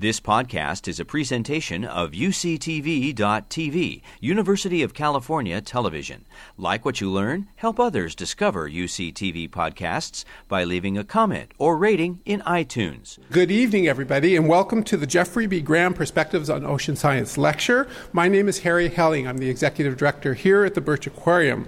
This 0.00 0.20
podcast 0.20 0.86
is 0.86 1.00
a 1.00 1.04
presentation 1.04 1.84
of 1.84 2.12
UCTV.tv, 2.12 4.02
University 4.20 4.82
of 4.84 4.94
California 4.94 5.60
Television. 5.60 6.24
Like 6.56 6.84
what 6.84 7.00
you 7.00 7.10
learn, 7.10 7.48
help 7.56 7.80
others 7.80 8.14
discover 8.14 8.70
UCTV 8.70 9.50
podcasts 9.50 10.24
by 10.46 10.62
leaving 10.62 10.96
a 10.96 11.02
comment 11.02 11.50
or 11.58 11.76
rating 11.76 12.20
in 12.24 12.42
iTunes. 12.42 13.18
Good 13.32 13.50
evening, 13.50 13.88
everybody, 13.88 14.36
and 14.36 14.48
welcome 14.48 14.84
to 14.84 14.96
the 14.96 15.04
Jeffrey 15.04 15.48
B. 15.48 15.60
Graham 15.60 15.94
Perspectives 15.94 16.48
on 16.48 16.64
Ocean 16.64 16.94
Science 16.94 17.36
lecture. 17.36 17.88
My 18.12 18.28
name 18.28 18.48
is 18.48 18.60
Harry 18.60 18.90
Helling. 18.90 19.26
I'm 19.26 19.38
the 19.38 19.50
executive 19.50 19.96
director 19.96 20.34
here 20.34 20.64
at 20.64 20.74
the 20.74 20.80
Birch 20.80 21.08
Aquarium. 21.08 21.66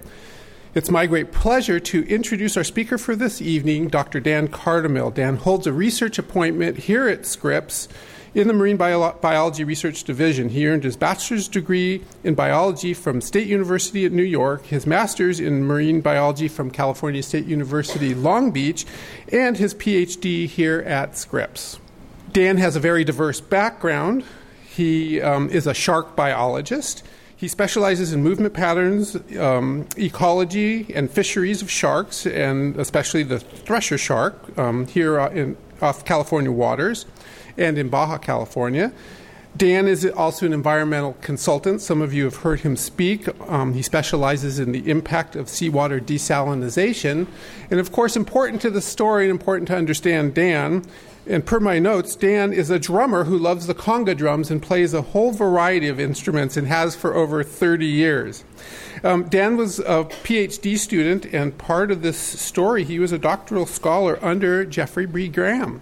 It's 0.73 0.89
my 0.89 1.05
great 1.05 1.33
pleasure 1.33 1.81
to 1.81 2.07
introduce 2.07 2.55
our 2.55 2.63
speaker 2.63 2.97
for 2.97 3.13
this 3.13 3.41
evening, 3.41 3.89
Dr. 3.89 4.21
Dan 4.21 4.47
Cartamil. 4.47 5.13
Dan 5.13 5.35
holds 5.35 5.67
a 5.67 5.73
research 5.73 6.17
appointment 6.17 6.77
here 6.77 7.09
at 7.09 7.25
Scripps 7.25 7.89
in 8.33 8.47
the 8.47 8.53
Marine 8.53 8.77
Bio- 8.77 9.13
Biology 9.13 9.63
Research 9.63 10.03
Division. 10.03 10.49
He 10.49 10.67
earned 10.67 10.83
his 10.83 10.95
bachelor's 10.95 11.47
degree 11.47 12.03
in 12.23 12.35
biology 12.35 12.93
from 12.93 13.19
State 13.19 13.47
University 13.47 14.05
at 14.05 14.11
New 14.11 14.23
York, 14.23 14.65
his 14.65 14.87
master's 14.87 15.39
in 15.39 15.65
marine 15.65 16.01
biology 16.01 16.47
from 16.47 16.71
California 16.71 17.21
State 17.21 17.45
University, 17.45 18.13
Long 18.13 18.51
Beach, 18.51 18.85
and 19.31 19.57
his 19.57 19.73
PhD 19.73 20.47
here 20.47 20.79
at 20.81 21.17
Scripps. 21.17 21.79
Dan 22.31 22.57
has 22.57 22.75
a 22.75 22.79
very 22.79 23.03
diverse 23.03 23.41
background. 23.41 24.23
He 24.63 25.21
um, 25.21 25.49
is 25.49 25.67
a 25.67 25.73
shark 25.73 26.15
biologist. 26.15 27.03
He 27.35 27.49
specializes 27.49 28.13
in 28.13 28.23
movement 28.23 28.53
patterns, 28.53 29.17
um, 29.37 29.87
ecology, 29.97 30.93
and 30.93 31.09
fisheries 31.09 31.61
of 31.61 31.69
sharks, 31.69 32.25
and 32.25 32.77
especially 32.77 33.23
the 33.23 33.39
thresher 33.39 33.97
shark 33.97 34.57
um, 34.57 34.87
here 34.87 35.19
in, 35.19 35.57
off 35.81 36.05
California 36.05 36.51
waters 36.51 37.05
and 37.61 37.77
in 37.77 37.89
Baja 37.89 38.17
California. 38.17 38.91
Dan 39.55 39.87
is 39.87 40.05
also 40.05 40.45
an 40.45 40.53
environmental 40.53 41.17
consultant. 41.21 41.81
Some 41.81 42.01
of 42.01 42.13
you 42.13 42.23
have 42.23 42.37
heard 42.37 42.61
him 42.61 42.77
speak. 42.77 43.27
Um, 43.49 43.73
he 43.73 43.81
specializes 43.81 44.59
in 44.59 44.71
the 44.71 44.89
impact 44.89 45.35
of 45.35 45.49
seawater 45.49 45.99
desalination. 45.99 47.27
And 47.69 47.79
of 47.79 47.91
course, 47.91 48.15
important 48.15 48.61
to 48.61 48.69
the 48.69 48.81
story 48.81 49.25
and 49.25 49.31
important 49.31 49.67
to 49.67 49.75
understand 49.75 50.33
Dan 50.33 50.85
and 51.27 51.45
per 51.45 51.59
my 51.59 51.77
notes, 51.77 52.15
Dan 52.15 52.51
is 52.51 52.71
a 52.71 52.79
drummer 52.79 53.25
who 53.25 53.37
loves 53.37 53.67
the 53.67 53.75
conga 53.75 54.17
drums 54.17 54.49
and 54.49 54.61
plays 54.61 54.93
a 54.93 55.03
whole 55.03 55.31
variety 55.31 55.87
of 55.87 55.99
instruments 55.99 56.57
and 56.57 56.67
has 56.67 56.95
for 56.95 57.13
over 57.13 57.43
30 57.43 57.85
years. 57.85 58.43
Um, 59.03 59.29
Dan 59.29 59.55
was 59.55 59.79
a 59.79 60.05
PhD 60.23 60.77
student, 60.77 61.25
and 61.25 61.57
part 61.57 61.91
of 61.91 62.01
this 62.01 62.17
story, 62.17 62.83
he 62.83 62.97
was 62.97 63.11
a 63.11 63.19
doctoral 63.19 63.67
scholar 63.67 64.17
under 64.23 64.65
Jeffrey 64.65 65.05
B. 65.05 65.27
Graham. 65.27 65.81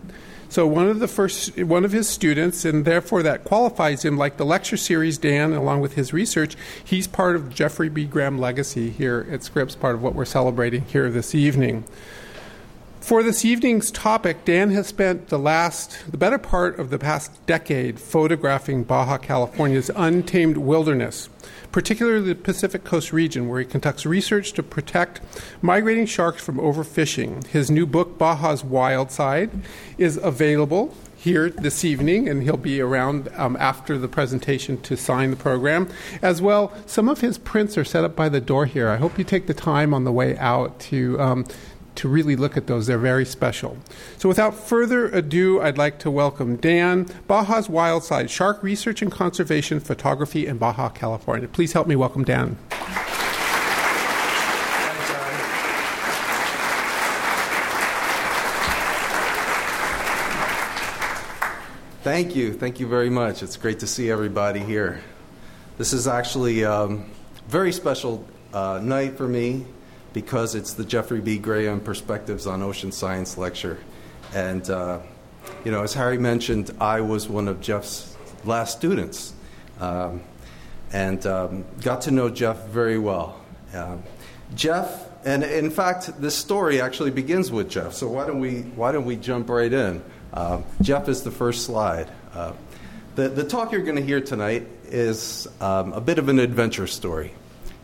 So 0.50 0.66
one 0.66 0.88
of 0.88 0.97
the 0.97 1.08
first, 1.08 1.55
one 1.59 1.86
of 1.86 1.92
his 1.92 2.09
students, 2.09 2.66
and 2.66 2.83
therefore 2.83 3.22
that 3.22 3.44
qualifies 3.44 4.03
him, 4.03 4.17
like 4.17 4.38
the 4.38 4.45
lecture 4.45 4.78
series, 4.78 5.19
Dan, 5.19 5.53
along 5.53 5.81
with 5.81 5.94
his 5.94 6.11
research, 6.11 6.56
he's 6.83 7.06
part 7.08 7.36
of 7.36 7.53
Jeffrey 7.53 7.88
B. 7.88 8.06
Graham 8.06 8.39
legacy 8.39 8.89
here 8.89 9.28
at 9.30 9.44
Scripps, 9.44 9.75
part 9.75 9.94
of 9.94 10.02
what 10.02 10.16
we're 10.16 10.25
celebrating 10.25 10.81
here 10.86 11.11
this 11.11 11.36
evening. 11.36 11.83
For 13.10 13.24
this 13.24 13.44
evening's 13.44 13.90
topic, 13.90 14.46
Dan 14.46 14.70
has 14.70 14.86
spent 14.86 15.30
the 15.30 15.40
last, 15.40 15.98
the 16.12 16.16
better 16.16 16.38
part 16.38 16.78
of 16.78 16.92
the 16.92 17.00
past 17.00 17.44
decade 17.48 18.00
photographing 18.00 18.84
Baja 18.84 19.18
California's 19.18 19.90
untamed 19.96 20.58
wilderness, 20.58 21.28
particularly 21.72 22.22
the 22.22 22.36
Pacific 22.36 22.84
Coast 22.84 23.12
region, 23.12 23.50
where 23.50 23.62
he 23.62 23.66
conducts 23.66 24.06
research 24.06 24.54
to 24.54 24.62
protect 24.62 25.22
migrating 25.64 26.06
sharks 26.06 26.44
from 26.44 26.58
overfishing. 26.58 27.48
His 27.48 27.72
new 27.72 27.88
book, 27.88 28.20
Baja's 28.20 28.64
Wild 28.64 29.10
Side, 29.10 29.50
is 29.98 30.18
available 30.18 30.94
here 31.20 31.50
this 31.50 31.84
evening, 31.84 32.30
and 32.30 32.44
he'll 32.44 32.56
be 32.56 32.80
around 32.80 33.28
um, 33.36 33.58
after 33.60 33.98
the 33.98 34.08
presentation 34.08 34.80
to 34.82 34.96
sign 34.96 35.32
the 35.32 35.36
program. 35.36 35.90
As 36.22 36.42
well, 36.42 36.72
some 36.86 37.10
of 37.10 37.20
his 37.20 37.38
prints 37.38 37.78
are 37.78 37.84
set 37.84 38.06
up 38.06 38.16
by 38.16 38.30
the 38.30 38.40
door 38.40 38.66
here. 38.66 38.88
I 38.88 38.96
hope 38.96 39.18
you 39.18 39.26
take 39.26 39.48
the 39.48 39.54
time 39.54 39.94
on 39.94 40.06
the 40.06 40.14
way 40.14 40.38
out 40.38 40.80
to 40.81 41.19
um, 41.19 41.46
to 42.00 42.08
really 42.08 42.38
look 42.38 42.56
at 42.56 42.68
those. 42.68 42.88
They're 42.88 42.98
very 42.98 43.26
special. 43.26 43.78
So, 44.18 44.30
without 44.30 44.56
further 44.56 45.08
ado, 45.08 45.62
I'd 45.62 45.78
like 45.78 46.00
to 46.00 46.10
welcome 46.10 46.56
Dan, 46.56 47.06
Baja's 47.28 47.70
Wild 47.70 48.06
Side 48.06 48.32
Shark 48.32 48.64
Research 48.64 49.02
and 49.02 49.12
Conservation 49.12 49.82
Photography 49.82 50.48
in 50.48 50.58
Baja, 50.58 50.90
California. 50.90 51.50
Please 51.50 51.74
help 51.74 51.88
me 51.88 51.98
welcome 51.98 52.24
Dan. 52.24 52.58
Thank 62.02 62.34
you. 62.34 62.54
Thank 62.54 62.80
you 62.80 62.88
very 62.88 63.10
much. 63.10 63.44
It's 63.44 63.58
great 63.58 63.80
to 63.80 63.88
see 63.88 64.10
everybody 64.10 64.62
here. 64.62 65.02
This 65.78 65.92
is 65.92 66.08
actually 66.08 66.62
a 66.62 66.72
um, 66.72 67.12
very 67.50 67.74
special 67.74 68.26
uh, 68.54 68.80
night 68.81 69.18
for 69.18 69.28
me 69.28 69.66
because 70.19 70.53
it's 70.53 70.74
the 70.74 70.84
Jeffrey 70.84 71.22
B. 71.22 71.38
Graham 71.38 71.80
Perspectives 71.80 72.46
on 72.46 72.62
Ocean 72.62 72.91
Science 72.91 73.38
lecture. 73.38 73.80
And, 74.35 74.69
uh, 74.69 75.00
you 75.63 75.72
know, 75.72 75.81
as 75.81 75.94
Harry 75.94 76.18
mentioned, 76.18 76.75
I 76.78 77.00
was 77.00 77.30
one 77.30 77.47
of 77.47 77.62
Jeff's 77.62 78.18
last 78.44 78.78
students 78.78 79.31
um, 79.80 80.19
and 80.91 81.25
um, 81.25 81.63
got 81.81 82.02
to 82.02 82.12
know 82.12 82.30
Jeff 82.30 82.68
very 82.68 83.00
well. 83.00 83.40
Um, 83.74 84.03
Jeff, 84.56 85.07
and 85.24 85.41
in 85.41 85.72
fact, 85.72 86.19
this 86.19 86.36
story 86.36 86.81
actually 86.81 87.12
begins 87.12 87.50
with 87.50 87.69
Jeff, 87.69 87.94
so 87.94 88.09
why 88.09 88.28
don't 88.28 88.41
we, 88.41 88.63
why 88.75 88.91
don't 88.91 89.06
we 89.06 89.16
jump 89.16 89.50
right 89.50 89.72
in? 89.72 90.03
Uh, 90.34 90.63
Jeff 90.81 91.07
is 91.07 91.24
the 91.24 91.31
first 91.31 91.63
slide. 91.66 92.09
Uh, 92.34 92.51
the, 93.16 93.30
the 93.30 93.46
talk 93.46 93.72
you're 93.72 93.84
going 93.84 93.96
to 93.96 94.06
hear 94.06 94.19
tonight 94.19 94.68
is 94.88 95.47
um, 95.62 95.94
a 95.94 96.01
bit 96.01 96.19
of 96.19 96.28
an 96.28 96.40
adventure 96.40 96.88
story. 96.88 97.31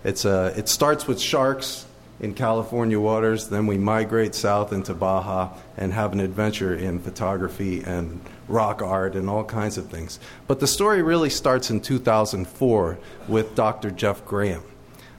It's 0.03 0.25
a, 0.25 0.53
it 0.57 0.67
starts 0.67 1.07
with 1.07 1.22
sharks 1.22 1.85
in 2.20 2.34
California 2.34 3.00
waters. 3.00 3.50
Then 3.50 3.68
we 3.68 3.78
migrate 3.78 4.36
south 4.36 4.72
into 4.74 4.94
Baja 4.94 5.50
and 5.78 5.94
have 5.94 6.14
an 6.14 6.20
adventure 6.20 6.76
in 6.76 7.00
photography 7.00 7.81
and 7.81 8.22
rock 8.48 8.81
art 8.81 9.16
and 9.16 9.30
all 9.30 9.44
kinds 9.44 9.78
of 9.78 9.90
things. 9.90 10.20
But 10.48 10.59
the 10.59 10.68
story 10.68 11.02
really 11.02 11.30
starts 11.30 11.70
in 11.70 11.81
2004 11.81 12.98
with 13.28 13.56
Dr. 13.56 13.92
Jeff 13.92 14.26
Graham. 14.26 14.64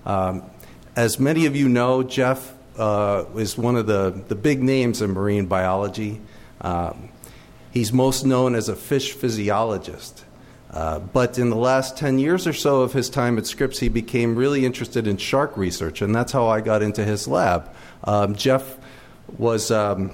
Um, 0.05 0.43
as 0.95 1.19
many 1.19 1.47
of 1.47 1.57
you 1.57 1.69
know, 1.69 2.03
Jeff 2.03 2.55
uh, 2.79 3.25
is 3.37 3.59
one 3.59 3.77
of 3.77 3.87
the, 3.87 4.23
the 4.29 4.35
big 4.35 4.63
names 4.63 5.03
in 5.03 5.13
marine 5.13 5.47
biology. 5.47 6.21
Um, 6.61 7.11
he's 7.71 7.93
most 7.93 8.25
known 8.25 8.55
as 8.55 8.69
a 8.69 8.77
fish 8.77 9.13
physiologist. 9.13 10.26
Uh, 10.77 10.99
but 10.99 11.39
in 11.39 11.49
the 11.49 11.57
last 11.57 11.97
10 11.97 12.19
years 12.19 12.47
or 12.47 12.53
so 12.53 12.83
of 12.83 12.93
his 12.93 13.09
time 13.09 13.39
at 13.39 13.47
Scripps, 13.47 13.79
he 13.79 13.89
became 13.89 14.37
really 14.37 14.67
interested 14.67 15.07
in 15.07 15.17
shark 15.17 15.57
research, 15.57 16.03
and 16.03 16.15
that's 16.15 16.33
how 16.33 16.49
I 16.49 16.61
got 16.61 16.83
into 16.83 17.03
his 17.03 17.27
lab. 17.27 17.75
Um, 18.05 18.35
Jeff 18.35 18.77
was 19.39 19.71
um, 19.71 20.13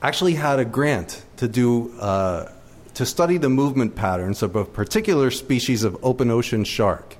actually 0.00 0.32
had 0.32 0.58
a 0.58 0.64
grant 0.64 1.22
to 1.36 1.48
do 1.48 1.92
uh, 2.00 2.50
to 2.94 3.04
study 3.04 3.36
the 3.36 3.50
movement 3.50 3.94
patterns 3.94 4.42
of 4.42 4.56
a 4.56 4.64
particular 4.64 5.30
species 5.30 5.84
of 5.84 6.02
open 6.02 6.30
ocean 6.30 6.64
shark. 6.64 7.18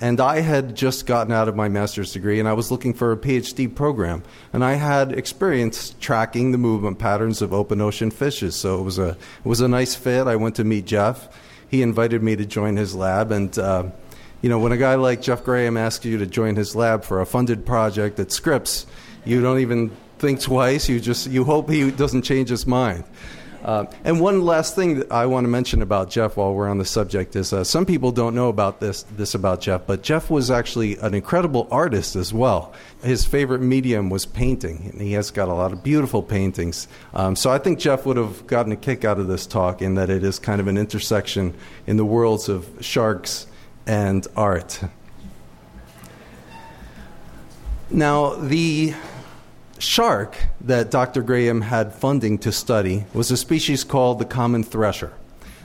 And 0.00 0.20
I 0.20 0.40
had 0.40 0.74
just 0.74 1.06
gotten 1.06 1.32
out 1.32 1.46
of 1.46 1.54
my 1.54 1.68
master's 1.68 2.12
degree 2.12 2.40
and 2.40 2.48
I 2.48 2.54
was 2.54 2.72
looking 2.72 2.92
for 2.92 3.12
a 3.12 3.16
PhD 3.16 3.72
program. 3.72 4.24
And 4.52 4.64
I 4.64 4.74
had 4.74 5.12
experience 5.12 5.94
tracking 6.00 6.50
the 6.50 6.58
movement 6.58 6.98
patterns 6.98 7.40
of 7.40 7.52
open 7.52 7.80
ocean 7.80 8.10
fishes. 8.10 8.56
So 8.56 8.80
it 8.80 8.82
was 8.82 8.98
a, 8.98 9.10
it 9.10 9.44
was 9.44 9.60
a 9.60 9.68
nice 9.68 9.94
fit. 9.94 10.26
I 10.26 10.36
went 10.36 10.56
to 10.56 10.64
meet 10.64 10.84
Jeff 10.84 11.28
he 11.68 11.82
invited 11.82 12.22
me 12.22 12.36
to 12.36 12.44
join 12.44 12.76
his 12.76 12.94
lab. 12.94 13.30
And, 13.30 13.56
uh, 13.58 13.84
you 14.42 14.48
know, 14.48 14.58
when 14.58 14.72
a 14.72 14.76
guy 14.76 14.94
like 14.96 15.20
Jeff 15.22 15.44
Graham 15.44 15.76
asks 15.76 16.04
you 16.04 16.18
to 16.18 16.26
join 16.26 16.56
his 16.56 16.74
lab 16.74 17.04
for 17.04 17.20
a 17.20 17.26
funded 17.26 17.66
project 17.66 18.18
at 18.18 18.32
Scripps, 18.32 18.86
you 19.24 19.42
don't 19.42 19.60
even 19.60 19.90
think 20.18 20.40
twice. 20.40 20.88
You 20.88 21.00
just 21.00 21.26
you 21.28 21.44
hope 21.44 21.70
he 21.70 21.90
doesn't 21.90 22.22
change 22.22 22.48
his 22.48 22.66
mind. 22.66 23.04
Uh, 23.64 23.86
and 24.04 24.20
one 24.20 24.42
last 24.42 24.76
thing 24.76 24.98
that 25.00 25.10
I 25.10 25.26
want 25.26 25.44
to 25.44 25.48
mention 25.48 25.82
about 25.82 26.10
Jeff 26.10 26.36
while 26.36 26.54
we're 26.54 26.68
on 26.68 26.78
the 26.78 26.84
subject 26.84 27.34
is 27.34 27.52
uh, 27.52 27.64
some 27.64 27.84
people 27.84 28.12
don't 28.12 28.34
know 28.34 28.48
about 28.48 28.78
this 28.80 29.02
this 29.16 29.34
about 29.34 29.60
Jeff, 29.60 29.86
but 29.86 30.02
Jeff 30.02 30.30
was 30.30 30.50
actually 30.50 30.96
an 30.98 31.12
incredible 31.12 31.66
artist 31.70 32.14
as 32.14 32.32
well. 32.32 32.72
His 33.02 33.24
favorite 33.24 33.60
medium 33.60 34.10
was 34.10 34.26
painting, 34.26 34.90
and 34.92 35.00
he 35.00 35.12
has 35.12 35.30
got 35.30 35.48
a 35.48 35.54
lot 35.54 35.72
of 35.72 35.82
beautiful 35.82 36.22
paintings. 36.22 36.86
Um, 37.14 37.34
so 37.34 37.50
I 37.50 37.58
think 37.58 37.80
Jeff 37.80 38.06
would 38.06 38.16
have 38.16 38.46
gotten 38.46 38.70
a 38.70 38.76
kick 38.76 39.04
out 39.04 39.18
of 39.18 39.26
this 39.26 39.46
talk 39.46 39.82
in 39.82 39.94
that 39.94 40.08
it 40.08 40.22
is 40.22 40.38
kind 40.38 40.60
of 40.60 40.68
an 40.68 40.78
intersection 40.78 41.54
in 41.86 41.96
the 41.96 42.04
worlds 42.04 42.48
of 42.48 42.68
sharks 42.80 43.46
and 43.86 44.26
art. 44.36 44.80
Now 47.90 48.34
the 48.34 48.94
shark 49.78 50.36
that 50.60 50.90
Dr. 50.90 51.22
Graham 51.22 51.62
had 51.62 51.94
funding 51.94 52.38
to 52.38 52.52
study 52.52 53.04
was 53.14 53.30
a 53.30 53.36
species 53.36 53.84
called 53.84 54.18
the 54.18 54.24
common 54.24 54.62
thresher. 54.62 55.12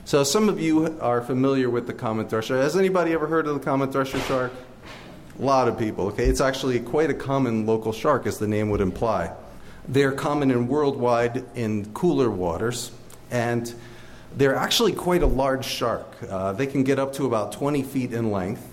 So, 0.06 0.24
some 0.24 0.50
of 0.50 0.60
you 0.60 1.00
are 1.00 1.22
familiar 1.22 1.70
with 1.70 1.88
the 1.88 1.94
common 1.94 2.28
thresher. 2.28 2.58
Has 2.58 2.76
anybody 2.76 3.14
ever 3.14 3.26
heard 3.26 3.48
of 3.48 3.54
the 3.54 3.64
common 3.64 3.92
thresher 3.92 4.20
shark? 4.22 4.52
A 5.40 5.42
lot 5.42 5.68
of 5.68 5.80
people, 5.80 6.08
okay? 6.08 6.26
It's 6.26 6.42
actually 6.42 6.80
quite 6.82 7.10
a 7.10 7.14
common 7.14 7.66
local 7.66 7.94
shark, 7.94 8.28
as 8.28 8.38
the 8.38 8.48
name 8.48 8.70
would 8.70 8.82
imply. 8.82 9.32
They're 9.88 10.12
common 10.12 10.52
in 10.52 10.68
worldwide 10.68 11.46
in 11.56 11.92
cooler 11.94 12.30
waters, 12.30 12.92
and 13.32 13.74
they're 14.36 14.56
actually 14.56 14.94
quite 14.94 15.24
a 15.24 15.28
large 15.28 15.66
shark. 15.66 16.06
Uh, 16.30 16.52
they 16.54 16.68
can 16.68 16.84
get 16.84 17.00
up 17.00 17.14
to 17.14 17.26
about 17.26 17.54
20 17.54 17.84
feet 17.84 18.14
in 18.14 18.32
length. 18.32 18.73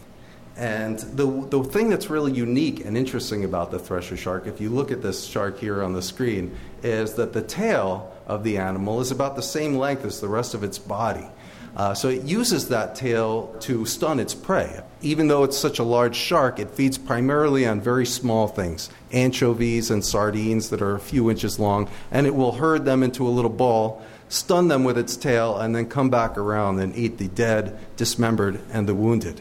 And 0.60 0.98
the, 0.98 1.24
the 1.48 1.64
thing 1.64 1.88
that's 1.88 2.10
really 2.10 2.32
unique 2.32 2.84
and 2.84 2.94
interesting 2.94 3.44
about 3.46 3.70
the 3.70 3.78
thresher 3.78 4.14
shark, 4.14 4.46
if 4.46 4.60
you 4.60 4.68
look 4.68 4.90
at 4.90 5.00
this 5.00 5.24
shark 5.24 5.58
here 5.58 5.82
on 5.82 5.94
the 5.94 6.02
screen, 6.02 6.54
is 6.82 7.14
that 7.14 7.32
the 7.32 7.40
tail 7.40 8.14
of 8.26 8.44
the 8.44 8.58
animal 8.58 9.00
is 9.00 9.10
about 9.10 9.36
the 9.36 9.42
same 9.42 9.76
length 9.76 10.04
as 10.04 10.20
the 10.20 10.28
rest 10.28 10.52
of 10.52 10.62
its 10.62 10.78
body. 10.78 11.26
Uh, 11.74 11.94
so 11.94 12.08
it 12.08 12.24
uses 12.24 12.68
that 12.68 12.94
tail 12.94 13.56
to 13.60 13.86
stun 13.86 14.20
its 14.20 14.34
prey. 14.34 14.80
Even 15.00 15.28
though 15.28 15.44
it's 15.44 15.56
such 15.56 15.78
a 15.78 15.82
large 15.82 16.14
shark, 16.14 16.58
it 16.58 16.68
feeds 16.68 16.98
primarily 16.98 17.64
on 17.66 17.80
very 17.80 18.04
small 18.04 18.46
things 18.46 18.90
anchovies 19.12 19.90
and 19.90 20.04
sardines 20.04 20.68
that 20.68 20.82
are 20.82 20.94
a 20.94 21.00
few 21.00 21.30
inches 21.30 21.58
long, 21.58 21.88
and 22.10 22.26
it 22.26 22.34
will 22.34 22.52
herd 22.52 22.84
them 22.84 23.02
into 23.02 23.26
a 23.26 23.30
little 23.30 23.50
ball, 23.50 24.02
stun 24.28 24.68
them 24.68 24.84
with 24.84 24.98
its 24.98 25.16
tail, 25.16 25.56
and 25.56 25.74
then 25.74 25.86
come 25.86 26.10
back 26.10 26.36
around 26.36 26.78
and 26.80 26.94
eat 26.96 27.16
the 27.16 27.28
dead, 27.28 27.78
dismembered, 27.96 28.60
and 28.70 28.86
the 28.86 28.94
wounded, 28.94 29.40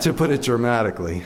to 0.00 0.12
put 0.12 0.30
it 0.30 0.42
dramatically. 0.42 1.22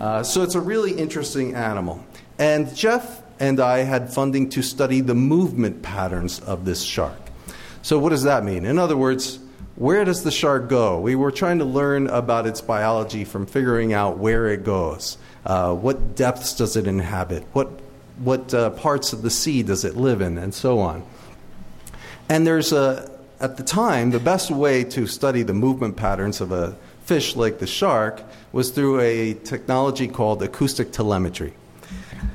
Uh, 0.00 0.22
so 0.22 0.42
it's 0.42 0.54
a 0.54 0.60
really 0.60 0.92
interesting 0.92 1.54
animal. 1.54 2.04
And 2.38 2.74
Jeff 2.74 3.22
and 3.40 3.60
I 3.60 3.78
had 3.78 4.12
funding 4.12 4.48
to 4.50 4.62
study 4.62 5.00
the 5.00 5.14
movement 5.14 5.82
patterns 5.82 6.40
of 6.40 6.64
this 6.64 6.82
shark. 6.82 7.18
So, 7.82 7.98
what 7.98 8.10
does 8.10 8.24
that 8.24 8.44
mean? 8.44 8.64
In 8.64 8.78
other 8.78 8.96
words, 8.96 9.38
where 9.76 10.04
does 10.04 10.24
the 10.24 10.30
shark 10.30 10.68
go? 10.68 11.00
We 11.00 11.14
were 11.14 11.30
trying 11.30 11.58
to 11.58 11.64
learn 11.64 12.08
about 12.08 12.46
its 12.46 12.60
biology 12.60 13.24
from 13.24 13.46
figuring 13.46 13.92
out 13.92 14.18
where 14.18 14.48
it 14.48 14.64
goes. 14.64 15.18
Uh, 15.46 15.74
what 15.74 16.16
depths 16.16 16.56
does 16.56 16.76
it 16.76 16.86
inhabit? 16.86 17.44
What, 17.52 17.68
what 18.18 18.52
uh, 18.52 18.70
parts 18.70 19.12
of 19.12 19.22
the 19.22 19.30
sea 19.30 19.62
does 19.62 19.84
it 19.84 19.96
live 19.96 20.20
in? 20.20 20.36
And 20.36 20.52
so 20.52 20.80
on. 20.80 21.04
And 22.28 22.46
there's 22.46 22.72
a, 22.72 23.08
at 23.40 23.56
the 23.56 23.62
time, 23.62 24.10
the 24.10 24.20
best 24.20 24.50
way 24.50 24.82
to 24.84 25.06
study 25.06 25.42
the 25.42 25.54
movement 25.54 25.96
patterns 25.96 26.40
of 26.40 26.50
a 26.50 26.76
fish 27.08 27.36
like 27.36 27.58
the 27.58 27.66
shark 27.66 28.22
was 28.52 28.70
through 28.70 29.00
a 29.00 29.32
technology 29.32 30.06
called 30.06 30.42
acoustic 30.42 30.92
telemetry. 30.92 31.54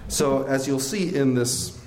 So, 0.08 0.48
as 0.48 0.68
you'll 0.68 0.80
see 0.80 1.16
in 1.16 1.36
this, 1.36 1.80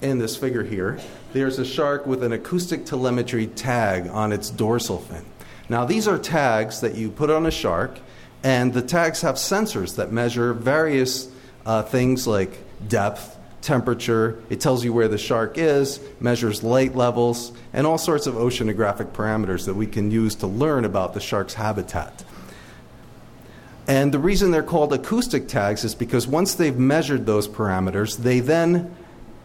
in 0.00 0.18
this 0.18 0.36
figure 0.36 0.62
here, 0.62 1.00
there's 1.32 1.58
a 1.58 1.64
shark 1.64 2.06
with 2.06 2.22
an 2.22 2.32
acoustic 2.32 2.86
telemetry 2.86 3.48
tag 3.48 4.06
on 4.06 4.30
its 4.30 4.48
dorsal 4.48 4.98
fin. 4.98 5.24
Now, 5.68 5.84
these 5.84 6.06
are 6.06 6.20
tags 6.20 6.82
that 6.82 6.94
you 6.94 7.10
put 7.10 7.30
on 7.30 7.46
a 7.46 7.50
shark, 7.50 7.98
and 8.44 8.72
the 8.72 8.82
tags 8.82 9.22
have 9.22 9.34
sensors 9.34 9.96
that 9.96 10.12
measure 10.12 10.54
various 10.54 11.28
uh, 11.66 11.82
things 11.82 12.28
like 12.28 12.56
depth, 12.86 13.36
temperature, 13.62 14.42
it 14.50 14.60
tells 14.60 14.84
you 14.84 14.92
where 14.92 15.08
the 15.08 15.18
shark 15.18 15.58
is, 15.58 16.00
measures 16.20 16.62
light 16.62 16.94
levels, 16.94 17.52
and 17.72 17.86
all 17.86 17.98
sorts 17.98 18.26
of 18.26 18.34
oceanographic 18.34 19.12
parameters 19.12 19.66
that 19.66 19.74
we 19.74 19.86
can 19.86 20.10
use 20.10 20.34
to 20.36 20.46
learn 20.46 20.84
about 20.84 21.14
the 21.14 21.20
shark's 21.20 21.54
habitat. 21.54 22.24
And 23.86 24.12
the 24.12 24.18
reason 24.18 24.50
they're 24.50 24.62
called 24.62 24.92
acoustic 24.92 25.48
tags 25.48 25.82
is 25.82 25.94
because 25.94 26.26
once 26.26 26.54
they've 26.54 26.76
measured 26.76 27.24
those 27.24 27.48
parameters, 27.48 28.18
they 28.18 28.40
then 28.40 28.94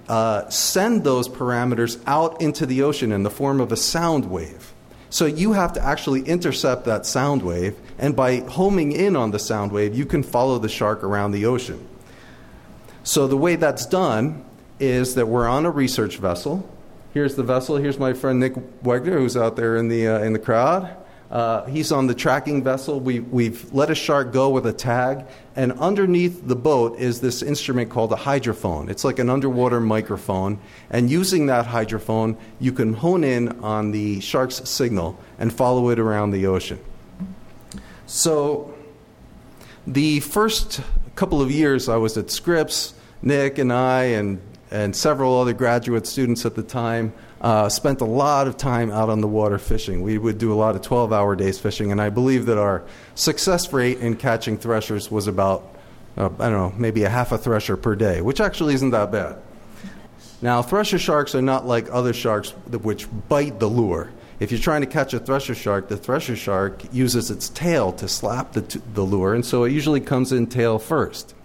uh, 0.10 0.50
send 0.50 1.04
those 1.04 1.30
parameters 1.30 2.01
out 2.06 2.42
into 2.42 2.65
the 2.65 2.83
ocean 2.83 3.12
in 3.12 3.24
the 3.24 3.30
form 3.30 3.62
of 3.62 3.71
a 3.71 3.77
sound 3.77 4.30
wave. 4.30 4.74
So 5.10 5.25
you 5.25 5.54
have 5.54 5.74
to 5.74 5.81
actually 5.81 6.24
intercept 6.24 6.86
that 6.86 7.06
sound 7.06 7.44
wave, 7.44 7.77
and 8.00 8.15
by 8.15 8.38
homing 8.38 8.92
in 8.92 9.15
on 9.15 9.31
the 9.31 9.39
sound 9.39 9.71
wave, 9.71 9.95
you 9.95 10.06
can 10.06 10.24
follow 10.24 10.57
the 10.60 10.69
shark 10.69 11.04
around 11.04 11.31
the 11.31 11.45
ocean. 11.45 11.88
So 13.03 13.27
the 13.27 13.38
way 13.38 13.57
that's 13.57 13.85
done 13.85 14.45
is 14.79 15.15
that 15.15 15.27
we're 15.27 15.47
on 15.47 15.65
a 15.65 15.71
research 15.71 16.17
vessel. 16.17 16.67
Here's 17.13 17.35
the 17.35 17.44
vessel. 17.44 17.75
Here's 17.77 18.00
my 18.00 18.13
friend 18.13 18.39
Nick 18.39 18.53
Wegner, 18.81 19.17
who's 19.17 19.38
out 19.38 19.55
there 19.55 19.75
in 19.75 19.89
the, 19.89 20.07
uh, 20.07 20.19
in 20.19 20.33
the 20.33 20.39
crowd. 20.39 20.97
Uh, 21.29 21.65
he's 21.65 21.91
on 21.91 22.07
the 22.07 22.13
tracking 22.13 22.63
vessel. 22.63 23.00
We, 23.00 23.19
we've 23.19 23.73
let 23.73 23.89
a 23.89 23.95
shark 23.95 24.31
go 24.31 24.50
with 24.51 24.67
a 24.67 24.73
tag, 24.73 25.25
and 25.55 25.73
underneath 25.73 26.47
the 26.47 26.55
boat 26.55 27.00
is 27.00 27.21
this 27.21 27.41
instrument 27.41 27.89
called 27.89 28.13
a 28.13 28.15
hydrophone. 28.15 28.89
It's 28.89 29.03
like 29.03 29.19
an 29.19 29.31
underwater 29.31 29.79
microphone, 29.79 30.59
and 30.91 31.09
using 31.09 31.47
that 31.47 31.65
hydrophone, 31.65 32.38
you 32.59 32.71
can 32.71 32.94
hone 32.94 33.23
in 33.23 33.59
on 33.63 33.91
the 33.91 34.19
shark's 34.19 34.69
signal 34.69 35.19
and 35.39 35.51
follow 35.51 35.89
it 35.89 35.97
around 35.97 36.31
the 36.31 36.45
ocean. 36.45 36.79
So, 38.05 38.73
the 39.88 40.19
first 40.19 40.81
couple 41.15 41.42
of 41.42 41.51
years 41.51 41.89
I 41.89 41.98
was 41.98 42.18
at 42.18 42.31
Scripps, 42.31 42.94
Nick 43.21 43.57
and 43.57 43.71
I, 43.71 44.04
and, 44.04 44.42
and 44.71 44.95
several 44.95 45.39
other 45.39 45.54
graduate 45.54 46.07
students 46.07 46.45
at 46.45 46.56
the 46.56 46.63
time, 46.63 47.13
uh, 47.42 47.69
spent 47.69 48.01
a 48.01 48.06
lot 48.06 48.48
of 48.48 48.57
time 48.57 48.89
out 48.89 49.10
on 49.10 49.21
the 49.21 49.27
water 49.27 49.60
fishing. 49.60 50.01
We 50.01 50.18
would 50.18 50.38
do 50.38 50.51
a 50.54 50.56
lot 50.56 50.75
of 50.75 50.81
12 50.81 51.13
hour 51.13 51.36
days 51.36 51.60
fishing, 51.60 51.92
and 51.92 52.01
I 52.01 52.10
believe 52.10 52.48
that 52.48 52.57
our 52.57 52.83
success 53.15 53.71
rate 53.71 54.00
in 54.00 54.15
catching 54.15 54.57
threshers 54.57 55.12
was 55.12 55.27
about, 55.27 55.75
uh, 56.18 56.30
I 56.39 56.50
don't 56.50 56.54
know, 56.54 56.74
maybe 56.77 57.04
a 57.04 57.10
half 57.10 57.31
a 57.31 57.38
thresher 57.38 57.77
per 57.77 57.95
day, 57.95 58.21
which 58.21 58.39
actually 58.39 58.74
isn't 58.74 58.92
that 58.92 59.12
bad. 59.12 59.38
Now, 60.42 60.62
thresher 60.62 61.00
sharks 61.00 61.36
are 61.36 61.42
not 61.42 61.65
like 61.65 61.88
other 61.92 62.12
sharks 62.12 62.51
which 62.69 63.07
bite 63.30 63.60
the 63.60 63.68
lure. 63.68 64.12
If 64.39 64.51
you're 64.51 64.59
trying 64.59 64.81
to 64.81 64.88
catch 64.88 65.13
a 65.13 65.19
thresher 65.19 65.56
shark, 65.56 65.89
the 65.89 65.97
thresher 65.97 66.35
shark 66.35 66.83
uses 66.94 67.30
its 67.30 67.50
tail 67.50 67.91
to 67.94 68.07
slap 68.07 68.53
the, 68.53 68.62
t- 68.62 68.81
the 68.94 69.03
lure, 69.03 69.35
and 69.35 69.45
so 69.45 69.63
it 69.63 69.71
usually 69.71 70.01
comes 70.01 70.31
in 70.31 70.47
tail 70.47 70.80
first. 70.80 71.35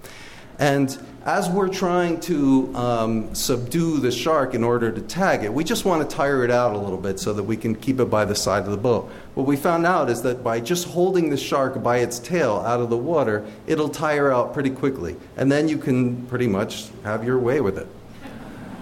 And 0.58 0.99
as 1.25 1.49
we're 1.50 1.69
trying 1.69 2.19
to 2.20 2.75
um, 2.75 3.35
subdue 3.35 3.99
the 3.99 4.11
shark 4.11 4.55
in 4.55 4.64
order 4.64 4.90
to 4.90 5.00
tag 5.02 5.44
it, 5.44 5.52
we 5.52 5.62
just 5.62 5.85
want 5.85 6.08
to 6.08 6.17
tire 6.17 6.43
it 6.43 6.50
out 6.50 6.75
a 6.75 6.79
little 6.79 6.96
bit 6.99 7.20
so 7.20 7.32
that 7.35 7.43
we 7.43 7.56
can 7.56 7.75
keep 7.75 8.00
it 8.00 8.06
by 8.06 8.25
the 8.25 8.35
side 8.35 8.64
of 8.64 8.70
the 8.70 8.79
boat. 8.79 9.11
What 9.34 9.46
we 9.46 9.55
found 9.55 9.87
out 9.87 10.08
is 10.08 10.23
that 10.23 10.43
by 10.43 10.58
just 10.58 10.88
holding 10.88 11.29
the 11.29 11.37
shark 11.37 11.82
by 11.82 11.99
its 11.99 12.19
tail 12.19 12.56
out 12.67 12.81
of 12.81 12.88
the 12.88 12.96
water, 12.96 13.44
it'll 13.67 13.91
tire 13.91 14.32
out 14.32 14.55
pretty 14.55 14.70
quickly. 14.70 15.17
And 15.37 15.52
then 15.52 15.69
you 15.69 15.76
can 15.76 16.26
pretty 16.26 16.49
much 16.49 16.88
have 17.05 17.23
your 17.23 17.38
way 17.38 17.61
with 17.61 17.76
it. 17.76 17.87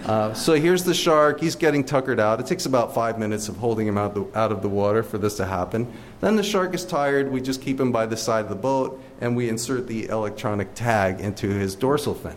Uh, 0.06 0.32
so 0.34 0.54
here's 0.54 0.84
the 0.84 0.94
shark. 0.94 1.40
He's 1.40 1.56
getting 1.56 1.82
tuckered 1.82 2.20
out. 2.20 2.38
It 2.38 2.46
takes 2.46 2.64
about 2.64 2.94
five 2.94 3.18
minutes 3.18 3.48
of 3.48 3.56
holding 3.56 3.88
him 3.88 3.98
out, 3.98 4.14
the, 4.14 4.38
out 4.38 4.52
of 4.52 4.62
the 4.62 4.68
water 4.68 5.02
for 5.02 5.18
this 5.18 5.36
to 5.38 5.46
happen. 5.46 5.92
Then 6.20 6.36
the 6.36 6.44
shark 6.44 6.74
is 6.74 6.84
tired. 6.84 7.32
We 7.32 7.40
just 7.40 7.60
keep 7.60 7.80
him 7.80 7.90
by 7.90 8.06
the 8.06 8.16
side 8.16 8.44
of 8.44 8.48
the 8.48 8.54
boat 8.54 9.02
and 9.20 9.36
we 9.36 9.48
insert 9.48 9.88
the 9.88 10.06
electronic 10.06 10.74
tag 10.74 11.20
into 11.20 11.48
his 11.48 11.74
dorsal 11.74 12.14
fin. 12.14 12.36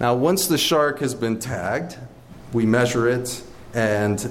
Now, 0.00 0.14
once 0.14 0.48
the 0.48 0.58
shark 0.58 0.98
has 0.98 1.14
been 1.14 1.38
tagged, 1.38 1.98
we 2.52 2.66
measure 2.66 3.08
it, 3.08 3.42
and 3.74 4.28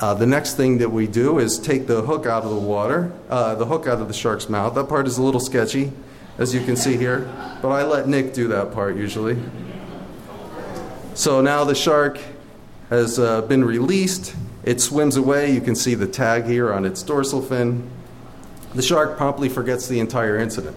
uh, 0.00 0.14
the 0.14 0.26
next 0.26 0.56
thing 0.56 0.78
that 0.78 0.90
we 0.90 1.06
do 1.06 1.38
is 1.38 1.60
take 1.60 1.86
the 1.86 2.02
hook 2.02 2.26
out 2.26 2.42
of 2.42 2.50
the 2.50 2.56
water, 2.56 3.12
uh, 3.28 3.54
the 3.54 3.66
hook 3.66 3.86
out 3.86 4.00
of 4.00 4.08
the 4.08 4.14
shark's 4.14 4.48
mouth. 4.48 4.74
That 4.74 4.88
part 4.88 5.06
is 5.06 5.18
a 5.18 5.22
little 5.22 5.40
sketchy, 5.40 5.92
as 6.38 6.52
you 6.52 6.64
can 6.64 6.74
see 6.74 6.96
here, 6.96 7.30
but 7.62 7.68
I 7.68 7.84
let 7.84 8.08
Nick 8.08 8.34
do 8.34 8.48
that 8.48 8.72
part 8.72 8.96
usually. 8.96 9.38
So 11.14 11.40
now 11.40 11.64
the 11.64 11.74
shark 11.74 12.20
has 12.88 13.18
uh, 13.18 13.42
been 13.42 13.64
released. 13.64 14.34
It 14.62 14.80
swims 14.80 15.16
away. 15.16 15.52
You 15.52 15.60
can 15.60 15.74
see 15.74 15.94
the 15.94 16.06
tag 16.06 16.44
here 16.44 16.72
on 16.72 16.84
its 16.84 17.02
dorsal 17.02 17.42
fin. 17.42 17.90
The 18.74 18.82
shark 18.82 19.16
promptly 19.16 19.48
forgets 19.48 19.88
the 19.88 19.98
entire 19.98 20.38
incident. 20.38 20.76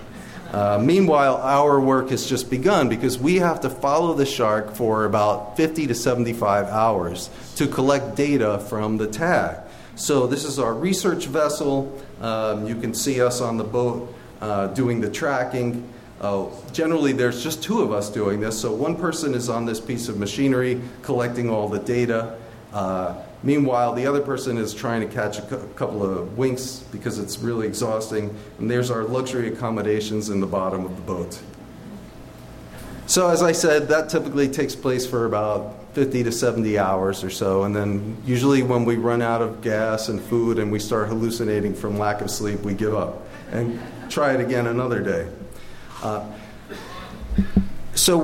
Uh, 0.51 0.79
meanwhile, 0.83 1.37
our 1.37 1.79
work 1.79 2.09
has 2.09 2.27
just 2.27 2.49
begun 2.49 2.89
because 2.89 3.17
we 3.17 3.37
have 3.37 3.61
to 3.61 3.69
follow 3.69 4.13
the 4.13 4.25
shark 4.25 4.75
for 4.75 5.05
about 5.05 5.55
50 5.55 5.87
to 5.87 5.95
75 5.95 6.67
hours 6.67 7.29
to 7.55 7.67
collect 7.67 8.15
data 8.15 8.59
from 8.69 8.97
the 8.97 9.07
tag. 9.07 9.57
So, 9.95 10.25
this 10.25 10.43
is 10.43 10.57
our 10.57 10.73
research 10.73 11.25
vessel. 11.25 11.99
Um, 12.21 12.67
you 12.67 12.75
can 12.75 12.95
see 12.95 13.21
us 13.21 13.41
on 13.41 13.57
the 13.57 13.63
boat 13.63 14.13
uh, 14.41 14.67
doing 14.67 15.01
the 15.01 15.09
tracking. 15.09 15.92
Uh, 16.23 16.49
generally, 16.71 17.11
there's 17.11 17.43
just 17.43 17.61
two 17.61 17.81
of 17.81 17.91
us 17.91 18.09
doing 18.09 18.39
this. 18.39 18.59
So, 18.59 18.73
one 18.73 18.95
person 18.95 19.35
is 19.35 19.49
on 19.49 19.65
this 19.65 19.79
piece 19.79 20.09
of 20.09 20.17
machinery 20.17 20.81
collecting 21.03 21.49
all 21.51 21.69
the 21.69 21.79
data. 21.79 22.39
Uh, 22.73 23.21
Meanwhile, 23.43 23.93
the 23.93 24.07
other 24.07 24.21
person 24.21 24.57
is 24.57 24.73
trying 24.73 25.01
to 25.01 25.13
catch 25.13 25.37
a 25.37 25.41
couple 25.75 26.01
of 26.01 26.37
winks 26.37 26.85
because 26.93 27.19
it's 27.19 27.39
really 27.39 27.67
exhausting, 27.67 28.33
and 28.57 28.71
there's 28.71 28.89
our 28.89 29.03
luxury 29.03 29.49
accommodations 29.49 30.29
in 30.29 30.39
the 30.39 30.47
bottom 30.47 30.85
of 30.85 30.95
the 30.95 31.01
boat. 31.01 31.41
So, 33.05 33.29
as 33.29 33.43
I 33.43 33.51
said, 33.51 33.89
that 33.89 34.09
typically 34.09 34.47
takes 34.47 34.75
place 34.75 35.05
for 35.05 35.25
about 35.25 35.75
50 35.93 36.23
to 36.23 36.31
70 36.31 36.79
hours 36.79 37.21
or 37.21 37.29
so, 37.29 37.63
and 37.63 37.75
then 37.75 38.15
usually 38.25 38.63
when 38.63 38.85
we 38.85 38.95
run 38.95 39.21
out 39.21 39.41
of 39.41 39.61
gas 39.61 40.07
and 40.07 40.21
food 40.21 40.57
and 40.57 40.71
we 40.71 40.79
start 40.79 41.09
hallucinating 41.09 41.75
from 41.75 41.99
lack 41.99 42.21
of 42.21 42.31
sleep, 42.31 42.61
we 42.61 42.73
give 42.73 42.95
up 42.95 43.27
and 43.51 43.77
try 44.09 44.33
it 44.33 44.39
again 44.39 44.67
another 44.67 45.01
day. 45.01 45.27
Uh, 46.03 46.25
so, 47.95 48.23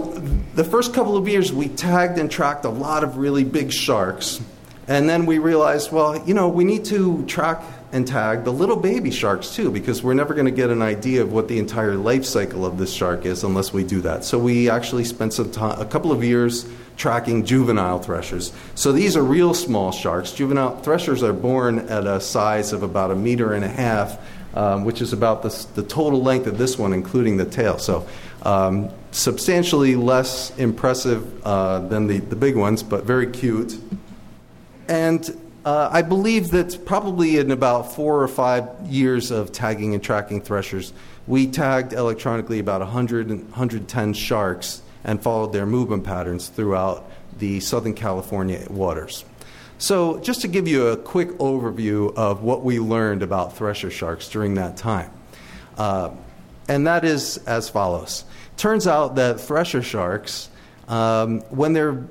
the 0.56 0.64
first 0.64 0.94
couple 0.94 1.16
of 1.16 1.28
years, 1.28 1.54
we 1.54 1.70
tagged 1.70 2.20
and 2.20 2.30
tracked 2.30 2.66
a 2.66 2.70
lot 2.70 3.04
of 3.04 3.18
really 3.18 3.44
big 3.44 3.72
sharks 3.72 4.42
And 4.90 5.08
then 5.08 5.28
we 5.28 5.38
realized, 5.38 5.92
well, 5.92 6.20
you 6.28 6.34
know, 6.34 6.50
we 6.50 6.64
need 6.64 6.84
to 6.86 7.24
track 7.28 7.62
and 7.92 8.08
tag 8.08 8.44
the 8.44 8.52
little 8.52 8.76
baby 8.76 9.12
sharks 9.12 9.54
too, 9.56 9.70
because 9.70 10.02
we're 10.02 10.16
never 10.16 10.34
going 10.34 10.48
to 10.48 10.52
get 10.52 10.72
an 10.72 10.82
idea 10.82 11.22
of 11.22 11.32
what 11.32 11.48
the 11.48 11.60
entire 11.60 11.96
life 11.96 12.26
cycle 12.26 12.66
of 12.66 12.80
this 12.80 12.92
shark 12.92 13.24
is 13.24 13.44
unless 13.44 13.72
we 13.72 13.84
do 13.84 14.02
that. 14.02 14.26
So 14.26 14.40
we 14.40 14.68
actually 14.68 15.04
spent 15.04 15.34
some 15.34 15.52
time, 15.52 15.80
a 15.80 15.86
couple 15.86 16.12
of 16.12 16.24
years 16.24 16.68
tracking 16.98 17.46
juvenile 17.46 18.00
threshers. 18.00 18.52
So 18.74 18.92
these 18.92 19.16
are 19.16 19.22
real 19.22 19.54
small 19.54 19.92
sharks. 19.92 20.32
Juvenile 20.32 20.82
threshers 20.82 21.22
are 21.22 21.34
born 21.34 21.88
at 21.88 22.08
a 22.08 22.20
size 22.20 22.74
of 22.74 22.82
about 22.82 23.12
a 23.12 23.16
meter 23.16 23.54
and 23.54 23.64
a 23.64 23.70
half, 23.70 24.18
um, 24.54 24.86
which 24.86 25.02
is 25.02 25.14
about 25.14 25.44
the, 25.44 25.68
the, 25.76 25.84
total 25.84 26.22
length 26.22 26.48
of 26.48 26.58
this 26.58 26.78
one, 26.78 26.94
including 26.94 27.38
the 27.38 27.46
tail. 27.46 27.78
So 27.78 28.08
um, 28.44 28.90
substantially 29.12 29.96
less 29.96 30.58
impressive 30.58 31.46
uh, 31.46 31.80
than 31.80 32.08
the, 32.08 32.20
the 32.20 32.36
big 32.36 32.56
ones, 32.56 32.84
but 32.84 33.04
very 33.04 33.28
cute. 33.28 33.80
And 34.88 35.38
uh, 35.66 35.90
I 35.92 36.02
believe 36.02 36.52
that 36.52 36.86
probably 36.86 37.38
in 37.38 37.52
about 37.52 37.94
four 37.94 38.24
or 38.24 38.28
five 38.28 38.68
years 38.88 39.30
of 39.30 39.52
tagging 39.52 39.94
and 39.94 40.02
tracking 40.02 40.42
threshers, 40.42 40.94
we 41.28 41.48
tagged 41.48 41.94
electronically 41.94 42.60
about 42.60 42.82
100 42.82 43.30
110 43.30 44.14
sharks 44.14 44.82
and 45.04 45.22
followed 45.22 45.54
their 45.54 45.66
movement 45.66 46.04
patterns 46.04 46.48
throughout 46.48 47.10
the 47.38 47.60
Southern 47.60 47.94
California 47.94 48.66
waters. 48.70 49.26
So, 49.82 50.20
just 50.20 50.42
to 50.42 50.50
give 50.50 50.68
you 50.68 50.88
a 50.88 50.98
quick 50.98 51.30
overview 51.38 52.14
of 52.18 52.44
what 52.44 52.66
we 52.66 52.82
learned 52.82 53.24
about 53.24 53.56
thresher 53.56 53.90
sharks 53.90 54.28
during 54.28 54.56
that 54.56 54.76
time, 54.76 55.10
uh, 55.78 56.12
and 56.68 56.86
that 56.86 57.06
is 57.06 57.38
as 57.48 57.70
follows. 57.70 58.26
Turns 58.58 58.88
out 58.88 59.16
that 59.16 59.40
thresher 59.40 59.82
sharks, 59.82 60.50
um, 60.90 61.40
when 61.44 61.72
they're 61.72 62.04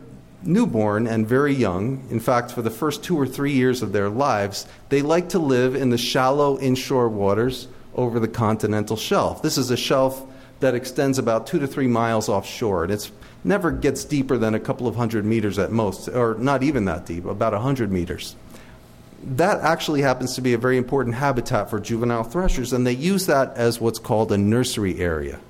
newborn 0.42 1.06
and 1.06 1.28
very 1.28 1.54
young, 1.54 2.06
in 2.10 2.20
fact, 2.20 2.52
for 2.52 2.62
the 2.62 2.70
first 2.70 3.04
two 3.04 3.20
or 3.20 3.26
three 3.26 3.52
years 3.52 3.82
of 3.82 3.92
their 3.92 4.08
lives, 4.08 4.66
they 4.88 5.02
like 5.02 5.28
to 5.28 5.38
live 5.38 5.74
in 5.74 5.90
the 5.90 5.98
shallow 5.98 6.58
inshore 6.58 7.10
waters 7.10 7.68
over 7.94 8.18
the 8.18 8.28
continental 8.28 8.96
shelf. 8.96 9.42
This 9.42 9.58
is 9.58 9.70
a 9.70 9.76
shelf 9.76 10.24
that 10.60 10.74
extends 10.74 11.18
about 11.18 11.46
two 11.46 11.58
to 11.58 11.66
three 11.66 11.86
miles 11.86 12.30
offshore, 12.30 12.84
and 12.84 12.92
it 12.94 13.10
never 13.48 13.72
gets 13.72 14.04
deeper 14.04 14.38
than 14.38 14.54
a 14.54 14.60
couple 14.60 14.86
of 14.86 14.94
hundred 14.94 15.24
meters 15.24 15.58
at 15.58 15.72
most, 15.72 16.08
or 16.08 16.36
not 16.38 16.62
even 16.62 16.84
that 16.84 17.06
deep, 17.06 17.24
about 17.24 17.54
a 17.54 17.58
hundred 17.58 17.90
meters. 17.90 18.36
That 19.24 19.60
actually 19.60 20.02
happens 20.02 20.36
to 20.36 20.40
be 20.40 20.52
a 20.52 20.58
very 20.58 20.76
important 20.76 21.16
habitat 21.16 21.70
for 21.70 21.80
juvenile 21.80 22.22
threshers, 22.22 22.72
and 22.72 22.86
they 22.86 22.92
use 22.92 23.26
that 23.26 23.56
as 23.56 23.80
what's 23.80 23.98
called 23.98 24.30
a 24.30 24.38
nursery 24.38 25.00
area. 25.00 25.40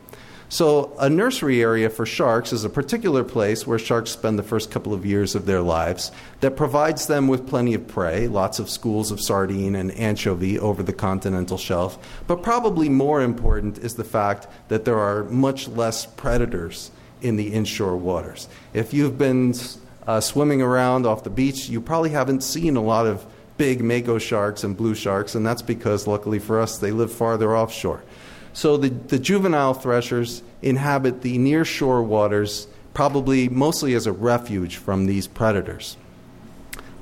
So, 0.51 0.97
a 0.99 1.11
nursery 1.11 1.61
area 1.61 1.91
for 1.91 2.07
sharks 2.07 2.55
is 2.55 2.65
a 2.65 2.71
particular 2.71 3.23
place 3.23 3.67
where 3.67 3.79
sharks 3.79 4.13
spend 4.13 4.39
the 4.39 4.43
first 4.43 4.71
couple 4.71 4.95
of 4.95 5.05
years 5.05 5.35
of 5.35 5.45
their 5.45 5.61
lives 5.61 6.11
that 6.41 6.57
provides 6.57 7.07
them 7.07 7.29
with 7.29 7.47
plenty 7.47 7.75
of 7.75 7.87
prey, 7.87 8.29
lots 8.29 8.59
of 8.59 8.71
schools 8.71 9.11
of 9.11 9.21
sardine 9.21 9.75
and 9.75 9.91
anchovy 9.91 10.59
over 10.59 10.83
the 10.83 10.95
continental 10.95 11.59
shelf. 11.59 11.99
But 12.27 12.43
probably 12.43 12.89
more 12.89 13.21
important 13.21 13.77
is 13.77 13.97
the 13.97 14.05
fact 14.05 14.47
that 14.69 14.87
there 14.87 14.99
are 14.99 15.25
much 15.25 15.69
less 15.69 16.07
predators 16.07 16.93
in 17.21 17.37
the 17.37 17.53
inshore 17.53 17.97
waters. 17.97 18.49
If 18.73 18.93
you've 18.93 19.19
been 19.19 19.55
uh, 20.07 20.21
swimming 20.21 20.63
around 20.63 21.07
off 21.07 21.25
the 21.25 21.31
beach, 21.31 21.69
you 21.69 21.81
probably 21.81 22.11
haven't 22.11 22.43
seen 22.43 22.77
a 22.77 22.83
lot 22.83 23.07
of 23.07 23.25
big 23.57 23.83
mako 23.83 24.19
sharks 24.19 24.65
and 24.65 24.77
blue 24.77 24.95
sharks, 24.95 25.35
and 25.35 25.45
that's 25.47 25.63
because, 25.63 26.07
luckily 26.07 26.39
for 26.39 26.61
us, 26.61 26.79
they 26.79 26.93
live 26.93 27.13
farther 27.13 27.57
offshore. 27.57 28.03
So 28.53 28.77
the, 28.77 28.89
the 28.89 29.19
juvenile 29.19 29.75
threshers 29.75 30.43
inhabit 30.63 31.23
the 31.23 31.39
nearshore 31.39 32.05
waters, 32.05 32.67
probably 32.95 33.49
mostly 33.49 33.95
as 33.95 34.07
a 34.07 34.13
refuge 34.13 34.77
from 34.77 35.07
these 35.07 35.27
predators. 35.27 35.97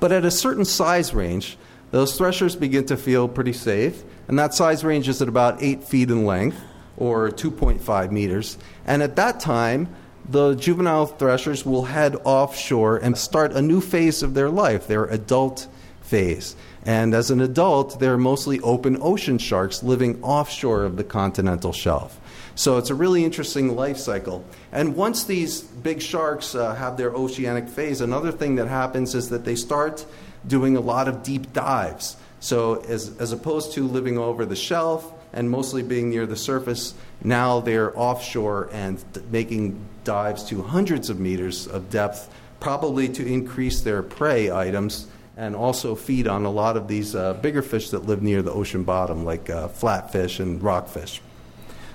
But 0.00 0.12
at 0.12 0.25
a 0.25 0.30
certain 0.30 0.64
size 0.64 1.14
range, 1.14 1.56
those 1.92 2.16
threshers 2.16 2.56
begin 2.56 2.87
to 2.87 2.96
feel 2.96 3.28
pretty 3.28 3.52
safe, 3.52 4.02
and 4.28 4.38
that 4.38 4.52
size 4.54 4.85
range 4.85 5.08
is 5.08 5.23
at 5.23 5.28
about 5.28 5.62
8 5.62 5.85
feet 5.85 6.11
in 6.11 6.26
length, 6.26 6.61
or 6.96 7.30
2.5 7.30 8.11
meters. 8.11 8.58
And 8.87 9.02
at 9.02 9.16
that 9.16 9.40
time, 9.40 9.94
the 10.28 10.54
juvenile 10.54 11.06
threshers 11.06 11.64
will 11.64 11.85
head 11.85 12.16
offshore 12.25 12.97
and 12.97 13.16
start 13.16 13.52
a 13.52 13.62
new 13.62 13.80
phase 13.80 14.23
of 14.23 14.35
their 14.35 14.50
life, 14.50 14.87
their 14.87 15.04
adult 15.04 15.68
phase. 16.02 16.56
And 16.85 17.14
as 17.14 17.30
an 17.30 17.40
adult, 17.40 17.99
they're 17.99 18.16
mostly 18.16 18.61
open 18.61 18.99
ocean 19.00 19.38
sharks 19.38 19.83
living 19.83 20.23
offshore 20.23 20.85
of 20.85 20.97
the 20.97 21.04
continental 21.04 21.73
shelf. 21.73 22.21
So 22.54 22.78
it's 22.78 22.90
a 22.90 22.95
really 22.95 23.25
interesting 23.25 23.76
life 23.76 23.99
cycle. 23.99 24.45
And 24.73 24.97
once 24.97 25.25
these 25.25 25.61
big 25.61 26.00
sharks 26.00 26.54
uh, 26.54 26.75
have 26.75 26.97
their 26.97 27.11
oceanic 27.11 27.68
phase, 27.68 28.00
another 28.00 28.33
thing 28.33 28.54
that 28.56 28.68
happens 28.68 29.14
is 29.14 29.28
that 29.30 29.45
they 29.45 29.56
start 29.56 30.06
doing 30.47 30.76
a 30.76 30.80
lot 30.80 31.09
of 31.09 31.23
deep 31.23 31.52
dives. 31.52 32.16
So 32.40 32.76
as, 32.83 33.16
as 33.18 33.33
opposed 33.33 33.73
to 33.73 33.87
living 33.87 34.16
over 34.16 34.47
the 34.47 34.56
shelf 34.56 35.12
and 35.33 35.50
mostly 35.50 35.83
being 35.83 36.09
near 36.09 36.25
the 36.25 36.37
surface, 36.37 36.95
now 37.23 37.61
they're 37.61 37.99
offshore 37.99 38.71
and 38.73 39.02
making 39.30 39.78
dives 40.06 40.44
to 40.44 40.62
hundreds 40.62 41.10
of 41.10 41.20
meters 41.20 41.66
of 41.66 41.90
depth, 41.90 42.32
probably 42.60 43.10
to 43.10 43.26
increase 43.26 43.82
their 43.82 44.02
prey 44.02 44.50
items 44.50 45.08
and 45.36 45.54
also 45.54 45.94
feed 45.94 46.26
on 46.26 46.46
a 46.46 46.50
lot 46.50 46.78
of 46.78 46.88
these 46.88 47.14
uh, 47.14 47.34
bigger 47.34 47.60
fish 47.60 47.90
that 47.90 48.06
live 48.06 48.22
near 48.22 48.40
the 48.40 48.50
ocean 48.50 48.84
bottom, 48.84 49.26
like 49.26 49.50
uh, 49.50 49.68
flatfish 49.68 50.40
and 50.40 50.62
rockfish. 50.62 51.20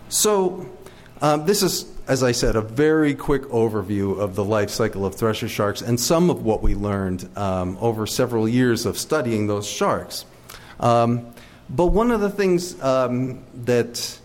So, 0.09 0.69
um, 1.23 1.45
this 1.45 1.63
is, 1.63 1.85
as 2.07 2.21
I 2.21 2.33
said, 2.33 2.55
a 2.55 2.61
very 2.61 3.15
quick 3.15 3.43
overview 3.43 4.19
of 4.19 4.35
the 4.35 4.43
life 4.43 4.69
cycle 4.69 5.05
of 5.05 5.15
thresher 5.15 5.47
sharks 5.47 5.81
and 5.81 5.99
some 5.99 6.29
of 6.29 6.43
what 6.43 6.61
we 6.61 6.75
learned 6.75 7.29
um, 7.37 7.77
over 7.79 8.05
several 8.05 8.47
years 8.47 8.85
of 8.85 8.97
studying 8.97 9.47
those 9.47 9.67
sharks. 9.67 10.25
Um, 10.79 11.33
but 11.69 11.87
one 11.87 12.11
of 12.11 12.21
the 12.21 12.29
things 12.29 12.79
um, 12.81 13.43
that 13.65 14.19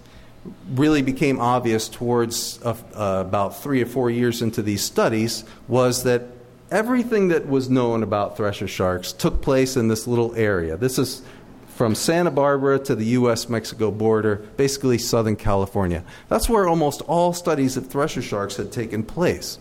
really 0.74 1.02
became 1.02 1.40
obvious 1.40 1.88
towards 1.88 2.60
uh, 2.62 2.76
uh, 2.94 3.24
about 3.26 3.56
three 3.62 3.82
or 3.82 3.86
four 3.86 4.10
years 4.10 4.42
into 4.42 4.62
these 4.62 4.82
studies 4.82 5.44
was 5.68 6.02
that 6.04 6.22
everything 6.70 7.28
that 7.28 7.46
was 7.46 7.70
known 7.70 8.02
about 8.02 8.36
thresher 8.36 8.68
sharks 8.68 9.12
took 9.12 9.40
place 9.42 9.76
in 9.76 9.88
this 9.88 10.06
little 10.06 10.34
area. 10.34 10.76
This 10.76 10.98
is 10.98 11.22
from 11.68 11.94
Santa 11.94 12.30
Barbara 12.30 12.78
to 12.80 12.94
the 12.94 13.04
US 13.06 13.48
Mexico 13.48 13.90
border, 13.90 14.36
basically 14.56 14.98
Southern 14.98 15.36
California. 15.36 16.02
That's 16.28 16.48
where 16.48 16.66
almost 16.66 17.02
all 17.02 17.32
studies 17.32 17.76
of 17.76 17.86
thresher 17.88 18.22
sharks 18.22 18.56
had 18.56 18.72
taken 18.72 19.02
place. 19.02 19.58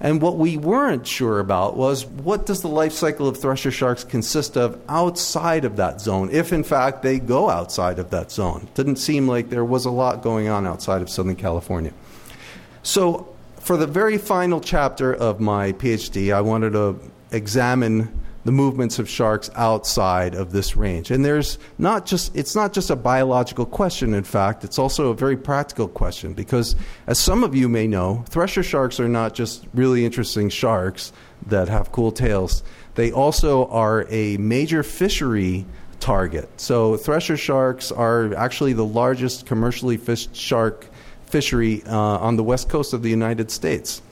And 0.00 0.22
what 0.22 0.36
we 0.36 0.56
weren't 0.56 1.06
sure 1.06 1.40
about 1.40 1.76
was 1.76 2.06
what 2.06 2.46
does 2.46 2.62
the 2.62 2.68
life 2.68 2.92
cycle 2.92 3.26
of 3.26 3.36
thresher 3.36 3.70
sharks 3.70 4.04
consist 4.04 4.56
of 4.56 4.80
outside 4.88 5.64
of 5.64 5.76
that 5.76 6.00
zone, 6.00 6.30
if 6.30 6.52
in 6.52 6.62
fact 6.62 7.02
they 7.02 7.18
go 7.18 7.50
outside 7.50 7.98
of 7.98 8.10
that 8.10 8.30
zone. 8.30 8.68
Didn't 8.74 8.96
seem 8.96 9.26
like 9.26 9.50
there 9.50 9.64
was 9.64 9.84
a 9.84 9.90
lot 9.90 10.22
going 10.22 10.48
on 10.48 10.66
outside 10.66 11.02
of 11.02 11.10
Southern 11.10 11.36
California. 11.36 11.92
So 12.82 13.34
for 13.58 13.76
the 13.76 13.86
very 13.86 14.18
final 14.18 14.60
chapter 14.60 15.12
of 15.12 15.40
my 15.40 15.72
PhD, 15.72 16.32
I 16.32 16.42
wanted 16.42 16.72
to 16.74 17.00
examine 17.32 18.08
the 18.44 18.52
movements 18.52 18.98
of 18.98 19.08
sharks 19.08 19.50
outside 19.54 20.34
of 20.34 20.52
this 20.52 20.76
range. 20.76 21.10
And 21.10 21.24
there's 21.24 21.58
not 21.76 22.06
just 22.06 22.34
it's 22.36 22.54
not 22.54 22.72
just 22.72 22.90
a 22.90 22.96
biological 22.96 23.66
question 23.66 24.14
in 24.14 24.24
fact, 24.24 24.64
it's 24.64 24.78
also 24.78 25.10
a 25.10 25.14
very 25.14 25.36
practical 25.36 25.88
question 25.88 26.34
because 26.34 26.76
as 27.06 27.18
some 27.18 27.44
of 27.44 27.54
you 27.54 27.68
may 27.68 27.86
know, 27.86 28.24
thresher 28.28 28.62
sharks 28.62 29.00
are 29.00 29.08
not 29.08 29.34
just 29.34 29.66
really 29.74 30.04
interesting 30.04 30.48
sharks 30.48 31.12
that 31.46 31.68
have 31.68 31.92
cool 31.92 32.12
tails. 32.12 32.62
They 32.94 33.12
also 33.12 33.66
are 33.66 34.06
a 34.08 34.36
major 34.38 34.82
fishery 34.82 35.66
target. 36.00 36.48
So 36.60 36.96
thresher 36.96 37.36
sharks 37.36 37.92
are 37.92 38.34
actually 38.34 38.72
the 38.72 38.84
largest 38.84 39.46
commercially 39.46 39.96
fished 39.96 40.34
shark 40.34 40.86
fishery 41.26 41.82
uh, 41.84 41.96
on 41.96 42.36
the 42.36 42.44
west 42.44 42.68
coast 42.68 42.92
of 42.92 43.02
the 43.02 43.10
United 43.10 43.50
States. 43.50 44.02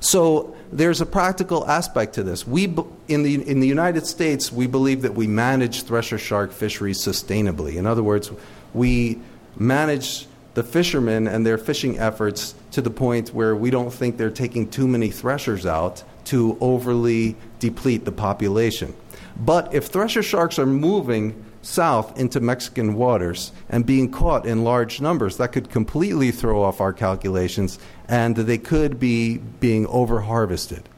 So 0.00 0.56
there's 0.72 1.00
a 1.00 1.06
practical 1.06 1.66
aspect 1.68 2.14
to 2.14 2.22
this. 2.22 2.46
We, 2.46 2.74
in, 3.08 3.22
the, 3.22 3.48
in 3.48 3.60
the 3.60 3.66
United 3.66 4.06
States, 4.06 4.50
we 4.52 4.66
believe 4.66 5.02
that 5.02 5.14
we 5.14 5.26
manage 5.26 5.82
thresher 5.82 6.18
shark 6.18 6.52
fisheries 6.52 6.98
sustainably. 6.98 7.76
In 7.76 7.86
other 7.86 8.02
words, 8.02 8.30
we 8.72 9.20
manage 9.56 10.26
the 10.54 10.62
fishermen 10.62 11.26
and 11.26 11.44
their 11.44 11.58
fishing 11.58 11.98
efforts 11.98 12.54
to 12.72 12.80
the 12.80 12.90
point 12.90 13.30
where 13.30 13.56
we 13.56 13.70
don't 13.70 13.92
think 13.92 14.16
they're 14.16 14.30
taking 14.30 14.68
too 14.68 14.86
many 14.86 15.10
threshers 15.10 15.66
out 15.66 16.02
to 16.26 16.56
overly 16.60 17.36
deplete 17.58 18.04
the 18.04 18.12
population. 18.12 18.94
But 19.36 19.74
if 19.74 19.86
thresher 19.86 20.22
sharks 20.22 20.58
are 20.58 20.66
moving 20.66 21.44
south 21.64 22.18
into 22.18 22.40
Mexican 22.40 22.94
waters 22.94 23.52
and 23.68 23.84
being 23.86 24.10
caught 24.10 24.46
in 24.46 24.64
large 24.64 25.00
numbers. 25.00 25.36
That 25.38 25.52
could 25.52 25.70
completely 25.70 26.30
throw 26.30 26.62
off 26.62 26.80
our 26.80 26.92
calculations, 26.92 27.78
and 28.08 28.36
they 28.36 28.58
could 28.58 28.98
be 28.98 29.38
being 29.38 29.86
over 29.86 30.22
harvested. 30.22 30.88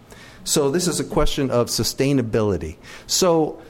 So, 0.44 0.70
this 0.70 0.86
is 0.86 1.00
a 1.00 1.04
question 1.04 1.50
of 1.50 1.68
sustainability. 1.68 2.76
So, 3.06 3.60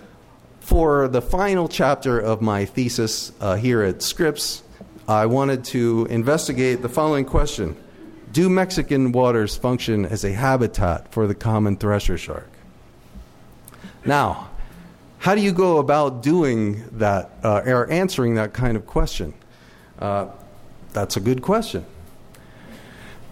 for 0.61 1.09
the 1.09 1.23
final 1.23 1.69
chapter 1.69 2.19
of 2.19 2.43
my 2.43 2.65
thesis 2.65 3.33
uh, 3.41 3.57
here 3.57 3.83
at 3.83 4.03
Scripps, 4.03 4.63
I 5.09 5.27
wanted 5.27 5.65
to 5.67 6.07
investigate 6.11 6.83
the 6.83 6.89
following 6.89 7.25
question 7.25 7.77
Do 8.33 8.51
Mexican 8.51 9.13
waters 9.13 9.57
function 9.57 10.05
as 10.05 10.25
a 10.25 10.33
habitat 10.33 11.13
for 11.13 11.27
the 11.27 11.35
common 11.35 11.77
thresher 11.77 12.19
shark? 12.19 12.51
Now, 14.05 14.51
how 15.19 15.35
do 15.35 15.41
you 15.41 15.53
go 15.53 15.79
about 15.79 16.23
doing 16.23 16.85
that 16.99 17.31
uh, 17.43 17.63
or 17.65 17.91
answering 17.91 18.35
that 18.35 18.53
kind 18.53 18.77
of 18.77 18.87
question? 18.87 19.35
Uh, 19.99 20.27
that's 20.93 21.17
a 21.17 21.21
good 21.21 21.43
question. 21.43 21.85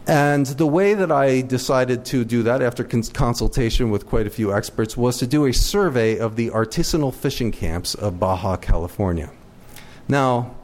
And 0.07 0.45
the 0.47 0.67
way 0.67 0.93
that 0.93 1.11
I 1.11 1.41
decided 1.41 2.05
to 2.07 2.25
do 2.25 2.43
that 2.43 2.61
after 2.61 2.85
cons- 2.85 3.09
consultation 3.09 3.91
with 3.91 4.07
quite 4.07 4.27
a 4.27 4.31
few 4.31 4.53
experts 4.53 4.97
was 4.97 5.17
to 5.19 5.27
do 5.27 5.47
a 5.47 5.53
survey 5.53 6.19
of 6.19 6.37
the 6.37 6.51
artisanal 6.51 7.15
fishing 7.15 7.51
camps 7.53 7.95
of 7.95 8.21
Baja 8.21 8.57
California. 8.57 9.31
Now, 10.07 10.55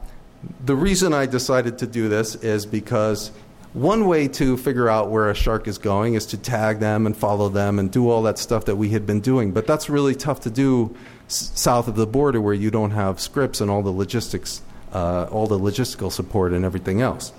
the 0.63 0.75
reason 0.75 1.13
I 1.13 1.25
decided 1.25 1.79
to 1.79 1.87
do 1.87 2.07
this 2.07 2.35
is 2.35 2.67
because 2.67 3.31
one 3.73 4.05
way 4.05 4.27
to 4.27 4.57
figure 4.57 4.89
out 4.89 5.09
where 5.09 5.29
a 5.29 5.33
shark 5.33 5.67
is 5.67 5.77
going 5.77 6.13
is 6.13 6.25
to 6.27 6.37
tag 6.37 6.79
them 6.79 7.05
and 7.07 7.17
follow 7.17 7.49
them 7.49 7.79
and 7.79 7.89
do 7.89 8.09
all 8.09 8.21
that 8.23 8.37
stuff 8.37 8.65
that 8.65 8.75
we 8.75 8.89
had 8.89 9.07
been 9.07 9.21
doing. 9.21 9.53
But 9.53 9.65
that's 9.65 9.89
really 9.89 10.13
tough 10.13 10.41
to 10.41 10.51
do 10.51 10.95
s- 11.27 11.51
south 11.55 11.87
of 11.87 11.95
the 11.95 12.05
border 12.05 12.41
where 12.41 12.53
you 12.53 12.69
don't 12.69 12.91
have 12.91 13.19
Scripps 13.19 13.61
and 13.61 13.71
all 13.71 13.81
the 13.81 13.91
logistics, 13.91 14.61
uh, 14.93 15.27
all 15.31 15.47
the 15.47 15.57
logistical 15.57 16.11
support 16.11 16.51
and 16.51 16.63
everything 16.65 17.01
else. 17.01 17.31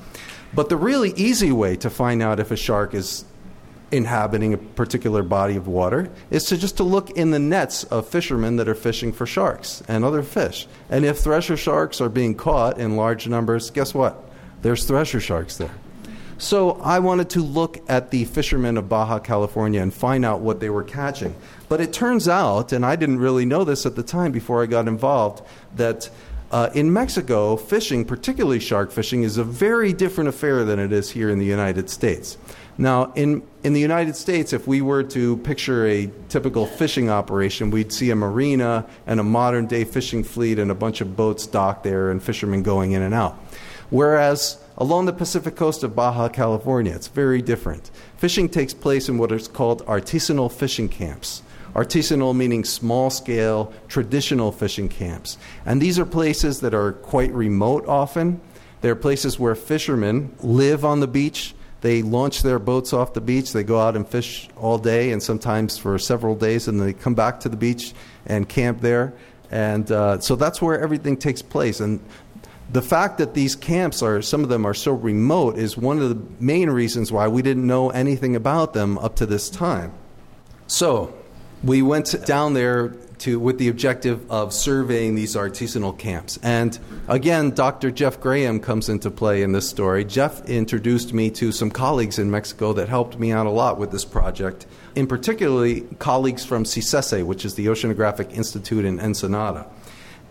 But 0.55 0.69
the 0.69 0.77
really 0.77 1.13
easy 1.17 1.53
way 1.53 1.77
to 1.77 1.91
find 1.91 2.23
out 2.23 2.39
if 2.39 2.51
a 2.51 2.57
shark 2.57 2.95
is 2.95 3.25
inhabiting 3.91 4.55
a 4.55 4.59
particular 4.59 5.23
body 5.23 5.55
of 5.57 5.69
water 5.69 6.11
is 6.31 6.45
to 6.45 6.57
just 6.57 6.79
to 6.79 6.83
look 6.83 7.11
in 7.11 7.31
the 7.31 7.39
nets 7.39 7.85
of 7.85 8.09
fishermen 8.09 8.57
that 8.57 8.69
are 8.69 8.75
fishing 8.75 9.13
for 9.13 9.27
sharks 9.27 9.83
and 9.87 10.05
other 10.05 10.23
fish. 10.23 10.67
And 10.89 11.05
if 11.05 11.19
thresher 11.19 11.57
sharks 11.57 12.01
are 12.01 12.09
being 12.09 12.35
caught 12.35 12.79
in 12.79 12.97
large 12.97 13.29
numbers, 13.29 13.71
guess 13.71 13.93
what? 13.95 14.25
There's 14.63 14.85
thresher 14.85 15.21
sharks 15.21 15.59
there. 15.59 15.75
So 16.39 16.73
I 16.83 16.99
wanted 16.99 17.31
to 17.31 17.41
look 17.41 17.79
at 17.89 18.11
the 18.11 18.25
fishermen 18.25 18.77
of 18.77 18.89
Baja 18.89 19.21
California 19.21 19.81
and 19.81 19.95
find 19.95 20.25
out 20.25 20.41
what 20.41 20.59
they 20.59 20.71
were 20.71 20.83
catching. 20.83 21.37
But 21.69 21.81
it 21.81 21.93
turns 21.93 22.27
out, 22.27 22.73
and 22.73 22.85
I 22.85 22.97
didn't 22.97 23.19
really 23.19 23.45
know 23.45 23.63
this 23.63 23.87
at 23.87 23.95
the 23.95 24.03
time 24.03 24.33
before 24.33 24.63
I 24.63 24.67
got 24.67 24.89
involved, 24.89 25.47
that 25.77 26.11
uh, 26.53 26.69
in 26.75 26.93
Mexico, 26.93 27.57
fishing, 27.57 28.05
particularly 28.05 28.61
shark 28.61 28.93
fishing, 28.93 29.23
is 29.23 29.39
a 29.39 29.45
very 29.45 29.93
different 29.95 30.29
affair 30.29 30.65
than 30.65 30.79
it 30.79 30.93
is 30.93 31.11
here 31.11 31.31
in 31.31 31.39
the 31.39 31.47
United 31.47 31.89
States. 31.89 32.37
Now, 32.77 33.13
in, 33.15 33.43
in 33.65 33.73
the 33.73 33.81
United 33.81 34.17
States, 34.17 34.53
if 34.53 34.67
we 34.67 34.83
were 34.83 35.03
to 35.03 35.39
picture 35.39 35.87
a 35.87 36.11
typical 36.29 36.67
fishing 36.67 37.09
operation, 37.09 37.71
we'd 37.71 37.93
see 37.93 38.11
a 38.11 38.17
marina 38.17 38.87
and 39.07 39.19
a 39.19 39.23
modern 39.23 39.67
day 39.67 39.85
fishing 39.85 40.23
fleet 40.23 40.59
and 40.59 40.71
a 40.71 40.75
bunch 40.75 41.01
of 41.01 41.17
boats 41.17 41.47
docked 41.47 41.85
there 41.85 42.11
and 42.11 42.23
fishermen 42.23 42.63
going 42.63 42.93
in 42.93 43.03
and 43.03 43.15
out. 43.15 43.35
Whereas 43.91 44.63
along 44.77 45.07
the 45.07 45.13
Pacific 45.13 45.57
coast 45.57 45.83
of 45.83 45.95
Baja 45.95 46.29
California, 46.29 46.95
it's 46.95 47.09
very 47.09 47.43
different. 47.43 47.91
Fishing 48.17 48.49
takes 48.49 48.75
place 48.75 49.09
in 49.09 49.19
what 49.19 49.33
is 49.33 49.49
called 49.49 49.85
artisanal 49.87 50.51
fishing 50.51 50.89
camps. 50.89 51.43
Artisanal 51.75 52.37
meaning 52.37 52.65
small 52.65 53.11
scale, 53.11 53.73
traditional 53.89 54.53
fishing 54.53 54.89
camps. 54.89 55.39
And 55.65 55.81
these 55.81 55.99
are 55.99 56.05
places 56.05 56.61
that 56.61 56.75
are 56.75 56.93
quite 56.93 57.33
remote 57.33 57.87
often. 57.87 58.41
They're 58.83 58.97
places 58.97 59.39
where 59.39 59.55
fishermen 59.55 60.35
live 60.41 60.85
on 60.85 61.01
the 61.01 61.07
beach. 61.07 61.55
They 61.81 62.03
launch 62.03 62.43
their 62.43 62.59
boats 62.59 62.93
off 62.93 63.15
the 63.15 63.21
beach. 63.21 63.53
They 63.53 63.65
go 63.65 63.81
out 63.81 63.97
and 63.97 64.07
fish 64.07 64.49
all 64.57 64.79
day 64.79 65.13
and 65.13 65.23
sometimes 65.23 65.79
for 65.79 65.99
several 65.99 66.35
days, 66.35 66.69
and 66.69 66.81
they 66.81 66.93
come 66.93 67.15
back 67.15 67.41
to 67.41 67.49
the 67.49 67.57
beach 67.57 67.93
and 68.27 68.49
camp 68.49 68.81
there. 68.81 69.15
And 69.51 69.91
uh, 69.91 70.21
so 70.21 70.37
that's 70.37 70.63
where 70.63 70.81
everything 70.81 71.17
takes 71.17 71.43
place. 71.43 71.81
And 71.81 72.01
the 72.73 72.83
fact 72.83 73.19
that 73.19 73.35
these 73.35 73.55
camps 73.55 74.03
are, 74.03 74.23
some 74.23 74.43
of 74.43 74.49
them 74.49 74.65
are 74.65 74.75
so 74.75 74.93
remote, 74.93 75.59
is 75.59 75.77
one 75.77 76.01
of 76.01 76.09
the 76.09 76.21
main 76.43 76.71
reasons 76.71 77.13
why 77.13 77.29
we 77.29 77.43
didn't 77.43 77.67
know 77.67 77.91
anything 77.91 78.35
about 78.35 78.73
them 78.73 78.97
up 78.99 79.17
to 79.17 79.27
this 79.27 79.51
time. 79.51 79.93
So, 80.67 81.15
we 81.65 81.83
went 81.83 82.25
down 82.27 82.55
there 82.55 82.89
to, 83.23 83.39
with 83.39 83.59
the 83.59 83.69
objective 83.69 84.29
of 84.31 84.53
surveying 84.53 85.15
these 85.15 85.37
artisanal 85.37 85.97
camps. 85.97 86.39
And 86.43 86.77
again, 87.07 87.51
Dr. 87.51 87.93
Jeff 87.93 88.21
Graham 88.21 88.59
comes 88.59 88.89
into 88.89 89.13
play 89.13 89.43
in 89.43 89.53
this 89.53 89.69
story. 89.69 90.05
Jeff 90.05 90.49
introduced 90.49 91.13
me 91.13 91.31
to 91.31 91.53
some 91.53 91.71
colleagues 91.71 92.19
in 92.19 92.33
Mexico 92.33 92.73
that 92.73 92.89
helped 92.89 93.19
me 93.19 93.31
out 93.31 93.47
a 93.47 93.51
lot 93.51 93.79
with 93.79 93.93
this 93.93 94.05
project, 94.05 94.67
in 94.97 95.07
particularly 95.07 95.83
colleagues 96.01 96.45
from 96.45 96.65
CICESE, 96.65 97.25
which 97.25 97.45
is 97.45 97.55
the 97.55 97.67
Oceanographic 97.67 98.33
Institute 98.33 98.85
in 98.85 98.99
Ensenada. 98.99 99.67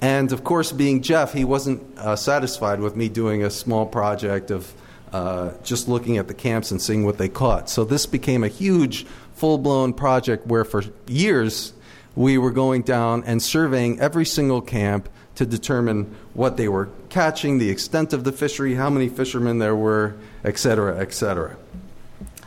And 0.02 0.34
of 0.34 0.44
course, 0.44 0.74
being 0.74 1.02
Jeff, 1.02 1.32
he 1.32 1.46
wasn't 1.46 1.98
uh, 1.98 2.18
satisfied 2.18 2.82
with 2.82 2.98
me 2.98 3.08
doing 3.08 3.44
a 3.44 3.50
small 3.50 3.86
project 3.86 4.52
of 4.52 4.74
uh, 5.14 5.52
just 5.64 5.88
looking 5.88 6.18
at 6.18 6.28
the 6.28 6.34
camps 6.34 6.72
and 6.72 6.82
seeing 6.82 7.06
what 7.06 7.18
they 7.18 7.30
caught. 7.30 7.70
So 7.70 7.84
this 7.84 8.06
became 8.06 8.44
a 8.44 8.48
huge, 8.48 9.06
full 9.42 9.58
blown 9.58 9.92
project 9.92 10.46
where 10.46 10.64
for 10.64 10.84
years 11.08 11.74
we 12.16 12.38
were 12.38 12.52
going 12.52 12.84
down 12.84 13.24
and 13.24 13.42
surveying 13.42 14.00
every 14.00 14.24
single 14.24 14.62
camp 14.62 15.10
to 15.34 15.48
determine 15.48 16.16
what 16.36 16.58
they 16.58 16.68
were 16.68 16.88
catching, 17.10 17.58
the 17.58 17.72
extent 17.72 18.14
of 18.14 18.24
the 18.24 18.32
fishery, 18.32 18.76
how 18.76 18.88
many 18.88 19.10
fishermen 19.10 19.58
there 19.58 19.76
were, 19.76 20.16
et 20.44 20.60
cetera, 20.60 21.00
et 21.00 21.12
cetera. 21.12 21.58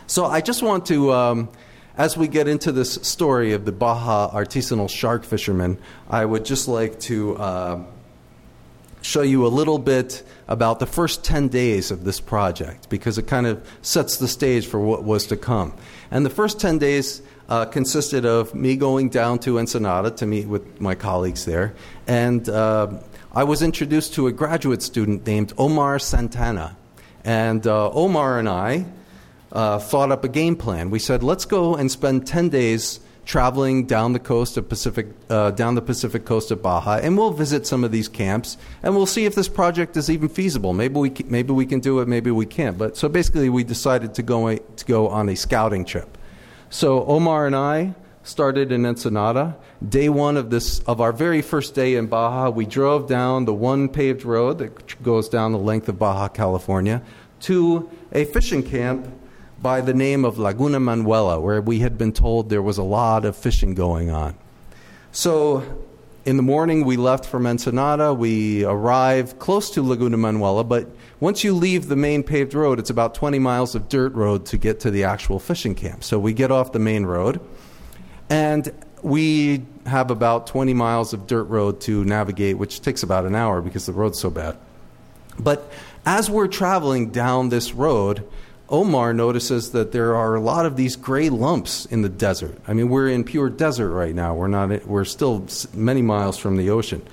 So 0.06 0.24
I 0.26 0.40
just 0.40 0.62
want 0.62 0.86
to, 0.86 1.12
um, 1.12 1.48
as 1.98 2.16
we 2.16 2.28
get 2.28 2.46
into 2.46 2.70
this 2.70 2.94
story 3.02 3.54
of 3.54 3.64
the 3.64 3.72
Baja 3.72 4.30
artisanal 4.30 4.88
shark 4.88 5.24
fishermen, 5.24 5.78
I 6.08 6.24
would 6.24 6.44
just 6.44 6.68
like 6.68 7.00
to 7.00 7.36
uh, 7.36 7.84
show 9.04 9.22
you 9.22 9.46
a 9.46 9.48
little 9.48 9.78
bit 9.78 10.22
about 10.48 10.78
the 10.78 10.86
first 10.86 11.24
10 11.24 11.48
days 11.48 11.90
of 11.90 12.04
this 12.04 12.20
project 12.20 12.88
because 12.88 13.18
it 13.18 13.26
kind 13.26 13.46
of 13.46 13.66
sets 13.82 14.18
the 14.18 14.28
stage 14.28 14.66
for 14.66 14.78
what 14.78 15.02
was 15.02 15.26
to 15.26 15.36
come. 15.36 15.74
And 16.14 16.24
the 16.24 16.30
first 16.30 16.60
10 16.60 16.78
days 16.78 17.22
uh, 17.48 17.64
consisted 17.64 18.24
of 18.24 18.54
me 18.54 18.76
going 18.76 19.08
down 19.08 19.40
to 19.40 19.58
Ensenada 19.58 20.12
to 20.12 20.26
meet 20.26 20.46
with 20.46 20.80
my 20.80 20.94
colleagues 20.94 21.44
there. 21.44 21.74
And 22.06 22.48
uh, 22.48 23.00
I 23.32 23.42
was 23.42 23.62
introduced 23.62 24.14
to 24.14 24.28
a 24.28 24.32
graduate 24.32 24.80
student 24.80 25.26
named 25.26 25.52
Omar 25.58 25.98
Santana. 25.98 26.76
And 27.24 27.66
uh, 27.66 27.90
Omar 27.90 28.38
and 28.38 28.48
I 28.48 28.86
uh, 29.50 29.80
thought 29.80 30.12
up 30.12 30.22
a 30.22 30.28
game 30.28 30.54
plan. 30.54 30.90
We 30.90 31.00
said, 31.00 31.24
let's 31.24 31.46
go 31.46 31.74
and 31.74 31.90
spend 31.90 32.28
10 32.28 32.48
days 32.48 33.00
traveling 33.24 33.86
down 33.86 34.12
the 34.12 34.18
coast 34.18 34.56
of 34.56 34.68
Pacific, 34.68 35.06
uh, 35.30 35.50
down 35.52 35.74
the 35.74 35.82
Pacific 35.82 36.24
coast 36.24 36.50
of 36.50 36.62
Baja, 36.62 36.98
and 37.02 37.16
we'll 37.16 37.32
visit 37.32 37.66
some 37.66 37.84
of 37.84 37.90
these 37.90 38.08
camps, 38.08 38.56
and 38.82 38.94
we'll 38.94 39.06
see 39.06 39.24
if 39.24 39.34
this 39.34 39.48
project 39.48 39.96
is 39.96 40.10
even 40.10 40.28
feasible. 40.28 40.72
Maybe 40.72 40.94
we, 40.94 41.10
can, 41.10 41.30
maybe 41.30 41.52
we 41.52 41.66
can 41.66 41.80
do 41.80 42.00
it, 42.00 42.08
maybe 42.08 42.30
we 42.30 42.46
can't. 42.46 42.76
But 42.76 42.96
so 42.96 43.08
basically, 43.08 43.48
we 43.48 43.64
decided 43.64 44.14
to 44.14 44.22
go 44.22 44.56
to 44.56 44.84
go 44.84 45.08
on 45.08 45.28
a 45.28 45.36
scouting 45.36 45.84
trip. 45.84 46.18
So 46.70 47.04
Omar 47.06 47.46
and 47.46 47.56
I 47.56 47.94
started 48.24 48.72
in 48.72 48.84
Ensenada. 48.84 49.56
Day 49.86 50.08
one 50.08 50.36
of 50.36 50.50
this 50.50 50.80
of 50.80 51.00
our 51.00 51.12
very 51.12 51.42
first 51.42 51.74
day 51.74 51.94
in 51.94 52.06
Baja, 52.06 52.50
we 52.50 52.66
drove 52.66 53.06
down 53.06 53.44
the 53.44 53.54
one 53.54 53.88
paved 53.88 54.24
road 54.24 54.58
that 54.58 55.02
goes 55.02 55.28
down 55.28 55.52
the 55.52 55.58
length 55.58 55.88
of 55.88 55.98
Baja 55.98 56.28
California 56.28 57.02
to 57.40 57.90
a 58.12 58.24
fishing 58.24 58.62
camp 58.62 59.06
by 59.64 59.80
the 59.80 59.94
name 59.94 60.26
of 60.26 60.38
Laguna 60.38 60.78
Manuela, 60.78 61.40
where 61.40 61.62
we 61.62 61.78
had 61.78 61.96
been 61.96 62.12
told 62.12 62.50
there 62.50 62.60
was 62.60 62.76
a 62.76 62.82
lot 62.82 63.24
of 63.24 63.34
fishing 63.34 63.74
going 63.74 64.10
on. 64.10 64.34
So 65.10 65.64
in 66.26 66.36
the 66.36 66.42
morning, 66.42 66.84
we 66.84 66.98
left 66.98 67.24
from 67.24 67.46
Ensenada. 67.46 68.12
We 68.12 68.62
arrived 68.66 69.38
close 69.38 69.70
to 69.70 69.82
Laguna 69.82 70.18
Manuela, 70.18 70.64
but 70.64 70.86
once 71.18 71.42
you 71.44 71.54
leave 71.54 71.88
the 71.88 71.96
main 71.96 72.22
paved 72.22 72.52
road, 72.52 72.78
it's 72.78 72.90
about 72.90 73.14
20 73.14 73.38
miles 73.38 73.74
of 73.74 73.88
dirt 73.88 74.12
road 74.12 74.44
to 74.46 74.58
get 74.58 74.80
to 74.80 74.90
the 74.90 75.04
actual 75.04 75.38
fishing 75.38 75.74
camp. 75.74 76.04
So 76.04 76.18
we 76.18 76.34
get 76.34 76.50
off 76.50 76.72
the 76.72 76.78
main 76.78 77.06
road, 77.06 77.40
and 78.28 78.70
we 79.00 79.64
have 79.86 80.10
about 80.10 80.46
20 80.46 80.74
miles 80.74 81.14
of 81.14 81.26
dirt 81.26 81.44
road 81.44 81.80
to 81.82 82.04
navigate, 82.04 82.58
which 82.58 82.82
takes 82.82 83.02
about 83.02 83.24
an 83.24 83.34
hour 83.34 83.62
because 83.62 83.86
the 83.86 83.94
road's 83.94 84.18
so 84.18 84.28
bad. 84.28 84.58
But 85.38 85.72
as 86.04 86.28
we're 86.28 86.48
traveling 86.48 87.12
down 87.12 87.48
this 87.48 87.72
road, 87.72 88.28
Omar 88.68 89.12
notices 89.12 89.72
that 89.72 89.92
there 89.92 90.16
are 90.16 90.34
a 90.34 90.40
lot 90.40 90.64
of 90.64 90.76
these 90.76 90.96
gray 90.96 91.28
lumps 91.28 91.84
in 91.86 92.02
the 92.02 92.08
desert. 92.08 92.58
I 92.66 92.72
mean, 92.72 92.88
we're 92.88 93.08
in 93.08 93.24
pure 93.24 93.50
desert 93.50 93.90
right 93.90 94.14
now. 94.14 94.34
We're 94.34 94.48
not. 94.48 94.86
We're 94.86 95.04
still 95.04 95.46
many 95.74 96.02
miles 96.02 96.38
from 96.38 96.56
the 96.56 96.70
ocean, 96.70 97.06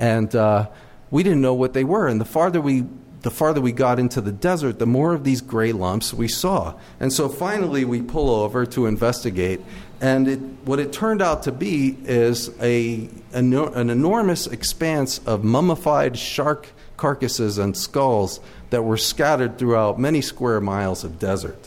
and 0.00 0.34
uh, 0.34 0.68
we 1.10 1.22
didn't 1.22 1.40
know 1.40 1.54
what 1.54 1.74
they 1.74 1.84
were. 1.84 2.08
And 2.08 2.20
the 2.20 2.24
farther 2.24 2.60
we 2.60 2.84
the 3.26 3.30
farther 3.32 3.60
we 3.60 3.72
got 3.72 3.98
into 3.98 4.20
the 4.20 4.30
desert, 4.30 4.78
the 4.78 4.86
more 4.86 5.12
of 5.12 5.24
these 5.24 5.40
gray 5.40 5.72
lumps 5.72 6.14
we 6.14 6.28
saw. 6.28 6.74
And 7.00 7.12
so 7.12 7.28
finally, 7.28 7.84
we 7.84 8.00
pull 8.00 8.30
over 8.30 8.64
to 8.66 8.86
investigate. 8.86 9.60
And 10.00 10.28
it, 10.28 10.38
what 10.64 10.78
it 10.78 10.92
turned 10.92 11.20
out 11.20 11.42
to 11.42 11.50
be 11.50 11.96
is 12.04 12.50
a, 12.60 13.08
an, 13.32 13.52
an 13.52 13.90
enormous 13.90 14.46
expanse 14.46 15.18
of 15.26 15.42
mummified 15.42 16.16
shark 16.16 16.68
carcasses 16.96 17.58
and 17.58 17.76
skulls 17.76 18.38
that 18.76 18.82
were 18.82 18.98
scattered 18.98 19.56
throughout 19.56 19.98
many 19.98 20.20
square 20.20 20.60
miles 20.60 21.02
of 21.02 21.18
desert. 21.18 21.66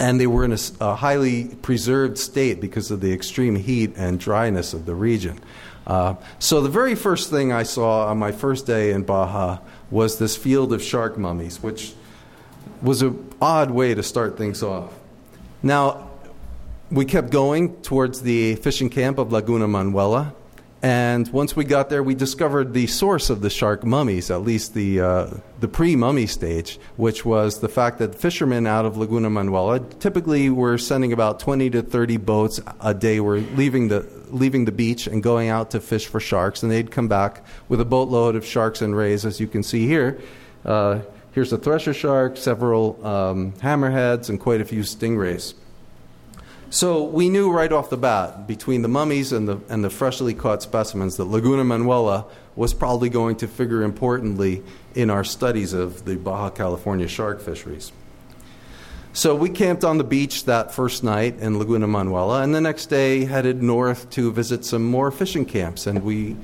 And 0.00 0.18
they 0.18 0.26
were 0.26 0.44
in 0.44 0.52
a, 0.52 0.58
a 0.80 0.96
highly 0.96 1.44
preserved 1.62 2.18
state 2.18 2.60
because 2.60 2.90
of 2.90 3.00
the 3.00 3.12
extreme 3.12 3.54
heat 3.54 3.92
and 3.96 4.18
dryness 4.18 4.74
of 4.74 4.84
the 4.84 4.96
region. 4.96 5.38
Uh, 5.86 6.16
so, 6.40 6.60
the 6.60 6.68
very 6.68 6.96
first 6.96 7.30
thing 7.30 7.52
I 7.52 7.62
saw 7.62 8.08
on 8.08 8.18
my 8.18 8.32
first 8.32 8.66
day 8.66 8.90
in 8.90 9.04
Baja 9.04 9.58
was 9.92 10.18
this 10.18 10.36
field 10.36 10.72
of 10.72 10.82
shark 10.82 11.16
mummies, 11.16 11.62
which 11.62 11.94
was 12.82 13.02
an 13.02 13.32
odd 13.40 13.70
way 13.70 13.94
to 13.94 14.02
start 14.02 14.36
things 14.36 14.60
off. 14.60 14.92
Now, 15.62 16.10
we 16.90 17.04
kept 17.04 17.30
going 17.30 17.76
towards 17.82 18.22
the 18.22 18.56
fishing 18.56 18.90
camp 18.90 19.18
of 19.18 19.30
Laguna 19.30 19.68
Manuela. 19.68 20.34
And 20.84 21.26
once 21.32 21.56
we 21.56 21.64
got 21.64 21.88
there, 21.88 22.02
we 22.02 22.14
discovered 22.14 22.74
the 22.74 22.86
source 22.88 23.30
of 23.30 23.40
the 23.40 23.48
shark 23.48 23.84
mummies, 23.84 24.30
at 24.30 24.42
least 24.42 24.74
the, 24.74 25.00
uh, 25.00 25.30
the 25.58 25.66
pre 25.66 25.96
mummy 25.96 26.26
stage, 26.26 26.78
which 26.98 27.24
was 27.24 27.60
the 27.60 27.70
fact 27.70 28.00
that 28.00 28.14
fishermen 28.14 28.66
out 28.66 28.84
of 28.84 28.98
Laguna 28.98 29.30
Manuela 29.30 29.80
typically 29.80 30.50
were 30.50 30.76
sending 30.76 31.14
about 31.14 31.40
20 31.40 31.70
to 31.70 31.80
30 31.80 32.18
boats 32.18 32.60
a 32.82 32.92
day, 32.92 33.18
were 33.18 33.38
leaving 33.38 33.88
the, 33.88 34.06
leaving 34.28 34.66
the 34.66 34.72
beach 34.72 35.06
and 35.06 35.22
going 35.22 35.48
out 35.48 35.70
to 35.70 35.80
fish 35.80 36.06
for 36.06 36.20
sharks. 36.20 36.62
And 36.62 36.70
they'd 36.70 36.90
come 36.90 37.08
back 37.08 37.42
with 37.70 37.80
a 37.80 37.86
boatload 37.86 38.36
of 38.36 38.44
sharks 38.44 38.82
and 38.82 38.94
rays, 38.94 39.24
as 39.24 39.40
you 39.40 39.46
can 39.46 39.62
see 39.62 39.86
here. 39.86 40.20
Uh, 40.66 41.00
here's 41.32 41.50
a 41.50 41.56
thresher 41.56 41.94
shark, 41.94 42.36
several 42.36 43.02
um, 43.06 43.52
hammerheads, 43.52 44.28
and 44.28 44.38
quite 44.38 44.60
a 44.60 44.66
few 44.66 44.82
stingrays. 44.82 45.54
So 46.70 47.04
we 47.04 47.28
knew 47.28 47.52
right 47.52 47.70
off 47.70 47.90
the 47.90 47.96
bat, 47.96 48.48
between 48.48 48.82
the 48.82 48.88
mummies 48.88 49.32
and 49.32 49.48
the, 49.48 49.60
and 49.68 49.84
the 49.84 49.90
freshly 49.90 50.34
caught 50.34 50.62
specimens, 50.62 51.16
that 51.18 51.24
Laguna 51.24 51.62
Manuela 51.62 52.26
was 52.56 52.74
probably 52.74 53.08
going 53.08 53.36
to 53.36 53.48
figure 53.48 53.82
importantly 53.82 54.62
in 54.94 55.10
our 55.10 55.24
studies 55.24 55.72
of 55.72 56.04
the 56.04 56.16
Baja 56.16 56.50
California 56.50 57.06
shark 57.06 57.40
fisheries. 57.40 57.92
So 59.12 59.36
we 59.36 59.48
camped 59.48 59.84
on 59.84 59.98
the 59.98 60.04
beach 60.04 60.46
that 60.46 60.74
first 60.74 61.04
night 61.04 61.38
in 61.38 61.60
Laguna 61.60 61.86
Manuela, 61.86 62.42
and 62.42 62.52
the 62.52 62.60
next 62.60 62.86
day 62.86 63.24
headed 63.24 63.62
north 63.62 64.10
to 64.10 64.32
visit 64.32 64.64
some 64.64 64.84
more 64.84 65.12
fishing 65.12 65.44
camps. 65.44 65.86
And 65.86 66.02
we 66.02 66.36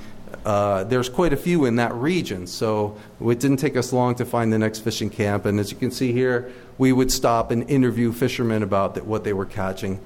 uh, 0.44 0.84
there's 0.84 1.08
quite 1.08 1.32
a 1.32 1.36
few 1.36 1.66
in 1.66 1.76
that 1.76 1.92
region, 1.94 2.46
so 2.46 2.96
it 3.20 3.40
didn't 3.40 3.58
take 3.58 3.76
us 3.76 3.92
long 3.92 4.14
to 4.16 4.24
find 4.24 4.52
the 4.52 4.58
next 4.58 4.80
fishing 4.80 5.10
camp. 5.10 5.44
And 5.44 5.60
as 5.60 5.70
you 5.70 5.76
can 5.76 5.90
see 5.90 6.12
here, 6.12 6.50
we 6.78 6.92
would 6.92 7.12
stop 7.12 7.50
and 7.50 7.68
interview 7.68 8.12
fishermen 8.12 8.62
about 8.62 8.94
the, 8.94 9.04
what 9.04 9.24
they 9.24 9.32
were 9.32 9.46
catching. 9.46 10.00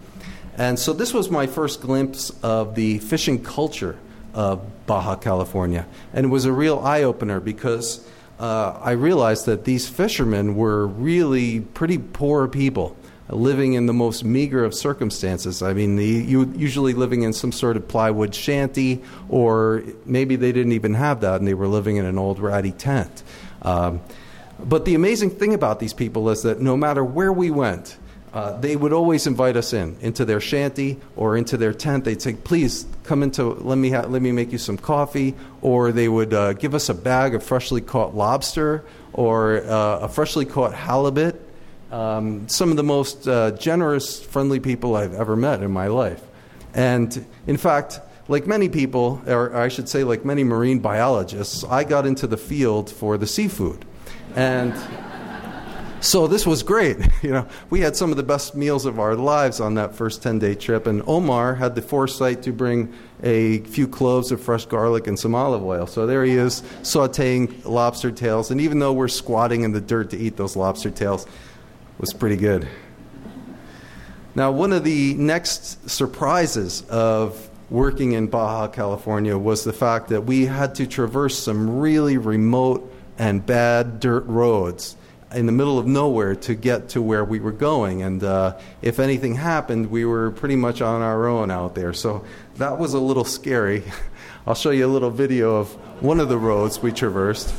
And 0.57 0.79
so 0.79 0.93
this 0.93 1.15
was 1.15 1.31
my 1.31 1.47
first 1.47 1.81
glimpse 1.81 2.31
of 2.43 2.75
the 2.75 2.99
fishing 2.99 3.43
culture 3.43 3.97
of 4.35 4.87
Baja 4.87 5.17
California. 5.17 5.87
And 6.13 6.27
it 6.27 6.29
was 6.29 6.45
a 6.45 6.53
real 6.53 6.81
eye 6.81 7.03
opener 7.03 7.41
because 7.41 8.07
uh, 8.39 8.79
I 8.81 8.93
realized 8.93 9.47
that 9.47 9.65
these 9.65 9.89
fishermen 9.89 10.57
were 10.57 10.87
really 10.87 11.61
pretty 11.61 11.99
poor 11.99 12.49
people 12.49 12.97
living 13.29 13.75
in 13.75 13.87
the 13.87 13.93
most 13.93 14.25
meager 14.25 14.65
of 14.65 14.75
circumstances. 14.75 15.63
I 15.63 15.73
mean, 15.73 15.97
the, 15.97 16.05
you, 16.05 16.53
usually 16.57 16.93
living 16.93 17.23
in 17.23 17.33
some 17.33 17.53
sort 17.53 17.77
of 17.77 17.89
plywood 17.89 18.35
shanty, 18.35 19.03
or 19.29 19.83
maybe 20.05 20.37
they 20.37 20.53
didn't 20.53 20.73
even 20.73 20.95
have 20.95 21.23
that 21.23 21.41
and 21.41 21.49
they 21.49 21.55
were 21.55 21.69
living 21.69 21.97
in 21.97 22.05
an 22.05 22.19
old 22.19 22.39
ratty 22.39 22.73
tent. 22.73 23.23
Um, 23.63 24.01
but 24.59 24.85
the 24.85 24.95
amazing 24.95 25.31
thing 25.31 25.55
about 25.55 25.81
these 25.81 25.95
people 25.95 26.29
is 26.31 26.43
that 26.43 26.61
no 26.61 26.77
matter 26.77 27.05
where 27.05 27.33
we 27.33 27.51
went, 27.51 27.97
uh, 28.33 28.59
they 28.59 28.75
would 28.75 28.93
always 28.93 29.29
invite 29.29 29.57
us 29.57 29.73
in 29.73 29.97
into 30.01 30.25
their 30.25 30.41
shanty 30.41 30.99
or 31.15 31.37
into 31.37 31.57
their 31.57 31.73
tent. 31.73 32.05
They'd 32.05 32.21
say, 32.21 32.35
"Please 32.35 32.85
come 33.05 33.23
into 33.23 33.55
let 33.55 33.79
me 33.79 33.91
ha- 33.91 34.07
let 34.09 34.23
me 34.23 34.33
make 34.33 34.51
you 34.51 34.59
some 34.59 34.77
coffee," 34.77 35.37
or 35.63 35.93
they 35.93 36.09
would 36.09 36.35
uh, 36.35 36.53
give 36.55 36.75
us 36.75 36.89
a 36.89 36.95
bag 36.95 37.37
of 37.37 37.45
freshly 37.45 37.81
caught 37.81 38.17
lobster 38.17 38.85
or 39.13 39.59
uh, 39.59 40.01
a 40.01 40.09
freshly 40.09 40.45
caught 40.45 40.75
halibut. 40.75 41.41
Um, 41.95 42.49
some 42.49 42.73
of 42.73 42.77
the 42.77 42.83
most 42.83 43.29
uh, 43.29 43.53
generous, 43.53 44.21
friendly 44.21 44.59
people 44.59 44.97
I've 44.97 45.15
ever 45.15 45.37
met 45.37 45.63
in 45.63 45.71
my 45.71 45.87
life, 45.87 46.23
and 46.75 47.25
in 47.47 47.57
fact. 47.57 48.01
Like 48.27 48.47
many 48.47 48.71
people, 48.71 49.21
or 49.27 49.55
I 49.55 49.69
should 49.69 49.87
say, 49.87 50.03
like 50.03 50.25
many 50.25 50.45
marine 50.45 50.79
biologists, 50.79 51.63
I 51.63 51.85
got 51.85 52.07
into 52.07 52.27
the 52.27 52.39
field 52.39 52.91
for 52.91 53.19
the 53.19 53.27
seafood. 53.27 53.85
And 54.35 54.75
so 56.01 56.27
this 56.27 56.47
was 56.47 56.63
great. 56.63 56.97
You 57.23 57.33
know, 57.33 57.47
we 57.69 57.81
had 57.81 57.97
some 57.97 58.11
of 58.11 58.17
the 58.17 58.23
best 58.23 58.55
meals 58.55 58.87
of 58.87 58.99
our 58.99 59.15
lives 59.15 59.61
on 59.61 59.75
that 59.75 59.95
first 59.95 60.23
10-day 60.23 60.55
trip 60.55 60.87
and 60.87 61.03
Omar 61.07 61.55
had 61.55 61.75
the 61.75 61.83
foresight 61.83 62.43
to 62.45 62.53
bring 62.53 62.95
a 63.23 63.59
few 63.61 63.87
cloves 63.87 64.33
of 64.33 64.41
fresh 64.41 64.65
garlic 64.65 65.07
and 65.07 65.19
some 65.19 65.35
olive 65.35 65.63
oil. 65.63 65.87
So 65.87 66.07
there 66.07 66.25
he 66.25 66.33
is 66.33 66.63
sautéing 66.83 67.63
lobster 67.67 68.11
tails 68.11 68.51
and 68.51 68.59
even 68.59 68.79
though 68.79 68.95
we're 68.95 69.09
squatting 69.09 69.65
in 69.65 69.73
the 69.73 69.83
dirt 69.83 70.11
to 70.11 70.19
eat 70.19 70.37
those 70.39 70.57
lobster 70.57 70.91
tails, 70.91 71.27
was 71.99 72.13
pretty 72.13 72.37
good. 72.37 72.69
Now, 74.35 74.51
one 74.51 74.73
of 74.73 74.83
the 74.83 75.15
next 75.15 75.89
surprises 75.89 76.83
of 76.89 77.49
working 77.71 78.13
in 78.13 78.27
Baja 78.27 78.69
California 78.69 79.39
was 79.39 79.65
the 79.65 79.73
fact 79.73 80.09
that 80.09 80.23
we 80.23 80.47
had 80.47 80.75
to 80.77 80.87
traverse 80.87 81.39
some 81.39 81.79
really 81.79 82.19
remote 82.19 82.93
and 83.19 83.45
bad 83.45 84.01
dirt 84.01 84.27
roads 84.27 84.97
in 85.33 85.47
the 85.47 85.53
middle 85.53 85.79
of 85.79 85.87
nowhere 85.87 86.35
to 86.35 86.55
get 86.55 86.91
to 86.91 87.03
where 87.03 87.25
we 87.25 87.41
were 87.41 87.53
going. 87.53 88.03
And 88.03 88.23
uh, 88.23 88.59
if 88.83 88.99
anything 88.99 89.35
happened, 89.35 89.91
we 89.91 90.05
were 90.05 90.31
pretty 90.31 90.57
much 90.57 90.81
on 90.81 91.03
our 91.03 91.27
own 91.27 91.51
out 91.51 91.75
there. 91.75 91.93
So 91.93 92.25
that 92.57 92.79
was 92.79 92.95
a 92.95 93.01
little 93.01 93.25
scary. 93.25 93.85
I'll 94.47 94.55
show 94.55 94.71
you 94.71 94.87
a 94.87 94.93
little 94.93 95.11
video 95.11 95.57
of 95.57 95.73
one 96.03 96.21
of 96.21 96.29
the 96.29 96.39
roads 96.39 96.81
we 96.81 96.93
traversed. 96.93 97.53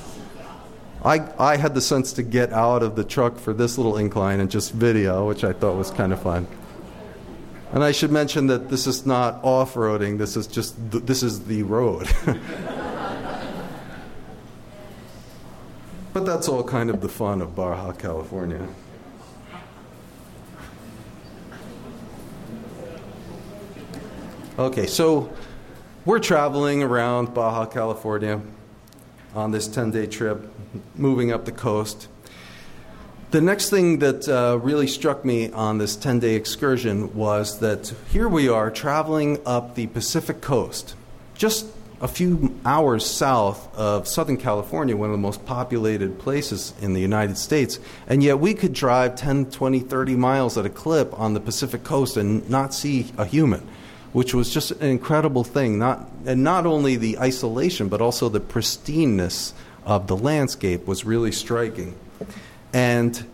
I, 1.05 1.31
I 1.37 1.57
had 1.57 1.75
the 1.75 1.81
sense 1.81 2.13
to 2.13 2.23
get 2.23 2.51
out 2.51 2.81
of 2.81 2.95
the 2.95 3.03
truck 3.03 3.37
for 3.37 3.53
this 3.53 3.77
little 3.77 3.97
incline 3.97 4.39
and 4.39 4.49
just 4.49 4.73
video, 4.73 5.27
which 5.27 5.43
I 5.43 5.53
thought 5.53 5.77
was 5.77 5.91
kind 5.91 6.11
of 6.11 6.21
fun. 6.21 6.47
And 7.71 7.83
I 7.83 7.91
should 7.91 8.11
mention 8.11 8.47
that 8.47 8.69
this 8.69 8.87
is 8.87 9.05
not 9.05 9.39
off 9.43 9.75
roading, 9.75 10.17
this 10.17 10.35
is 10.35 10.47
just, 10.47 10.75
this 10.91 11.21
is 11.21 11.45
the 11.45 11.63
road. 11.63 12.09
But 16.15 16.25
that's 16.25 16.47
all 16.47 16.63
kind 16.63 16.89
of 16.89 17.01
the 17.01 17.09
fun 17.09 17.41
of 17.41 17.57
Baja 17.57 17.91
California. 17.91 18.65
Okay, 24.57 24.87
so 24.87 25.29
we're 26.05 26.19
traveling 26.19 26.83
around 26.83 27.33
Baja 27.33 27.65
California 27.65 28.39
on 29.35 29.51
this 29.51 29.67
10 29.67 29.91
day 29.91 30.07
trip, 30.07 30.49
moving 30.95 31.31
up 31.31 31.45
the 31.45 31.51
coast. 31.51 32.07
The 33.31 33.41
next 33.41 33.69
thing 33.69 33.99
that 33.99 34.29
uh, 34.29 34.59
really 34.59 34.87
struck 34.87 35.25
me 35.25 35.51
on 35.51 35.77
this 35.77 35.95
10 35.95 36.19
day 36.19 36.35
excursion 36.35 37.13
was 37.13 37.59
that 37.59 37.93
here 38.11 38.29
we 38.29 38.47
are 38.47 38.71
traveling 38.71 39.39
up 39.45 39.75
the 39.75 39.87
Pacific 39.87 40.41
coast, 40.41 40.95
just 41.33 41.65
a 42.01 42.07
few 42.07 42.57
hours 42.65 43.05
south 43.05 43.75
of 43.75 44.07
Southern 44.07 44.37
California, 44.37 44.95
one 44.95 45.09
of 45.09 45.13
the 45.13 45.21
most 45.21 45.45
populated 45.45 46.19
places 46.19 46.73
in 46.81 46.93
the 46.93 47.01
United 47.01 47.37
States, 47.37 47.79
and 48.07 48.21
yet 48.21 48.39
we 48.39 48.53
could 48.53 48.73
drive 48.73 49.15
10, 49.15 49.51
20, 49.51 49.79
30 49.79 50.15
miles 50.15 50.57
at 50.57 50.65
a 50.65 50.69
clip 50.69 51.17
on 51.19 51.33
the 51.33 51.39
Pacific 51.39 51.83
coast 51.83 52.17
and 52.17 52.47
not 52.49 52.73
see 52.73 53.11
a 53.17 53.25
human, 53.25 53.67
which 54.13 54.33
was 54.33 54.53
just 54.53 54.71
an 54.71 54.87
incredible 54.89 55.43
thing. 55.43 55.79
Not, 55.79 56.09
and 56.25 56.43
not 56.43 56.65
only 56.65 56.95
the 56.95 57.17
isolation, 57.19 57.87
but 57.87 58.01
also 58.01 58.29
the 58.29 58.41
pristineness 58.41 59.53
of 59.85 60.07
the 60.07 60.17
landscape 60.17 60.85
was 60.85 61.05
really 61.05 61.31
striking. 61.31 61.95
And 62.73 63.25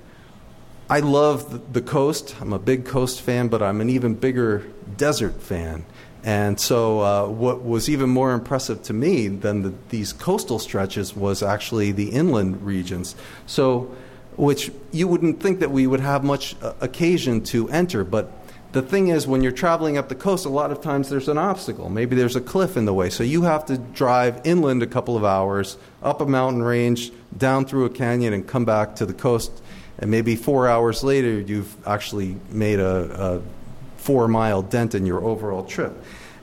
I 0.89 0.99
love 0.99 1.73
the 1.73 1.81
coast. 1.81 2.35
I'm 2.41 2.53
a 2.53 2.59
big 2.59 2.85
coast 2.85 3.21
fan, 3.21 3.47
but 3.47 3.61
I'm 3.61 3.79
an 3.81 3.89
even 3.89 4.13
bigger 4.13 4.67
desert 4.97 5.41
fan. 5.41 5.85
And 6.23 6.59
so, 6.59 6.99
uh, 6.99 7.27
what 7.27 7.63
was 7.63 7.89
even 7.89 8.09
more 8.09 8.33
impressive 8.33 8.83
to 8.83 8.93
me 8.93 9.27
than 9.27 9.63
the, 9.63 9.73
these 9.89 10.13
coastal 10.13 10.59
stretches 10.59 11.15
was 11.15 11.41
actually 11.41 11.91
the 11.91 12.09
inland 12.09 12.61
regions. 12.61 13.15
So, 13.47 13.95
which 14.35 14.71
you 14.91 15.07
wouldn't 15.07 15.41
think 15.41 15.61
that 15.61 15.71
we 15.71 15.87
would 15.87 15.99
have 15.99 16.23
much 16.23 16.55
uh, 16.61 16.73
occasion 16.79 17.41
to 17.45 17.69
enter, 17.69 18.03
but 18.03 18.31
the 18.71 18.81
thing 18.81 19.09
is, 19.09 19.27
when 19.27 19.43
you're 19.43 19.51
traveling 19.51 19.97
up 19.97 20.07
the 20.07 20.15
coast, 20.15 20.45
a 20.45 20.49
lot 20.49 20.71
of 20.71 20.81
times 20.81 21.09
there's 21.09 21.27
an 21.27 21.37
obstacle. 21.37 21.89
Maybe 21.89 22.15
there's 22.15 22.35
a 22.35 22.41
cliff 22.41 22.77
in 22.77 22.85
the 22.85 22.93
way. 22.93 23.09
So 23.09 23.23
you 23.23 23.41
have 23.43 23.65
to 23.65 23.77
drive 23.77 24.41
inland 24.45 24.81
a 24.81 24.87
couple 24.87 25.17
of 25.17 25.25
hours, 25.25 25.77
up 26.01 26.21
a 26.21 26.25
mountain 26.25 26.63
range, 26.63 27.11
down 27.37 27.65
through 27.65 27.85
a 27.85 27.89
canyon, 27.89 28.33
and 28.33 28.47
come 28.47 28.63
back 28.63 28.95
to 28.97 29.05
the 29.05 29.13
coast. 29.13 29.51
And 29.99 30.09
maybe 30.09 30.35
four 30.35 30.69
hours 30.69 31.03
later, 31.03 31.39
you've 31.39 31.87
actually 31.87 32.37
made 32.49 32.79
a, 32.79 33.39
a 33.39 33.41
four 33.97 34.27
mile 34.27 34.61
dent 34.61 34.95
in 34.95 35.05
your 35.05 35.23
overall 35.23 35.65
trip. 35.65 35.93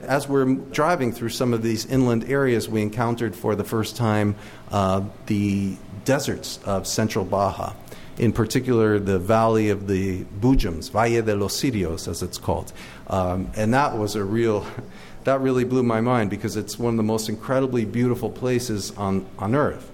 As 0.01 0.29
we're 0.29 0.45
driving 0.45 1.11
through 1.11 1.29
some 1.29 1.53
of 1.53 1.61
these 1.61 1.85
inland 1.85 2.29
areas, 2.29 2.69
we 2.69 2.81
encountered 2.81 3.35
for 3.35 3.55
the 3.55 3.65
first 3.65 3.97
time 3.97 4.35
uh, 4.71 5.03
the 5.25 5.75
deserts 6.05 6.59
of 6.63 6.87
central 6.87 7.25
Baja, 7.25 7.73
in 8.19 8.33
particular 8.33 8.99
the 8.99 9.17
valley 9.17 9.69
of 9.69 9.87
the 9.87 10.23
Boojums, 10.39 10.91
Valle 10.91 11.21
de 11.21 11.35
los 11.35 11.59
Cirios, 11.59 12.07
as 12.07 12.21
it's 12.21 12.37
called. 12.37 12.71
Um, 13.07 13.49
and 13.55 13.73
that 13.73 13.97
was 13.97 14.15
a 14.15 14.23
real, 14.23 14.65
that 15.23 15.39
really 15.41 15.63
blew 15.63 15.83
my 15.83 16.01
mind 16.01 16.29
because 16.29 16.55
it's 16.55 16.77
one 16.77 16.93
of 16.93 16.97
the 16.97 17.03
most 17.03 17.29
incredibly 17.29 17.85
beautiful 17.85 18.29
places 18.29 18.91
on, 18.97 19.25
on 19.39 19.55
earth. 19.55 19.89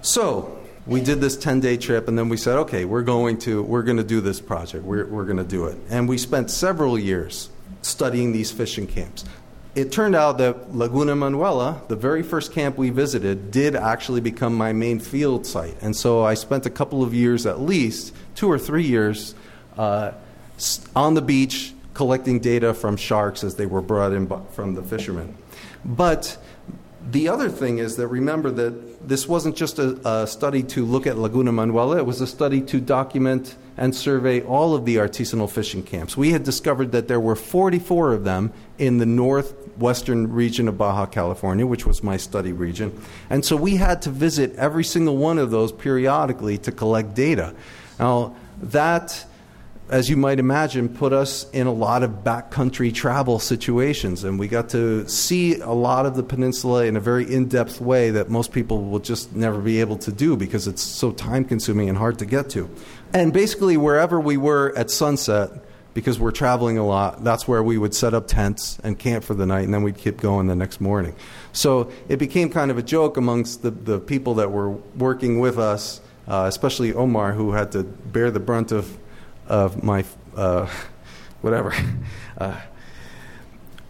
So, 0.00 0.58
we 0.86 1.02
did 1.02 1.20
this 1.20 1.36
10 1.36 1.60
day 1.60 1.76
trip 1.76 2.08
and 2.08 2.18
then 2.18 2.30
we 2.30 2.38
said 2.38 2.56
okay 2.56 2.86
we're 2.86 3.02
going 3.02 3.36
to 3.36 3.62
we're 3.62 3.82
going 3.82 3.98
to 3.98 4.02
do 4.02 4.22
this 4.22 4.40
project 4.40 4.82
we're, 4.84 5.04
we're 5.06 5.26
going 5.26 5.36
to 5.36 5.44
do 5.44 5.66
it 5.66 5.76
and 5.90 6.08
we 6.08 6.16
spent 6.16 6.50
several 6.50 6.98
years 6.98 7.50
studying 7.82 8.32
these 8.32 8.50
fishing 8.50 8.86
camps 8.86 9.22
it 9.78 9.92
turned 9.92 10.16
out 10.16 10.38
that 10.38 10.74
laguna 10.74 11.14
manuela 11.14 11.80
the 11.88 11.96
very 11.96 12.22
first 12.22 12.52
camp 12.52 12.76
we 12.76 12.90
visited 12.90 13.50
did 13.50 13.76
actually 13.76 14.20
become 14.20 14.54
my 14.54 14.72
main 14.72 14.98
field 14.98 15.46
site 15.46 15.76
and 15.80 15.94
so 15.94 16.24
i 16.24 16.34
spent 16.34 16.66
a 16.66 16.70
couple 16.70 17.02
of 17.02 17.14
years 17.14 17.46
at 17.46 17.60
least 17.60 18.14
two 18.34 18.50
or 18.50 18.58
three 18.58 18.84
years 18.84 19.34
uh, 19.76 20.12
on 20.96 21.14
the 21.14 21.22
beach 21.22 21.72
collecting 21.98 22.38
data 22.38 22.72
from 22.72 22.96
sharks 22.96 23.42
as 23.42 23.56
they 23.56 23.66
were 23.66 23.82
brought 23.82 24.12
in 24.12 24.28
from 24.52 24.74
the 24.76 24.82
fishermen. 24.84 25.34
But 25.84 26.38
the 27.10 27.28
other 27.28 27.48
thing 27.48 27.78
is 27.78 27.96
that 27.96 28.08
remember 28.08 28.50
that 28.50 29.08
this 29.08 29.26
wasn't 29.26 29.56
just 29.56 29.78
a, 29.78 29.98
a, 30.06 30.26
study 30.26 30.62
to 30.62 30.84
look 30.84 31.06
at 31.06 31.16
Laguna 31.16 31.52
Manuela, 31.52 31.96
it 31.96 32.04
was 32.04 32.20
a 32.20 32.26
study 32.26 32.60
to 32.62 32.80
document 32.80 33.56
and 33.78 33.94
survey 33.94 34.42
all 34.42 34.74
of 34.74 34.84
the 34.84 34.96
artisanal 34.96 35.50
fishing 35.50 35.82
camps. 35.82 36.16
We 36.16 36.32
had 36.32 36.42
discovered 36.42 36.92
that 36.92 37.08
there 37.08 37.20
were 37.20 37.36
44 37.36 38.12
of 38.12 38.24
them 38.24 38.52
in 38.76 38.98
the 38.98 39.06
northwestern 39.06 40.32
region 40.32 40.68
of 40.68 40.76
Baja 40.76 41.06
California, 41.06 41.66
which 41.66 41.86
was 41.86 42.02
my 42.02 42.18
study 42.18 42.52
region. 42.52 43.00
And 43.30 43.44
so 43.44 43.56
we 43.56 43.76
had 43.76 44.02
to 44.02 44.10
visit 44.10 44.54
every 44.56 44.84
single 44.84 45.16
one 45.16 45.38
of 45.38 45.50
those 45.50 45.72
periodically 45.72 46.58
to 46.58 46.72
collect 46.72 47.14
data. 47.14 47.54
Now, 47.98 48.36
that 48.60 49.24
as 49.90 50.10
you 50.10 50.16
might 50.16 50.38
imagine, 50.38 50.88
put 50.88 51.12
us 51.12 51.48
in 51.50 51.66
a 51.66 51.72
lot 51.72 52.02
of 52.02 52.22
backcountry 52.22 52.92
travel 52.92 53.38
situations. 53.38 54.22
And 54.22 54.38
we 54.38 54.46
got 54.46 54.68
to 54.70 55.08
see 55.08 55.58
a 55.60 55.70
lot 55.70 56.04
of 56.04 56.14
the 56.14 56.22
peninsula 56.22 56.84
in 56.84 56.96
a 56.96 57.00
very 57.00 57.32
in 57.32 57.48
depth 57.48 57.80
way 57.80 58.10
that 58.10 58.28
most 58.28 58.52
people 58.52 58.84
will 58.84 58.98
just 58.98 59.34
never 59.34 59.60
be 59.60 59.80
able 59.80 59.96
to 59.98 60.12
do 60.12 60.36
because 60.36 60.68
it's 60.68 60.82
so 60.82 61.12
time 61.12 61.44
consuming 61.44 61.88
and 61.88 61.96
hard 61.96 62.18
to 62.18 62.26
get 62.26 62.50
to. 62.50 62.68
And 63.14 63.32
basically, 63.32 63.76
wherever 63.78 64.20
we 64.20 64.36
were 64.36 64.76
at 64.76 64.90
sunset, 64.90 65.50
because 65.94 66.20
we're 66.20 66.32
traveling 66.32 66.76
a 66.76 66.86
lot, 66.86 67.24
that's 67.24 67.48
where 67.48 67.62
we 67.62 67.78
would 67.78 67.94
set 67.94 68.12
up 68.12 68.28
tents 68.28 68.78
and 68.84 68.98
camp 68.98 69.24
for 69.24 69.34
the 69.34 69.46
night, 69.46 69.64
and 69.64 69.72
then 69.72 69.82
we'd 69.82 69.96
keep 69.96 70.18
going 70.18 70.46
the 70.46 70.54
next 70.54 70.80
morning. 70.80 71.14
So 71.52 71.90
it 72.08 72.18
became 72.18 72.50
kind 72.50 72.70
of 72.70 72.76
a 72.76 72.82
joke 72.82 73.16
amongst 73.16 73.62
the, 73.62 73.70
the 73.70 73.98
people 73.98 74.34
that 74.34 74.52
were 74.52 74.70
working 74.70 75.40
with 75.40 75.58
us, 75.58 76.02
uh, 76.28 76.44
especially 76.46 76.92
Omar, 76.92 77.32
who 77.32 77.52
had 77.52 77.72
to 77.72 77.84
bear 77.84 78.30
the 78.30 78.38
brunt 78.38 78.70
of 78.70 78.98
of 79.48 79.82
my 79.82 80.04
uh, 80.36 80.68
whatever. 81.40 81.74
Uh, 82.38 82.60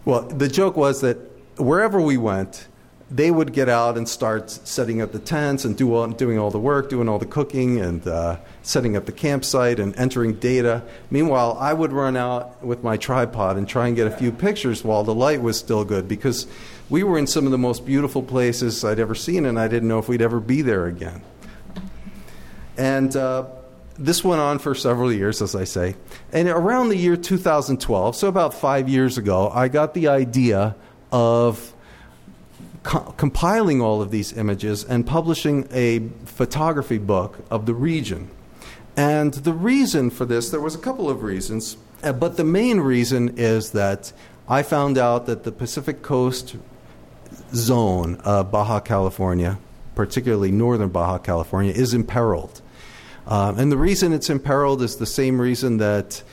well, 0.05 0.23
the 0.23 0.47
joke 0.47 0.75
was 0.75 1.01
that 1.01 1.17
wherever 1.57 2.01
we 2.01 2.17
went, 2.17 2.67
they 3.11 3.29
would 3.29 3.53
get 3.53 3.69
out 3.69 3.97
and 3.97 4.07
start 4.07 4.49
setting 4.49 5.01
up 5.01 5.11
the 5.11 5.19
tents 5.19 5.65
and 5.65 5.77
do 5.77 5.93
all, 5.93 6.07
doing 6.07 6.39
all 6.39 6.49
the 6.51 6.59
work, 6.59 6.89
doing 6.89 7.09
all 7.09 7.19
the 7.19 7.25
cooking, 7.25 7.79
and 7.79 8.07
uh, 8.07 8.37
setting 8.61 8.95
up 8.95 9.05
the 9.05 9.11
campsite 9.11 9.79
and 9.79 9.95
entering 9.97 10.33
data. 10.33 10.83
Meanwhile, 11.09 11.57
I 11.59 11.73
would 11.73 11.91
run 11.91 12.15
out 12.15 12.63
with 12.63 12.83
my 12.83 12.97
tripod 12.97 13.57
and 13.57 13.67
try 13.67 13.87
and 13.87 13.95
get 13.95 14.07
a 14.07 14.11
few 14.11 14.31
pictures 14.31 14.83
while 14.83 15.03
the 15.03 15.13
light 15.13 15.41
was 15.41 15.57
still 15.59 15.83
good 15.85 16.07
because 16.07 16.47
we 16.89 17.03
were 17.03 17.17
in 17.17 17.27
some 17.27 17.45
of 17.45 17.51
the 17.51 17.57
most 17.57 17.85
beautiful 17.85 18.23
places 18.23 18.83
I'd 18.83 18.99
ever 18.99 19.15
seen, 19.15 19.45
and 19.45 19.59
I 19.59 19.67
didn't 19.67 19.89
know 19.89 19.99
if 19.99 20.07
we'd 20.07 20.21
ever 20.21 20.39
be 20.39 20.61
there 20.61 20.85
again. 20.85 21.21
And 22.77 23.15
uh, 23.15 23.45
this 23.99 24.23
went 24.23 24.41
on 24.41 24.59
for 24.59 24.73
several 24.73 25.11
years, 25.11 25.41
as 25.41 25.55
I 25.55 25.65
say. 25.65 25.95
And 26.31 26.47
around 26.47 26.89
the 26.89 26.95
year 26.95 27.17
2012, 27.17 28.15
so 28.15 28.27
about 28.27 28.53
five 28.53 28.87
years 28.87 29.17
ago, 29.17 29.49
I 29.49 29.67
got 29.67 29.93
the 29.93 30.07
idea 30.07 30.75
of 31.11 31.73
co- 32.83 33.13
compiling 33.17 33.81
all 33.81 34.01
of 34.01 34.09
these 34.09 34.35
images 34.35 34.85
and 34.85 35.05
publishing 35.05 35.67
a 35.71 35.99
photography 36.25 36.97
book 36.97 37.39
of 37.51 37.65
the 37.65 37.73
region. 37.73 38.29
And 38.95 39.33
the 39.33 39.53
reason 39.53 40.09
for 40.09 40.25
this, 40.25 40.49
there 40.49 40.61
was 40.61 40.75
a 40.75 40.79
couple 40.79 41.09
of 41.09 41.21
reasons, 41.21 41.77
uh, 42.01 42.13
but 42.13 42.37
the 42.37 42.43
main 42.43 42.79
reason 42.79 43.37
is 43.37 43.71
that 43.71 44.13
I 44.47 44.63
found 44.63 44.97
out 44.97 45.25
that 45.25 45.43
the 45.43 45.51
Pacific 45.51 46.01
Coast 46.01 46.55
zone 47.53 48.15
of 48.23 48.49
Baja 48.51 48.79
California, 48.79 49.59
particularly 49.95 50.51
northern 50.51 50.89
Baja 50.89 51.17
California, 51.17 51.73
is 51.73 51.93
imperiled. 51.93 52.61
Um, 53.29 53.59
and 53.59 53.71
the 53.71 53.77
reason 53.77 54.11
it's 54.11 54.29
imperiled 54.29 54.81
is 54.81 54.97
the 54.97 55.05
same 55.05 55.39
reason 55.39 55.77
that 55.77 56.23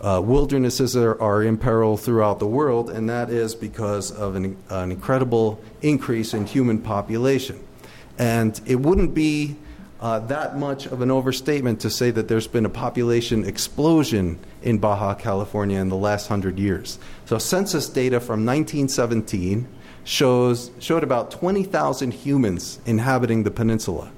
uh, 0.00 0.20
wildernesses 0.22 0.96
are, 0.96 1.20
are 1.22 1.44
in 1.44 1.56
peril 1.56 1.96
throughout 1.96 2.40
the 2.40 2.46
world, 2.46 2.90
and 2.90 3.08
that 3.08 3.30
is 3.30 3.54
because 3.54 4.10
of 4.10 4.34
an, 4.34 4.56
an 4.68 4.90
incredible 4.90 5.62
increase 5.80 6.34
in 6.34 6.46
human 6.46 6.78
population. 6.78 7.64
And 8.18 8.60
it 8.66 8.80
wouldn't 8.80 9.14
be 9.14 9.56
uh, 10.00 10.18
that 10.20 10.58
much 10.58 10.86
of 10.86 11.02
an 11.02 11.10
overstatement 11.10 11.80
to 11.80 11.90
say 11.90 12.10
that 12.10 12.26
there's 12.26 12.48
been 12.48 12.66
a 12.66 12.70
population 12.70 13.44
explosion 13.44 14.40
in 14.62 14.78
Baja 14.78 15.14
California 15.14 15.78
in 15.78 15.88
the 15.88 15.96
last 15.96 16.26
hundred 16.26 16.58
years. 16.58 16.98
So, 17.26 17.38
census 17.38 17.88
data 17.88 18.18
from 18.18 18.44
1917 18.44 19.68
shows, 20.02 20.70
showed 20.80 21.04
about 21.04 21.30
20,000 21.30 22.12
humans 22.12 22.80
inhabiting 22.86 23.44
the 23.44 23.50
peninsula. 23.50 24.10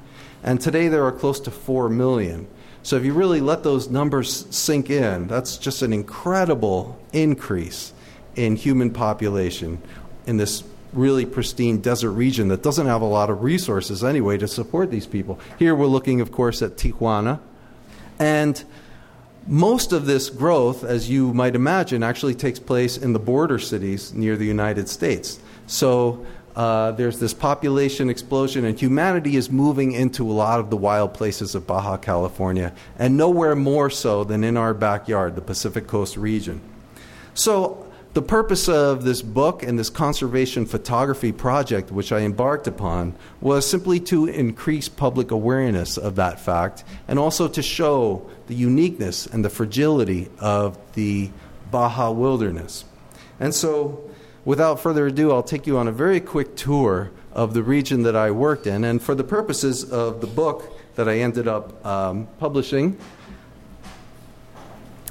And 0.42 0.61
today 0.61 0.88
there 0.88 1.05
are 1.05 1.12
close 1.12 1.40
to 1.40 1.50
4 1.50 1.88
million. 1.88 2.48
So 2.83 2.96
if 2.96 3.05
you 3.05 3.12
really 3.12 3.40
let 3.40 3.62
those 3.62 3.88
numbers 3.88 4.46
sink 4.55 4.90
in, 4.90 5.28
that's 5.28 5.57
just 5.57 5.83
an 5.83 5.92
incredible 5.92 6.98
increase 7.12 7.92
in 8.35 8.57
human 8.57 8.90
population 8.90 9.81
in 10.26 10.37
this 10.37 10.64
really 10.92 11.24
pristine 11.24 11.81
desert 11.81 12.11
region 12.11 12.48
that 12.48 12.62
doesn't 12.62 12.87
have 12.87 13.02
a 13.02 13.07
lot 13.07 13.31
of 13.31 13.42
resources 13.42 14.05
anyway 14.05 14.37
to 14.38 14.48
support 14.48 14.90
these 14.90 15.07
people. 15.07 15.38
Here 15.59 15.74
we're 15.74 15.87
looking, 15.87 16.20
of 16.20 16.33
course, 16.33 16.61
at 16.61 16.76
Tijuana. 16.76 17.40
And 18.18 18.62
most 19.46 19.92
of 19.92 20.07
this 20.07 20.28
growth, 20.31 20.85
as 20.85 21.09
you 21.09 21.33
might 21.33 21.55
imagine, 21.55 22.02
actually 22.02 22.35
takes 22.35 22.59
place 22.59 22.96
in 22.96 23.12
the 23.12 23.18
border 23.18 23.59
cities 23.59 24.12
near 24.12 24.37
the 24.37 24.46
United 24.46 24.88
States. 24.88 25.40
So 25.66 26.26
uh, 26.55 26.93
there's 26.93 27.19
this 27.19 27.33
population 27.33 28.11
explosion, 28.11 28.65
and 28.65 28.79
humanity 28.79 29.37
is 29.37 29.51
moving 29.51 29.93
into 29.93 30.31
a 30.31 30.33
lot 30.33 30.61
of 30.61 30.71
the 30.71 30.77
wild 30.77 31.15
places 31.15 31.55
of 31.55 31.67
Baja 31.67 31.97
California, 31.97 32.73
and 32.99 33.17
nowhere 33.17 33.57
more 33.57 33.88
so 33.88 34.25
than 34.25 34.45
in 34.45 34.57
our 34.57 34.75
backyard, 34.75 35.35
the 35.35 35.41
Pacific 35.41 35.87
Coast 35.87 36.17
region. 36.17 36.61
So, 37.35 37.88
the 38.15 38.21
purpose 38.21 38.69
of 38.69 39.05
this 39.05 39.23
book 39.23 39.62
and 39.62 39.79
this 39.79 39.88
conservation 39.88 40.67
photography 40.67 41.33
project, 41.33 41.91
which 41.91 42.12
I 42.12 42.21
embarked 42.21 42.67
upon, 42.67 43.15
was 43.41 43.69
simply 43.69 44.01
to 44.01 44.27
increase 44.27 44.87
public 44.91 45.31
awareness 45.31 45.97
of 45.97 46.17
that 46.17 46.38
fact 46.38 46.85
and 47.09 47.19
also 47.19 47.49
to 47.49 47.62
show 47.62 48.29
the 48.49 48.55
uniqueness 48.55 49.25
and 49.25 49.43
the 49.43 49.49
fragility 49.49 50.29
of 50.38 50.77
the 50.93 51.31
Baja 51.71 52.11
wilderness. 52.11 52.85
And 53.41 53.55
so, 53.55 54.12
without 54.44 54.81
further 54.81 55.07
ado, 55.07 55.33
I'll 55.33 55.42
take 55.42 55.66
you 55.66 55.78
on 55.78 55.88
a 55.88 55.92
very 55.92 56.20
quick 56.20 56.57
tour 56.57 57.11
of 57.33 57.55
the 57.55 57.62
region 57.62 58.02
that 58.02 58.16
I 58.16 58.31
worked 58.31 58.66
in. 58.66 58.85
And 58.85 59.02
for 59.02 59.14
the 59.14 59.24
purposes 59.24 59.90
of 59.90 60.20
the 60.20 60.26
book 60.26 60.78
that 60.96 61.09
I 61.09 61.18
ended 61.18 61.48
up 61.48 61.85
um, 61.87 62.28
publishing, 62.38 62.98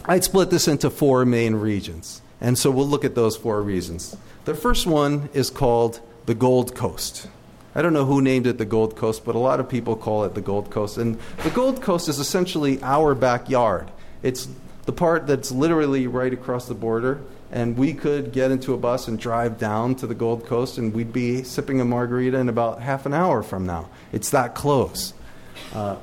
I'd 0.05 0.23
split 0.23 0.49
this 0.49 0.67
into 0.67 0.89
four 0.89 1.25
main 1.25 1.55
regions. 1.55 2.21
And 2.39 2.57
so 2.57 2.71
we'll 2.71 2.87
look 2.87 3.05
at 3.05 3.15
those 3.15 3.37
four 3.37 3.61
regions. 3.61 4.15
The 4.45 4.55
first 4.55 4.87
one 4.87 5.29
is 5.33 5.49
called 5.49 6.01
the 6.25 6.33
Gold 6.33 6.75
Coast. 6.75 7.27
I 7.73 7.81
don't 7.81 7.93
know 7.93 8.05
who 8.05 8.21
named 8.21 8.47
it 8.47 8.57
the 8.57 8.65
Gold 8.65 8.95
Coast, 8.95 9.23
but 9.23 9.35
a 9.35 9.39
lot 9.39 9.59
of 9.59 9.69
people 9.69 9.95
call 9.95 10.25
it 10.25 10.33
the 10.33 10.41
Gold 10.41 10.71
Coast. 10.71 10.97
And 10.97 11.19
the 11.43 11.51
Gold 11.51 11.81
Coast 11.81 12.09
is 12.09 12.19
essentially 12.19 12.81
our 12.81 13.15
backyard. 13.15 13.89
It's 14.23 14.47
the 14.85 14.91
part 14.91 15.27
that's 15.27 15.51
literally 15.51 16.07
right 16.07 16.33
across 16.33 16.67
the 16.67 16.73
border 16.73 17.21
and 17.51 17.77
we 17.77 17.93
could 17.93 18.31
get 18.31 18.49
into 18.49 18.73
a 18.73 18.77
bus 18.77 19.07
and 19.07 19.19
drive 19.19 19.57
down 19.57 19.95
to 19.95 20.07
the 20.07 20.15
Gold 20.15 20.45
Coast, 20.45 20.77
and 20.77 20.93
we'd 20.93 21.13
be 21.13 21.43
sipping 21.43 21.81
a 21.81 21.85
margarita 21.85 22.37
in 22.37 22.47
about 22.47 22.81
half 22.81 23.05
an 23.05 23.13
hour 23.13 23.43
from 23.43 23.65
now. 23.65 23.89
It's 24.13 24.29
that 24.29 24.55
close. 24.55 25.13
Uh, 25.73 25.97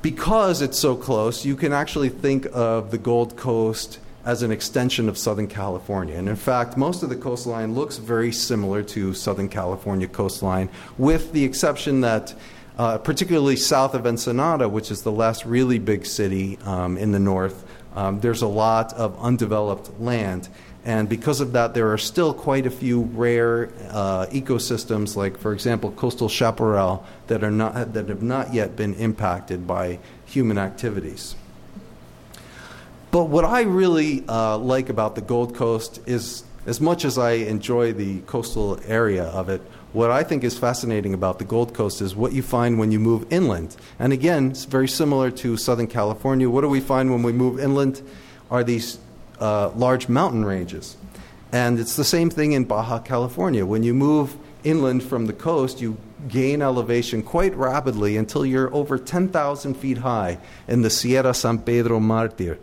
because 0.00 0.62
it's 0.62 0.78
so 0.78 0.96
close, 0.96 1.44
you 1.44 1.56
can 1.56 1.72
actually 1.72 2.10
think 2.10 2.46
of 2.52 2.90
the 2.90 2.98
Gold 2.98 3.36
Coast 3.36 3.98
as 4.24 4.42
an 4.42 4.52
extension 4.52 5.08
of 5.08 5.18
Southern 5.18 5.48
California. 5.48 6.16
And 6.16 6.28
in 6.28 6.36
fact, 6.36 6.76
most 6.76 7.02
of 7.02 7.08
the 7.08 7.16
coastline 7.16 7.74
looks 7.74 7.98
very 7.98 8.32
similar 8.32 8.82
to 8.84 9.12
Southern 9.12 9.48
California 9.48 10.06
coastline, 10.06 10.68
with 10.98 11.32
the 11.32 11.44
exception 11.44 12.00
that, 12.02 12.34
uh, 12.78 12.98
particularly 12.98 13.56
south 13.56 13.94
of 13.94 14.06
Ensenada, 14.06 14.68
which 14.68 14.90
is 14.90 15.02
the 15.02 15.12
last 15.12 15.44
really 15.44 15.78
big 15.78 16.06
city 16.06 16.58
um, 16.64 16.96
in 16.96 17.12
the 17.12 17.18
north, 17.18 17.64
um, 17.94 18.20
there's 18.20 18.42
a 18.42 18.48
lot 18.48 18.92
of 18.94 19.18
undeveloped 19.22 20.00
land. 20.00 20.48
And 20.84 21.08
because 21.08 21.40
of 21.40 21.52
that, 21.52 21.72
there 21.72 21.92
are 21.92 21.98
still 21.98 22.34
quite 22.34 22.66
a 22.66 22.70
few 22.70 23.02
rare 23.02 23.70
uh, 23.88 24.26
ecosystems, 24.26 25.16
like, 25.16 25.38
for 25.38 25.54
example, 25.54 25.92
coastal 25.92 26.28
chaparral, 26.28 27.06
that, 27.28 27.42
are 27.42 27.50
not, 27.50 27.94
that 27.94 28.08
have 28.10 28.22
not 28.22 28.52
yet 28.52 28.76
been 28.76 28.94
impacted 28.94 29.66
by 29.66 29.98
human 30.26 30.58
activities. 30.58 31.36
But 33.10 33.26
what 33.26 33.44
I 33.44 33.62
really 33.62 34.24
uh, 34.28 34.58
like 34.58 34.90
about 34.90 35.14
the 35.14 35.22
Gold 35.22 35.54
Coast 35.54 36.00
is, 36.04 36.44
as 36.66 36.80
much 36.80 37.04
as 37.04 37.16
I 37.16 37.32
enjoy 37.32 37.92
the 37.92 38.20
coastal 38.22 38.78
area 38.86 39.24
of 39.24 39.48
it, 39.48 39.62
what 39.94 40.10
I 40.10 40.22
think 40.22 40.44
is 40.44 40.58
fascinating 40.58 41.14
about 41.14 41.38
the 41.38 41.44
Gold 41.46 41.72
Coast 41.72 42.02
is 42.02 42.14
what 42.14 42.34
you 42.34 42.42
find 42.42 42.78
when 42.78 42.92
you 42.92 43.00
move 43.00 43.32
inland. 43.32 43.76
And 43.98 44.12
again, 44.12 44.50
it's 44.50 44.66
very 44.66 44.88
similar 44.88 45.30
to 45.30 45.56
Southern 45.56 45.86
California. 45.86 46.50
What 46.50 46.60
do 46.60 46.68
we 46.68 46.80
find 46.80 47.10
when 47.10 47.22
we 47.22 47.32
move 47.32 47.58
inland? 47.58 48.02
Are 48.50 48.62
these 48.62 48.98
uh, 49.40 49.70
large 49.76 50.08
mountain 50.08 50.44
ranges. 50.44 50.96
And 51.52 51.78
it's 51.78 51.96
the 51.96 52.04
same 52.04 52.30
thing 52.30 52.52
in 52.52 52.64
Baja 52.64 52.98
California. 52.98 53.64
When 53.64 53.82
you 53.82 53.94
move 53.94 54.36
inland 54.64 55.02
from 55.02 55.26
the 55.26 55.32
coast, 55.32 55.80
you 55.80 55.96
gain 56.28 56.62
elevation 56.62 57.22
quite 57.22 57.54
rapidly 57.54 58.16
until 58.16 58.46
you're 58.46 58.74
over 58.74 58.98
10,000 58.98 59.74
feet 59.74 59.98
high 59.98 60.38
in 60.66 60.82
the 60.82 60.90
Sierra 60.90 61.34
San 61.34 61.58
Pedro 61.58 62.00
Martir, 62.00 62.58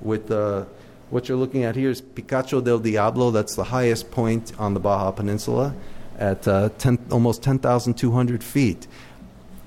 with 0.00 0.30
uh, 0.30 0.64
what 1.10 1.28
you're 1.28 1.38
looking 1.38 1.64
at 1.64 1.76
here 1.76 1.90
is 1.90 2.00
Picacho 2.00 2.64
del 2.64 2.78
Diablo. 2.78 3.30
That's 3.30 3.54
the 3.54 3.64
highest 3.64 4.10
point 4.10 4.52
on 4.58 4.74
the 4.74 4.80
Baja 4.80 5.10
Peninsula 5.10 5.74
at 6.18 6.46
uh, 6.46 6.70
10, 6.78 7.06
almost 7.10 7.42
10,200 7.42 8.42
feet. 8.42 8.86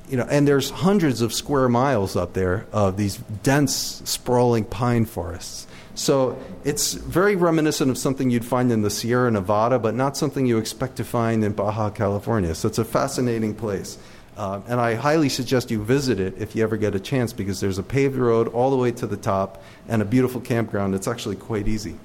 You 0.10 0.18
know, 0.18 0.28
and 0.30 0.48
there's 0.48 0.70
hundreds 0.70 1.22
of 1.22 1.34
square 1.34 1.68
miles 1.68 2.16
up 2.16 2.34
there 2.34 2.66
of 2.72 2.96
these 2.96 3.18
dense, 3.44 4.02
sprawling 4.06 4.64
pine 4.64 5.06
forests. 5.06 5.68
So 5.96 6.40
it's 6.64 6.94
very 6.94 7.36
reminiscent 7.36 7.90
of 7.90 7.98
something 7.98 8.30
you'd 8.30 8.46
find 8.46 8.72
in 8.72 8.84
the 8.84 8.90
Sierra 8.90 9.32
Nevada, 9.32 9.80
but 9.80 9.96
not 9.96 10.16
something 10.16 10.46
you 10.46 10.60
expect 10.60 10.98
to 10.98 11.04
find 11.04 11.44
in 11.44 11.54
Baja 11.54 11.90
California. 11.90 12.54
So 12.54 12.68
it's 12.68 12.78
a 12.78 12.86
fascinating 12.86 13.56
place. 13.56 13.98
Uh, 14.38 14.62
and 14.68 14.80
I 14.80 14.94
highly 14.94 15.30
suggest 15.30 15.72
you 15.72 15.84
visit 15.84 16.20
it 16.20 16.36
if 16.38 16.56
you 16.56 16.62
ever 16.62 16.78
get 16.78 16.94
a 16.94 17.00
chance 17.00 17.34
because 17.34 17.60
there's 17.60 17.80
a 17.80 17.84
paved 17.84 18.16
road 18.16 18.48
all 18.50 18.70
the 18.70 18.78
way 18.78 18.92
to 18.92 19.08
the 19.08 19.18
top 19.18 19.64
and 19.88 20.00
a 20.00 20.06
beautiful 20.06 20.40
campground. 20.40 20.94
It's 20.94 21.08
actually 21.08 21.36
quite 21.36 21.68
easy. 21.68 21.98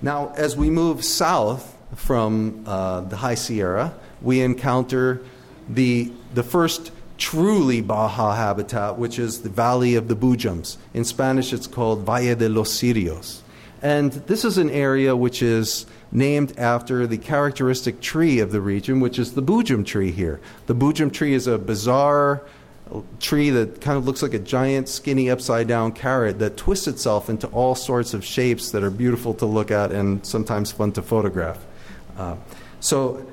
Now, 0.00 0.32
as 0.36 0.56
we 0.56 0.70
move 0.70 1.04
south 1.04 1.73
from 1.94 2.64
uh, 2.66 3.02
the 3.02 3.16
High 3.16 3.34
Sierra, 3.34 3.94
we 4.22 4.40
encounter 4.40 5.20
the, 5.68 6.12
the 6.34 6.42
first 6.42 6.90
truly 7.16 7.80
Baja 7.80 8.34
habitat, 8.34 8.98
which 8.98 9.18
is 9.18 9.42
the 9.42 9.48
Valley 9.48 9.94
of 9.94 10.08
the 10.08 10.16
Boojums. 10.16 10.76
In 10.92 11.04
Spanish, 11.04 11.52
it's 11.52 11.66
called 11.66 12.00
Valle 12.00 12.34
de 12.34 12.48
los 12.48 12.70
Cirios. 12.70 13.40
And 13.82 14.12
this 14.12 14.44
is 14.44 14.56
an 14.58 14.70
area 14.70 15.14
which 15.14 15.42
is 15.42 15.86
named 16.10 16.58
after 16.58 17.06
the 17.06 17.18
characteristic 17.18 18.00
tree 18.00 18.40
of 18.40 18.50
the 18.50 18.60
region, 18.60 19.00
which 19.00 19.18
is 19.18 19.34
the 19.34 19.42
Boojum 19.42 19.84
tree 19.84 20.10
here. 20.10 20.40
The 20.66 20.74
Boojum 20.74 21.12
tree 21.12 21.34
is 21.34 21.46
a 21.46 21.58
bizarre 21.58 22.42
tree 23.20 23.50
that 23.50 23.80
kind 23.80 23.96
of 23.98 24.06
looks 24.06 24.22
like 24.22 24.34
a 24.34 24.38
giant, 24.38 24.88
skinny, 24.88 25.30
upside 25.30 25.66
down 25.66 25.92
carrot 25.92 26.38
that 26.38 26.56
twists 26.56 26.86
itself 26.86 27.28
into 27.28 27.46
all 27.48 27.74
sorts 27.74 28.14
of 28.14 28.24
shapes 28.24 28.70
that 28.70 28.82
are 28.82 28.90
beautiful 28.90 29.34
to 29.34 29.46
look 29.46 29.70
at 29.70 29.90
and 29.92 30.24
sometimes 30.24 30.70
fun 30.72 30.92
to 30.92 31.02
photograph. 31.02 31.64
Uh, 32.16 32.36
so 32.80 33.26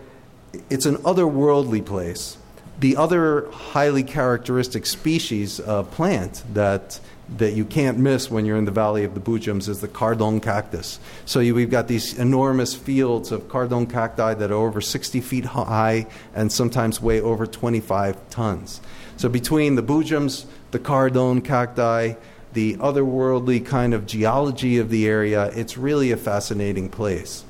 it's 0.70 0.86
an 0.86 0.98
otherworldly 0.98 1.86
place. 1.86 2.38
The 2.80 2.98
other 2.98 3.50
highly 3.52 4.04
characteristic 4.04 4.86
species 4.86 5.60
of 5.60 5.92
plant 5.92 6.44
that 6.54 7.00
that 7.38 7.54
you 7.54 7.64
can't 7.64 7.98
miss 7.98 8.30
when 8.30 8.46
you're 8.46 8.58
in 8.58 8.66
the 8.66 8.72
Valley 8.72 9.04
of 9.06 9.14
the 9.14 9.22
Boojums 9.22 9.70
is 9.70 9.80
the 9.80 9.88
cardon 9.88 10.42
cactus. 10.42 11.00
So 11.26 11.40
you, 11.40 11.56
we've 11.56 11.70
got 11.70 11.88
these 11.88 12.18
enormous 12.18 12.76
fields 12.76 13.32
of 13.32 13.48
cardon 13.48 13.88
cacti 13.88 14.34
that 14.34 14.52
are 14.52 14.56
over 14.56 14.82
60 14.82 15.22
feet 15.22 15.46
high 15.46 16.08
and 16.36 16.52
sometimes 16.52 17.02
weigh 17.02 17.22
over 17.22 17.48
25 17.48 18.30
tons. 18.30 18.82
So 19.16 19.30
between 19.30 19.76
the 19.76 19.84
Boojums, 19.84 20.46
the 20.72 20.80
cardon 20.80 21.42
cacti, 21.42 22.16
the 22.54 22.76
otherworldly 22.78 23.66
kind 23.66 23.94
of 23.94 24.06
geology 24.06 24.78
of 24.78 24.90
the 24.90 25.08
area, 25.08 25.46
it's 25.56 25.78
really 25.78 26.12
a 26.12 26.18
fascinating 26.18 26.90
place. 26.90 27.46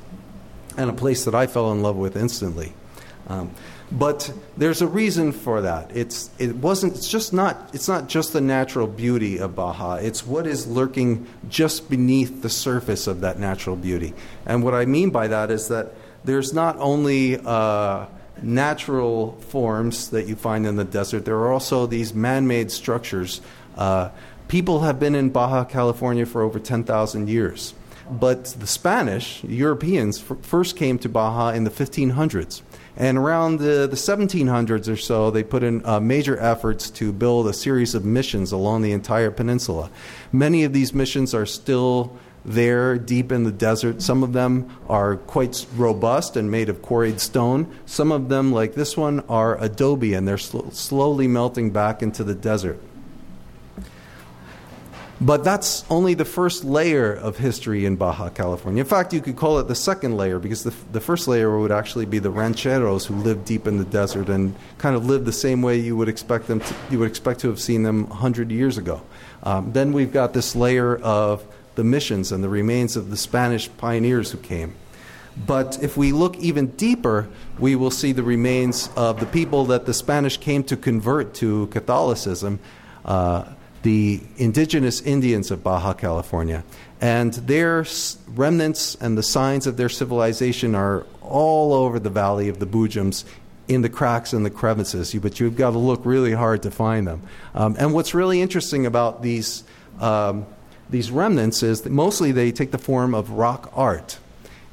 And 0.78 0.90
a 0.90 0.94
place 0.94 1.26
that 1.26 1.36
I 1.36 1.48
fell 1.48 1.72
in 1.72 1.82
love 1.82 1.98
with 1.98 2.16
instantly. 2.16 2.74
Um, 3.28 3.52
but 3.92 4.34
there's 4.56 4.82
a 4.82 4.88
reason 4.88 5.34
for 5.34 5.62
that. 5.62 5.92
It's, 5.96 6.30
it 6.40 6.56
wasn't, 6.56 6.96
it's 6.96 7.10
just 7.10 7.34
not, 7.34 7.72
it's 7.74 7.90
not 7.90 8.08
just 8.08 8.32
the 8.32 8.40
natural 8.40 8.88
beauty 8.88 9.38
of 9.38 9.54
Baja. 9.54 9.96
It's 9.96 10.26
what 10.26 10.48
is 10.48 10.66
lurking 10.66 11.28
just 11.50 11.90
beneath 11.90 12.42
the 12.42 12.50
surface 12.50 13.08
of 13.08 13.22
that 13.22 13.38
natural 13.38 13.76
beauty. 13.76 14.14
And 14.46 14.64
what 14.64 14.74
I 14.74 14.86
mean 14.86 15.10
by 15.10 15.28
that 15.28 15.52
is 15.52 15.68
that 15.68 15.94
there's 16.24 16.54
not 16.54 16.78
only 16.78 17.38
uh, 17.38 18.06
natural 18.42 19.34
forms 19.50 20.12
that 20.12 20.28
you 20.28 20.36
find 20.36 20.66
in 20.66 20.78
the 20.78 20.86
desert, 20.86 21.26
there 21.26 21.36
are 21.36 21.52
also 21.52 21.86
these 21.86 22.14
man 22.14 22.48
made 22.48 22.72
structures. 22.72 23.42
Uh, 23.76 24.10
people 24.48 24.82
have 24.82 25.02
been 25.02 25.16
in 25.16 25.32
Baja 25.32 25.66
California 25.66 26.26
for 26.26 26.42
over 26.42 26.60
10,000 26.60 27.28
years. 27.28 27.74
But 28.12 28.46
the 28.60 28.68
Spanish, 28.68 29.42
Europeans, 29.46 30.22
f- 30.30 30.38
first 30.42 30.76
came 30.76 31.00
to 31.00 31.08
Baja 31.08 31.52
in 31.52 31.64
the 31.64 31.70
1500s. 31.70 32.62
And 32.98 33.18
around 33.18 33.60
the, 33.60 33.88
the 33.90 33.96
1700s 33.96 34.92
or 34.92 34.98
so, 34.98 35.32
they 35.32 35.44
put 35.44 35.64
in 35.64 35.86
uh, 35.86 36.02
major 36.02 36.38
efforts 36.38 36.90
to 36.92 37.14
build 37.14 37.48
a 37.48 37.54
series 37.54 37.96
of 37.96 38.04
missions 38.04 38.52
along 38.52 38.82
the 38.82 38.92
entire 38.92 39.32
peninsula. 39.32 39.90
Many 40.32 40.66
of 40.66 40.74
these 40.74 40.94
missions 40.94 41.34
are 41.34 41.46
still 41.46 42.18
there 42.44 42.98
deep 42.98 43.32
in 43.32 43.44
the 43.44 43.52
desert. 43.52 44.02
Some 44.02 44.24
of 44.24 44.34
them 44.34 44.70
are 44.90 45.16
quite 45.16 45.66
robust 45.76 46.36
and 46.36 46.52
made 46.52 46.70
of 46.70 46.82
quarried 46.82 47.22
stone. 47.22 47.74
Some 47.86 48.12
of 48.12 48.30
them, 48.30 48.52
like 48.52 48.74
this 48.74 48.98
one, 48.98 49.22
are 49.30 49.58
adobe 49.64 50.14
and 50.14 50.28
they're 50.28 50.38
sl- 50.38 50.70
slowly 50.72 51.28
melting 51.28 51.72
back 51.72 52.02
into 52.02 52.24
the 52.24 52.36
desert. 52.36 52.80
But 55.22 55.44
that's 55.44 55.86
only 55.88 56.16
the 56.16 56.26
first 56.26 56.64
layer 56.64 57.14
of 57.14 57.38
history 57.38 57.86
in 57.86 57.96
Baja 57.96 58.30
California. 58.30 58.82
In 58.82 58.88
fact, 58.88 59.14
you 59.14 59.22
could 59.22 59.36
call 59.36 59.60
it 59.60 59.68
the 59.68 59.76
second 59.76 60.18
layer 60.18 60.40
because 60.40 60.64
the, 60.64 60.74
the 60.92 61.00
first 61.00 61.28
layer 61.28 61.60
would 61.60 61.72
actually 61.72 62.08
be 62.08 62.18
the 62.18 62.32
rancheros 62.32 63.06
who 63.06 63.14
lived 63.14 63.46
deep 63.46 63.68
in 63.68 63.78
the 63.78 63.86
desert 63.86 64.30
and 64.30 64.56
kind 64.80 64.96
of 64.96 65.06
lived 65.06 65.26
the 65.26 65.32
same 65.32 65.62
way 65.62 65.78
you 65.78 65.96
would 65.96 66.10
expect 66.10 66.48
them 66.48 66.60
to, 66.60 66.76
you 66.90 66.98
would 66.98 67.08
expect 67.08 67.40
to 67.42 67.50
have 67.50 67.62
seen 67.62 67.84
them 67.84 68.10
100 68.10 68.50
years 68.50 68.80
ago. 68.80 69.04
Um, 69.44 69.72
then 69.74 69.94
we've 69.94 70.12
got 70.12 70.34
this 70.34 70.56
layer 70.56 70.96
of 70.96 71.46
the 71.76 71.84
missions 71.84 72.32
and 72.32 72.44
the 72.44 72.50
remains 72.50 72.96
of 72.96 73.12
the 73.12 73.18
Spanish 73.18 73.70
pioneers 73.78 74.32
who 74.32 74.40
came. 74.40 74.74
But 75.46 75.84
if 75.84 75.98
we 75.98 76.14
look 76.14 76.36
even 76.38 76.68
deeper, 76.72 77.30
we 77.60 77.76
will 77.76 77.92
see 77.92 78.12
the 78.12 78.24
remains 78.24 78.90
of 78.96 79.20
the 79.20 79.28
people 79.28 79.66
that 79.66 79.86
the 79.86 79.94
Spanish 79.94 80.38
came 80.38 80.64
to 80.64 80.76
convert 80.76 81.36
to 81.36 81.68
Catholicism. 81.68 82.60
Uh, 83.06 83.46
the 83.84 84.22
indigenous 84.38 85.02
Indians 85.02 85.52
of 85.52 85.64
Baja 85.64 85.94
California. 85.94 86.64
And 87.00 87.34
their 87.34 87.86
remnants 88.28 88.96
and 88.96 89.18
the 89.18 89.24
signs 89.24 89.66
of 89.66 89.78
their 89.78 89.90
civilization 89.90 90.76
are 90.76 91.06
all 91.22 91.74
over 91.74 92.00
the 92.00 92.10
valley 92.10 92.48
of 92.48 92.60
the 92.60 92.68
Boojums 92.68 93.24
in 93.68 93.82
the 93.82 93.90
cracks 93.90 94.34
and 94.34 94.46
the 94.46 94.50
crevices, 94.50 95.14
but 95.16 95.40
you've 95.40 95.56
got 95.56 95.72
to 95.72 95.78
look 95.78 96.06
really 96.06 96.34
hard 96.34 96.64
to 96.64 96.72
find 96.72 97.08
them. 97.08 97.22
Um, 97.56 97.76
and 97.80 97.94
what's 97.94 98.14
really 98.14 98.42
interesting 98.42 98.86
about 98.86 99.22
these, 99.22 99.64
um, 100.00 100.46
these 100.90 101.10
remnants 101.10 101.64
is 101.64 101.82
that 101.82 101.92
mostly 101.92 102.32
they 102.32 102.52
take 102.52 102.72
the 102.72 102.78
form 102.78 103.16
of 103.16 103.32
rock 103.32 103.72
art 103.74 104.20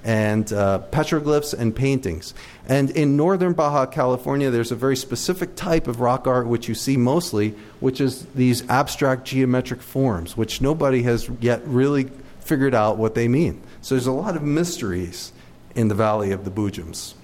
and 0.04 0.52
uh, 0.52 0.80
petroglyphs 0.90 1.52
and 1.52 1.74
paintings. 1.74 2.34
And 2.68 2.90
in 2.90 3.16
northern 3.16 3.52
Baja 3.52 3.86
California, 3.86 4.50
there's 4.50 4.72
a 4.72 4.76
very 4.76 4.96
specific 4.96 5.56
type 5.56 5.88
of 5.88 6.00
rock 6.00 6.26
art 6.26 6.46
which 6.46 6.68
you 6.68 6.74
see 6.74 6.96
mostly, 6.96 7.54
which 7.80 8.00
is 8.00 8.24
these 8.34 8.68
abstract 8.68 9.24
geometric 9.24 9.82
forms, 9.82 10.36
which 10.36 10.60
nobody 10.60 11.02
has 11.02 11.28
yet 11.40 11.62
really 11.66 12.10
figured 12.40 12.74
out 12.74 12.96
what 12.96 13.14
they 13.14 13.28
mean. 13.28 13.60
So 13.82 13.94
there's 13.94 14.06
a 14.06 14.12
lot 14.12 14.36
of 14.36 14.42
mysteries 14.42 15.32
in 15.74 15.88
the 15.88 15.94
Valley 15.94 16.32
of 16.32 16.44
the 16.44 16.50
Boojums. 16.50 17.14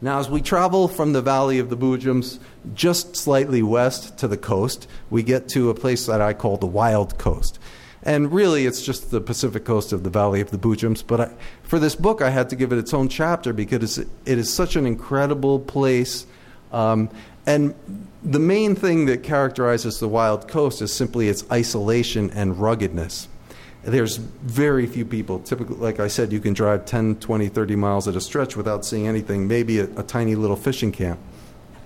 Now, 0.00 0.18
as 0.18 0.28
we 0.28 0.42
travel 0.42 0.88
from 0.88 1.14
the 1.14 1.22
Valley 1.22 1.58
of 1.58 1.70
the 1.70 1.76
Boojums 1.76 2.38
just 2.74 3.16
slightly 3.16 3.62
west 3.62 4.18
to 4.18 4.28
the 4.28 4.36
coast, 4.36 4.86
we 5.08 5.22
get 5.22 5.48
to 5.50 5.70
a 5.70 5.74
place 5.74 6.06
that 6.06 6.20
I 6.20 6.34
call 6.34 6.58
the 6.58 6.66
Wild 6.66 7.16
Coast. 7.16 7.58
And 8.06 8.32
really, 8.32 8.66
it's 8.66 8.82
just 8.82 9.10
the 9.10 9.20
Pacific 9.20 9.64
coast 9.64 9.92
of 9.92 10.04
the 10.04 10.10
Valley 10.10 10.40
of 10.40 10.52
the 10.52 10.58
Boojums. 10.58 11.04
But 11.04 11.20
I, 11.20 11.30
for 11.64 11.80
this 11.80 11.96
book, 11.96 12.22
I 12.22 12.30
had 12.30 12.48
to 12.50 12.56
give 12.56 12.72
it 12.72 12.78
its 12.78 12.94
own 12.94 13.08
chapter 13.08 13.52
because 13.52 13.98
it 13.98 14.08
is 14.24 14.48
such 14.48 14.76
an 14.76 14.86
incredible 14.86 15.58
place. 15.58 16.24
Um, 16.70 17.10
and 17.46 17.74
the 18.22 18.38
main 18.38 18.76
thing 18.76 19.06
that 19.06 19.24
characterizes 19.24 19.98
the 19.98 20.06
wild 20.08 20.46
coast 20.46 20.80
is 20.82 20.92
simply 20.92 21.28
its 21.28 21.44
isolation 21.50 22.30
and 22.30 22.60
ruggedness. 22.60 23.26
There's 23.82 24.18
very 24.18 24.86
few 24.86 25.04
people. 25.04 25.40
Typically, 25.40 25.76
like 25.76 25.98
I 25.98 26.06
said, 26.06 26.32
you 26.32 26.38
can 26.38 26.54
drive 26.54 26.86
10, 26.86 27.16
20, 27.16 27.48
30 27.48 27.74
miles 27.74 28.06
at 28.06 28.14
a 28.14 28.20
stretch 28.20 28.56
without 28.56 28.84
seeing 28.84 29.08
anything, 29.08 29.48
maybe 29.48 29.80
a, 29.80 29.84
a 29.96 30.04
tiny 30.04 30.36
little 30.36 30.56
fishing 30.56 30.92
camp. 30.92 31.18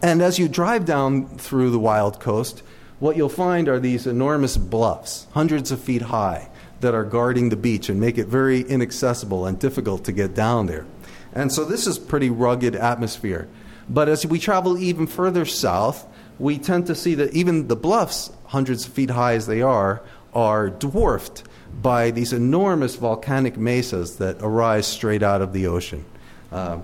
And 0.03 0.21
as 0.21 0.39
you 0.39 0.49
drive 0.49 0.85
down 0.85 1.29
through 1.39 1.71
the 1.71 1.79
wild 1.79 2.21
coast, 2.21 2.63
what 3.01 3.17
you'll 3.17 3.29
find 3.29 3.69
are 3.69 3.81
these 3.81 4.07
enormous 4.07 4.57
bluffs, 4.57 5.27
hundreds 5.33 5.73
of 5.73 5.81
feet 5.81 6.03
high, 6.03 6.49
that 6.81 6.95
are 6.95 7.05
guarding 7.05 7.49
the 7.49 7.57
beach 7.57 7.89
and 7.89 8.01
make 8.01 8.19
it 8.19 8.27
very 8.27 8.61
inaccessible 8.61 9.47
and 9.47 9.59
difficult 9.59 10.05
to 10.05 10.13
get 10.13 10.35
down 10.35 10.67
there. 10.67 10.87
And 11.33 11.53
so 11.53 11.65
this 11.65 11.87
is 11.87 11.99
pretty 11.99 12.31
rugged 12.31 12.75
atmosphere. 12.75 13.49
But 13.89 14.09
as 14.09 14.25
we 14.25 14.39
travel 14.39 14.79
even 14.79 15.07
further 15.07 15.45
south, 15.45 16.07
we 16.39 16.59
tend 16.59 16.87
to 16.87 16.95
see 16.95 17.15
that 17.17 17.35
even 17.35 17.69
the 17.69 17.77
bluffs, 17.77 18.31
hundreds 18.47 18.87
of 18.87 18.93
feet 18.93 19.11
high 19.11 19.35
as 19.35 19.47
they 19.47 19.63
are, 19.63 20.03
are 20.35 20.71
dwarfed 20.71 21.43
by 21.83 22.11
these 22.11 22.33
enormous 22.33 22.97
volcanic 22.97 23.57
mesas 23.57 24.17
that 24.17 24.37
arise 24.41 24.87
straight 24.87 25.23
out 25.23 25.43
of 25.43 25.53
the 25.53 25.67
ocean. 25.67 26.05
Um, 26.53 26.83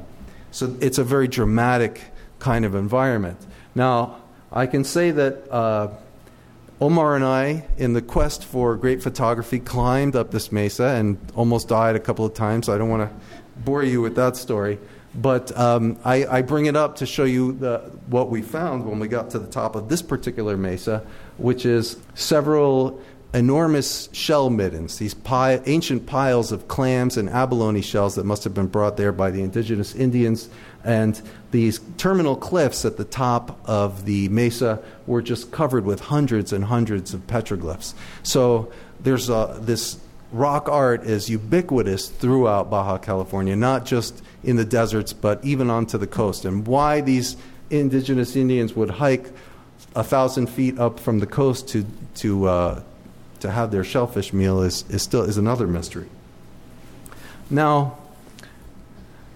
so 0.51 0.77
it's 0.81 0.99
a 0.99 1.05
very 1.05 1.29
dramatic 1.29 2.01
kind 2.39 2.65
of 2.65 2.75
environment. 2.75 3.39
Now, 3.75 4.23
I 4.53 4.67
can 4.67 4.85
say 4.85 5.11
that 5.11 5.51
uh, 5.51 5.89
Omar 6.79 7.17
and 7.17 7.25
I, 7.25 7.67
in 7.79 7.95
the 7.95 8.03
quest 8.03 8.45
for 8.45 8.77
great 8.77 9.03
photography, 9.03 9.61
climbed 9.61 10.15
up 10.15 10.31
this 10.31 10.53
mesa 10.53 10.89
and 10.89 11.17
almost 11.35 11.69
died 11.69 11.97
a 11.97 12.01
couple 12.01 12.27
of 12.27 12.35
times. 12.35 12.69
I 12.69 12.77
don't 12.77 12.91
want 12.91 13.09
to 13.09 13.17
bore 13.65 13.83
you 13.83 14.03
with 14.03 14.17
that 14.17 14.37
story. 14.37 14.79
But 15.15 15.57
um, 15.57 15.99
I, 16.05 16.27
I, 16.27 16.43
bring 16.43 16.67
it 16.67 16.77
up 16.77 16.97
to 16.97 17.07
show 17.07 17.25
you 17.25 17.53
the, 17.53 17.79
what 18.09 18.29
we 18.29 18.43
found 18.43 18.85
when 18.85 18.99
we 18.99 19.09
got 19.09 19.31
to 19.31 19.39
the 19.39 19.47
top 19.47 19.75
of 19.75 19.89
this 19.89 20.03
particular 20.03 20.59
mesa, 20.59 21.07
which 21.39 21.65
is 21.65 21.97
several 22.15 23.01
enormous 23.33 24.11
shell 24.13 24.51
middens, 24.51 24.99
these 24.99 25.15
pi- 25.15 25.63
ancient 25.65 26.05
piles 26.07 26.53
of 26.53 26.69
clams 26.69 27.17
and 27.17 27.31
abalone 27.31 27.81
shells 27.81 28.15
that 28.17 28.25
must 28.25 28.45
have 28.45 28.53
been 28.53 28.67
brought 28.67 28.99
there 28.99 29.13
by 29.13 29.31
the 29.31 29.43
indigenous 29.43 29.95
Indians. 29.95 30.51
And 30.87 31.21
these 31.51 31.81
terminal 31.99 32.37
cliffs 32.37 32.85
at 32.85 32.97
the 32.97 33.05
top 33.05 33.59
of 33.69 34.05
the 34.05 34.29
mesa 34.29 34.81
were 35.05 35.21
just 35.21 35.51
covered 35.51 35.85
with 35.85 35.99
hundreds 35.99 36.53
and 36.53 36.65
hundreds 36.65 37.13
of 37.13 37.27
petroglyphs. 37.27 37.93
So 38.23 38.73
there's 39.01 39.29
a, 39.29 39.59
this 39.61 39.99
rock 40.31 40.69
art 40.69 41.03
is 41.03 41.29
ubiquitous 41.29 42.09
throughout 42.09 42.71
Baja 42.71 42.99
California, 42.99 43.57
not 43.57 43.85
just 43.85 44.23
in 44.45 44.55
the 44.55 44.65
deserts, 44.65 45.13
but 45.13 45.45
even 45.45 45.71
onto 45.71 45.99
the 45.99 46.07
coast. 46.07 46.45
And 46.45 46.65
why 46.65 47.01
these 47.01 47.37
indigenous 47.69 48.37
Indians 48.37 48.75
would 48.77 48.91
hike 48.91 49.27
a 49.97 50.05
thousand 50.05 50.47
feet 50.47 50.79
up 50.79 51.01
from 51.01 51.19
the 51.19 51.27
coast 51.27 51.69
to, 51.71 51.85
to, 52.17 52.47
uh, 52.47 52.83
to 53.41 53.51
have 53.51 53.73
their 53.73 53.83
shellfish 53.83 54.33
meal 54.33 54.63
is, 54.63 54.85
is 54.89 55.03
still 55.03 55.23
is 55.23 55.37
another 55.37 55.67
mystery. 55.67 56.07
Now, 57.51 57.99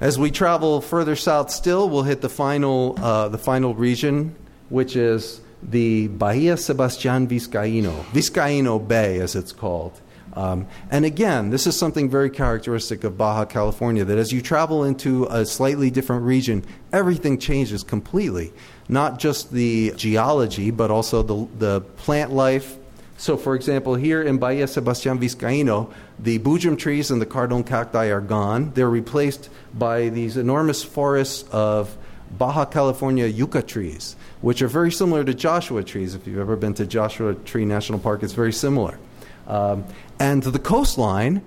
as 0.00 0.18
we 0.18 0.30
travel 0.30 0.80
further 0.80 1.14
south 1.14 1.50
still, 1.50 1.88
we'll 1.88 2.02
hit 2.02 2.22
the 2.22 2.28
final, 2.28 2.98
uh, 2.98 3.28
the 3.28 3.38
final 3.38 3.74
region, 3.74 4.34
which 4.70 4.96
is 4.96 5.40
the 5.62 6.08
Bahia 6.08 6.54
Sebastián 6.54 7.28
Vizcaíno, 7.28 8.04
Vizcaíno 8.12 8.86
Bay, 8.86 9.20
as 9.20 9.36
it's 9.36 9.52
called. 9.52 9.92
Um, 10.32 10.68
and 10.90 11.04
again, 11.04 11.50
this 11.50 11.66
is 11.66 11.76
something 11.76 12.08
very 12.08 12.30
characteristic 12.30 13.04
of 13.04 13.18
Baja 13.18 13.44
California 13.44 14.04
that 14.04 14.16
as 14.16 14.32
you 14.32 14.40
travel 14.40 14.84
into 14.84 15.26
a 15.26 15.44
slightly 15.44 15.90
different 15.90 16.24
region, 16.24 16.64
everything 16.92 17.38
changes 17.38 17.82
completely. 17.82 18.52
Not 18.88 19.18
just 19.18 19.52
the 19.52 19.92
geology, 19.96 20.70
but 20.70 20.90
also 20.90 21.22
the, 21.22 21.48
the 21.58 21.80
plant 21.80 22.32
life. 22.32 22.76
So, 23.20 23.36
for 23.36 23.54
example, 23.54 23.96
here 23.96 24.22
in 24.22 24.38
Bahia 24.38 24.64
Sebastián 24.64 25.18
Vizcaíno, 25.18 25.92
the 26.18 26.38
boojum 26.38 26.78
trees 26.78 27.10
and 27.10 27.20
the 27.20 27.26
cardon 27.26 27.62
cacti 27.64 28.06
are 28.06 28.22
gone. 28.22 28.72
They're 28.72 28.88
replaced 28.88 29.50
by 29.74 30.08
these 30.08 30.38
enormous 30.38 30.82
forests 30.82 31.46
of 31.52 31.98
Baja 32.38 32.64
California 32.64 33.26
yucca 33.26 33.60
trees, 33.60 34.16
which 34.40 34.62
are 34.62 34.68
very 34.68 34.90
similar 34.90 35.22
to 35.22 35.34
Joshua 35.34 35.84
trees. 35.84 36.14
If 36.14 36.26
you've 36.26 36.38
ever 36.38 36.56
been 36.56 36.72
to 36.74 36.86
Joshua 36.86 37.34
Tree 37.34 37.66
National 37.66 37.98
Park, 37.98 38.22
it's 38.22 38.32
very 38.32 38.54
similar. 38.54 38.98
Um, 39.46 39.84
and 40.18 40.42
the 40.42 40.58
coastline, 40.58 41.42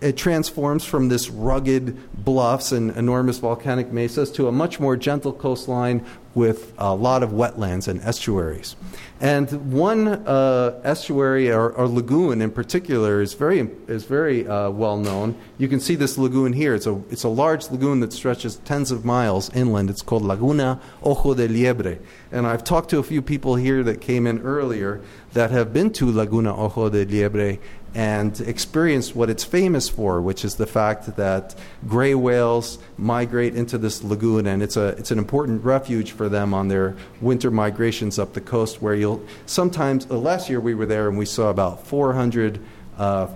it 0.00 0.16
transforms 0.16 0.86
from 0.86 1.10
this 1.10 1.28
rugged 1.28 1.98
bluffs 2.24 2.72
and 2.72 2.96
enormous 2.96 3.36
volcanic 3.36 3.92
mesas 3.92 4.30
to 4.32 4.48
a 4.48 4.52
much 4.52 4.80
more 4.80 4.96
gentle 4.96 5.34
coastline 5.34 6.06
with 6.38 6.72
a 6.78 6.94
lot 6.94 7.24
of 7.24 7.30
wetlands 7.30 7.88
and 7.88 8.00
estuaries. 8.02 8.76
And 9.20 9.72
one 9.72 10.06
uh, 10.06 10.80
estuary 10.84 11.50
or, 11.50 11.72
or, 11.72 11.88
lagoon 11.88 12.40
in 12.40 12.52
particular 12.52 13.20
is 13.20 13.34
very, 13.34 13.68
is 13.88 14.04
very 14.04 14.46
uh, 14.46 14.70
well 14.70 14.96
known. 14.96 15.34
You 15.58 15.66
can 15.66 15.80
see 15.80 15.96
this 15.96 16.16
lagoon 16.16 16.52
here. 16.52 16.72
It's 16.76 16.86
a, 16.86 17.02
it's 17.10 17.24
a 17.24 17.28
large 17.28 17.68
lagoon 17.68 17.98
that 17.98 18.12
stretches 18.12 18.56
tens 18.64 18.92
of 18.92 19.04
miles 19.04 19.50
inland. 19.52 19.90
It's 19.90 20.02
called 20.02 20.22
Laguna 20.22 20.80
Ojo 21.02 21.34
de 21.34 21.48
Liebre. 21.48 21.98
And 22.30 22.46
I've 22.46 22.62
talked 22.62 22.90
to 22.90 22.98
a 22.98 23.02
few 23.02 23.20
people 23.20 23.56
here 23.56 23.82
that 23.82 24.00
came 24.00 24.24
in 24.24 24.38
earlier 24.42 25.00
that 25.32 25.50
have 25.50 25.72
been 25.72 25.92
to 25.94 26.06
Laguna 26.06 26.56
Ojo 26.56 26.88
de 26.88 27.04
Liebre 27.04 27.58
and 27.94 28.40
experienced 28.42 29.16
what 29.16 29.30
it's 29.30 29.44
famous 29.44 29.88
for, 29.88 30.20
which 30.20 30.44
is 30.44 30.56
the 30.56 30.66
fact 30.66 31.16
that 31.16 31.54
gray 31.86 32.14
whales 32.14 32.78
migrate 32.96 33.54
into 33.54 33.78
this 33.78 34.04
lagoon, 34.04 34.46
and 34.46 34.62
it's, 34.62 34.76
a, 34.76 34.88
it's 34.88 35.10
an 35.10 35.18
important 35.18 35.64
refuge 35.64 36.12
for 36.12 36.28
them 36.28 36.52
on 36.52 36.68
their 36.68 36.96
winter 37.20 37.50
migrations 37.50 38.18
up 38.18 38.34
the 38.34 38.40
coast, 38.40 38.82
where 38.82 38.94
you'll 38.94 39.24
sometimes, 39.46 40.06
uh, 40.10 40.18
last 40.18 40.50
year 40.50 40.60
we 40.60 40.74
were 40.74 40.86
there 40.86 41.08
and 41.08 41.16
we 41.16 41.24
saw 41.24 41.48
about 41.48 41.86
400 41.86 42.60
uh, 42.98 43.28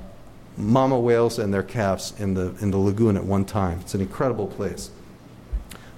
mama 0.56 0.98
whales 0.98 1.38
and 1.38 1.52
their 1.52 1.62
calves 1.62 2.12
in 2.18 2.34
the, 2.34 2.54
in 2.60 2.70
the 2.70 2.78
lagoon 2.78 3.16
at 3.16 3.24
one 3.24 3.44
time. 3.44 3.80
It's 3.80 3.94
an 3.94 4.00
incredible 4.00 4.46
place. 4.46 4.90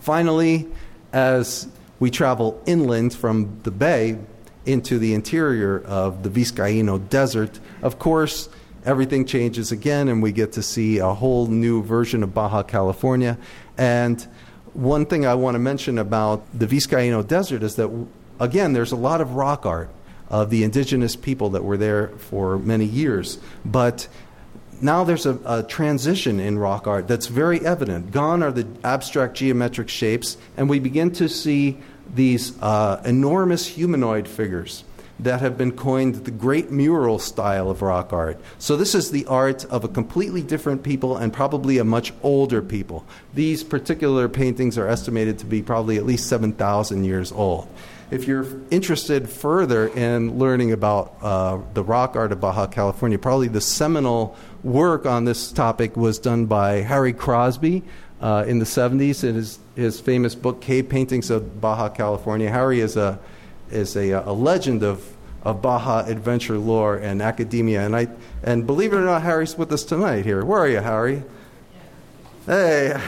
Finally, 0.01 0.69
as 1.13 1.67
we 1.99 2.11
travel 2.11 2.63
inland 2.67 3.15
from 3.15 3.59
the 3.63 3.71
bay, 3.71 4.19
into 4.67 4.99
the 4.99 5.15
interior 5.15 5.81
of 5.81 6.23
the 6.23 6.29
Vizcaíno 6.29 7.09
Desert, 7.09 7.61
of 7.83 7.99
course, 7.99 8.49
everything 8.85 9.25
changes 9.25 9.73
again, 9.73 10.09
and 10.09 10.23
we 10.23 10.33
get 10.33 10.53
to 10.53 10.63
see 10.63 10.99
a 10.99 11.13
whole 11.13 11.47
new 11.47 11.83
version 11.83 12.23
of 12.23 12.35
Baja 12.35 12.63
California. 12.63 13.39
And 13.77 14.23
one 14.73 15.07
thing 15.07 15.27
I 15.27 15.35
want 15.35 15.55
to 15.55 15.59
mention 15.59 15.99
about 15.99 16.47
the 16.59 16.67
Vizcaíno 16.67 17.27
Desert 17.27 17.63
is 17.63 17.77
that, 17.77 17.91
again, 18.41 18.73
there's 18.73 18.93
a 18.93 18.97
lot 18.97 19.21
of 19.21 19.35
rock 19.35 19.67
art 19.67 19.91
of 20.29 20.51
the 20.51 20.65
indigenous 20.65 21.17
people 21.17 21.51
that 21.51 21.63
were 21.63 21.77
there 21.77 22.09
for 22.09 22.59
many 22.59 22.85
years. 22.85 23.39
But 23.65 24.09
now 24.81 25.05
there's 25.05 25.27
a, 25.27 25.39
a, 25.45 25.63
transition 25.63 26.41
in 26.41 26.59
rock 26.59 26.87
art 26.87 27.07
that's 27.07 27.27
very 27.27 27.65
evident. 27.65 28.11
Gone 28.11 28.43
are 28.43 28.51
the 28.51 28.67
abstract 28.83 29.35
geometric 29.35 29.89
shapes, 29.89 30.37
and 30.57 30.69
we 30.69 30.81
begin 30.81 31.13
to 31.13 31.29
see 31.29 31.79
these 32.13 32.61
uh, 32.61 33.03
enormous 33.05 33.67
humanoid 33.67 34.27
figures 34.29 34.85
that 35.21 35.41
have 35.41 35.57
been 35.57 35.73
coined 35.73 36.17
the 36.25 36.31
great 36.31 36.71
mural 36.71 37.19
style 37.19 37.71
of 37.71 37.83
rock 37.83 38.13
art. 38.13 38.39
So, 38.59 38.77
this 38.77 38.95
is 38.95 39.11
the 39.11 39.25
art 39.27 39.65
of 39.67 39.85
a 39.85 39.89
completely 39.89 40.43
different 40.43 40.83
people 40.83 41.17
and 41.17 41.33
probably 41.33 41.79
a 41.79 41.85
much 41.85 42.13
older 42.23 42.61
people. 42.61 43.05
These 43.33 43.63
particular 43.63 44.29
paintings 44.29 44.77
are 44.77 44.89
estimated 44.89 45.39
to 45.39 45.47
be 45.47 45.63
probably 45.63 45.97
at 45.99 46.05
least 46.05 46.29
7,000 46.29 47.05
years 47.05 47.31
old. 47.31 47.69
If 48.11 48.29
you're 48.29 48.47
interested 48.71 49.29
further 49.29 49.89
in 49.89 50.39
learning 50.39 50.73
about 50.73 51.17
uh, 51.23 51.59
the 51.73 51.83
rock 51.83 52.17
art 52.17 52.33
of 52.33 52.41
Baja 52.41 52.67
California, 52.67 53.19
probably 53.19 53.49
the 53.49 53.61
seminal 53.61 54.37
work 54.63 55.07
on 55.07 55.25
this 55.25 55.51
topic 55.51 55.97
was 55.97 56.19
done 56.19 56.47
by 56.47 56.75
Harry 56.83 57.13
Crosby 57.13 57.83
uh, 58.21 58.45
in 58.47 58.59
the 58.59 58.65
70s 58.65 59.25
in 59.25 59.35
his, 59.37 59.59
his 59.77 60.01
famous 60.01 60.35
book, 60.35 60.61
Cave 60.61 60.89
Paintings 60.89 61.31
of 61.31 61.61
Baja 61.61 61.89
California. 61.89 62.51
Harry 62.51 62.81
is 62.81 62.97
a, 62.97 63.19
is 63.71 63.97
a, 63.97 64.11
a 64.13 64.33
legend 64.33 64.83
of, 64.83 65.17
of 65.43 65.61
Baja 65.61 66.05
adventure 66.07 66.59
lore 66.59 66.97
and 66.97 67.21
academia. 67.21 67.85
And, 67.85 67.97
I, 67.97 68.09
and 68.43 68.67
believe 68.67 68.93
it 68.93 68.97
or 68.97 69.05
not, 69.05 69.23
Harry's 69.23 69.57
with 69.57 69.73
us 69.73 69.85
tonight 69.85 70.25
here. 70.25 70.45
Where 70.45 70.61
are 70.61 70.69
you, 70.69 70.81
Harry? 70.81 71.23
Hey, 72.47 72.93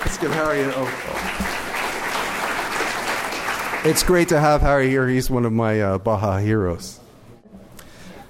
let's 0.00 0.18
give 0.18 0.32
Harry 0.32 0.62
an 0.62 0.72
oh. 0.74 1.10
It's 3.86 4.02
great 4.02 4.28
to 4.30 4.40
have 4.40 4.62
Harry 4.62 4.88
here. 4.88 5.06
He's 5.08 5.28
one 5.28 5.44
of 5.44 5.52
my 5.52 5.80
uh, 5.80 5.98
Baja 5.98 6.38
heroes. 6.38 7.00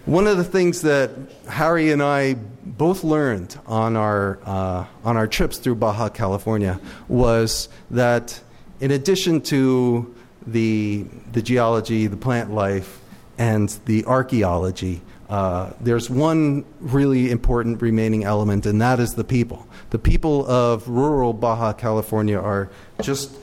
One 0.07 0.27
of 0.27 0.37
the 0.37 0.45
things 0.45 0.83
that 0.83 1.13
Harry 1.49 1.91
and 1.91 2.03
I 2.03 2.35
both 2.35 3.05
learned 3.05 3.59
on 3.65 3.97
our, 3.97 4.39
uh, 4.45 4.85
on 5.03 5.17
our 5.17 5.27
trips 5.27 5.57
through 5.57 5.77
Baja 5.77 6.11
California 6.11 6.79
was 7.09 7.71
that 7.91 8.39
in 8.81 8.91
addition 8.91 9.41
to 9.43 10.15
the, 10.47 11.07
the 11.33 11.41
geology, 11.41 12.07
the 12.07 12.19
plant 12.19 12.53
life, 12.53 13.01
and 13.39 13.71
the 13.87 14.05
archaeology, 14.05 15.01
uh, 15.31 15.73
there's 15.81 16.11
one 16.11 16.67
really 16.81 17.31
important 17.31 17.81
remaining 17.81 18.25
element, 18.25 18.67
and 18.67 18.83
that 18.83 19.01
is 19.01 19.15
the 19.15 19.25
people. 19.25 19.67
The 19.89 19.99
people 19.99 20.47
of 20.47 20.87
rural 20.87 21.33
Baja 21.33 21.73
California 21.73 22.39
are 22.39 22.69
just 23.01 23.35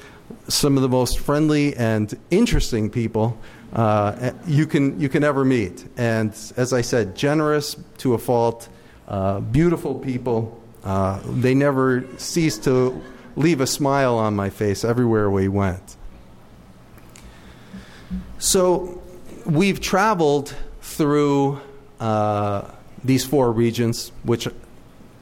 some 0.47 0.77
of 0.77 0.83
the 0.83 0.89
most 0.89 1.17
friendly 1.17 1.75
and 1.75 2.15
interesting 2.29 2.91
people 2.91 3.35
uh, 3.73 4.31
you, 4.45 4.65
can, 4.65 4.99
you 4.99 5.09
can 5.09 5.23
ever 5.23 5.45
meet. 5.45 5.87
And 5.97 6.29
as 6.57 6.73
I 6.73 6.81
said, 6.81 7.15
generous 7.15 7.75
to 7.99 8.13
a 8.13 8.17
fault, 8.17 8.69
uh, 9.07 9.39
beautiful 9.39 9.95
people. 9.95 10.61
Uh, 10.83 11.19
they 11.25 11.53
never 11.53 12.05
cease 12.17 12.57
to 12.59 13.01
leave 13.35 13.61
a 13.61 13.67
smile 13.67 14.17
on 14.17 14.35
my 14.35 14.49
face 14.49 14.83
everywhere 14.83 15.29
we 15.29 15.47
went. 15.47 15.95
So 18.39 19.01
we've 19.45 19.79
traveled 19.79 20.55
through 20.81 21.61
uh, 21.99 22.71
these 23.03 23.25
four 23.25 23.51
regions, 23.51 24.11
which 24.23 24.47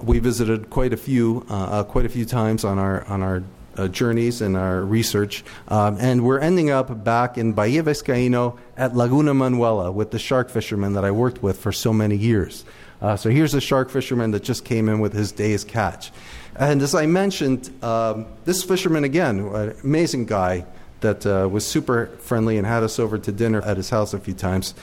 we 0.01 0.19
visited 0.19 0.69
quite 0.69 0.93
a 0.93 0.97
few, 0.97 1.45
uh, 1.49 1.53
uh, 1.53 1.83
quite 1.83 2.05
a 2.05 2.09
few 2.09 2.25
times 2.25 2.63
on 2.63 2.79
our 2.79 3.05
on 3.07 3.21
our 3.21 3.43
uh, 3.79 3.87
journeys 3.87 4.41
and 4.41 4.57
our 4.57 4.81
research. 4.81 5.43
Um, 5.67 5.97
and 5.99 6.23
we're 6.23 6.39
ending 6.39 6.69
up 6.69 7.03
back 7.03 7.37
in 7.37 7.53
Bahia 7.53 7.83
Vizcaíno 7.83 8.57
at 8.75 8.95
Laguna 8.95 9.33
Manuela 9.33 9.91
with 9.91 10.11
the 10.11 10.19
shark 10.19 10.49
fisherman 10.49 10.93
that 10.93 11.05
I 11.05 11.11
worked 11.11 11.41
with 11.41 11.57
for 11.57 11.71
so 11.71 11.93
many 11.93 12.15
years. 12.15 12.65
Uh, 13.01 13.15
so 13.15 13.29
here's 13.29 13.53
a 13.53 13.61
shark 13.61 13.89
fisherman 13.89 14.31
that 14.31 14.43
just 14.43 14.65
came 14.65 14.89
in 14.89 14.99
with 14.99 15.13
his 15.13 15.31
day's 15.31 15.63
catch. 15.63 16.11
And 16.55 16.81
as 16.81 16.93
I 16.93 17.05
mentioned, 17.05 17.71
um, 17.81 18.25
this 18.43 18.63
fisherman, 18.63 19.05
again, 19.05 19.39
an 19.39 19.75
amazing 19.83 20.25
guy 20.25 20.65
that 20.99 21.25
uh, 21.25 21.47
was 21.49 21.65
super 21.65 22.07
friendly 22.19 22.57
and 22.57 22.67
had 22.67 22.83
us 22.83 22.99
over 22.99 23.17
to 23.17 23.31
dinner 23.31 23.61
at 23.61 23.77
his 23.77 23.89
house 23.89 24.13
a 24.13 24.19
few 24.19 24.33
times. 24.33 24.73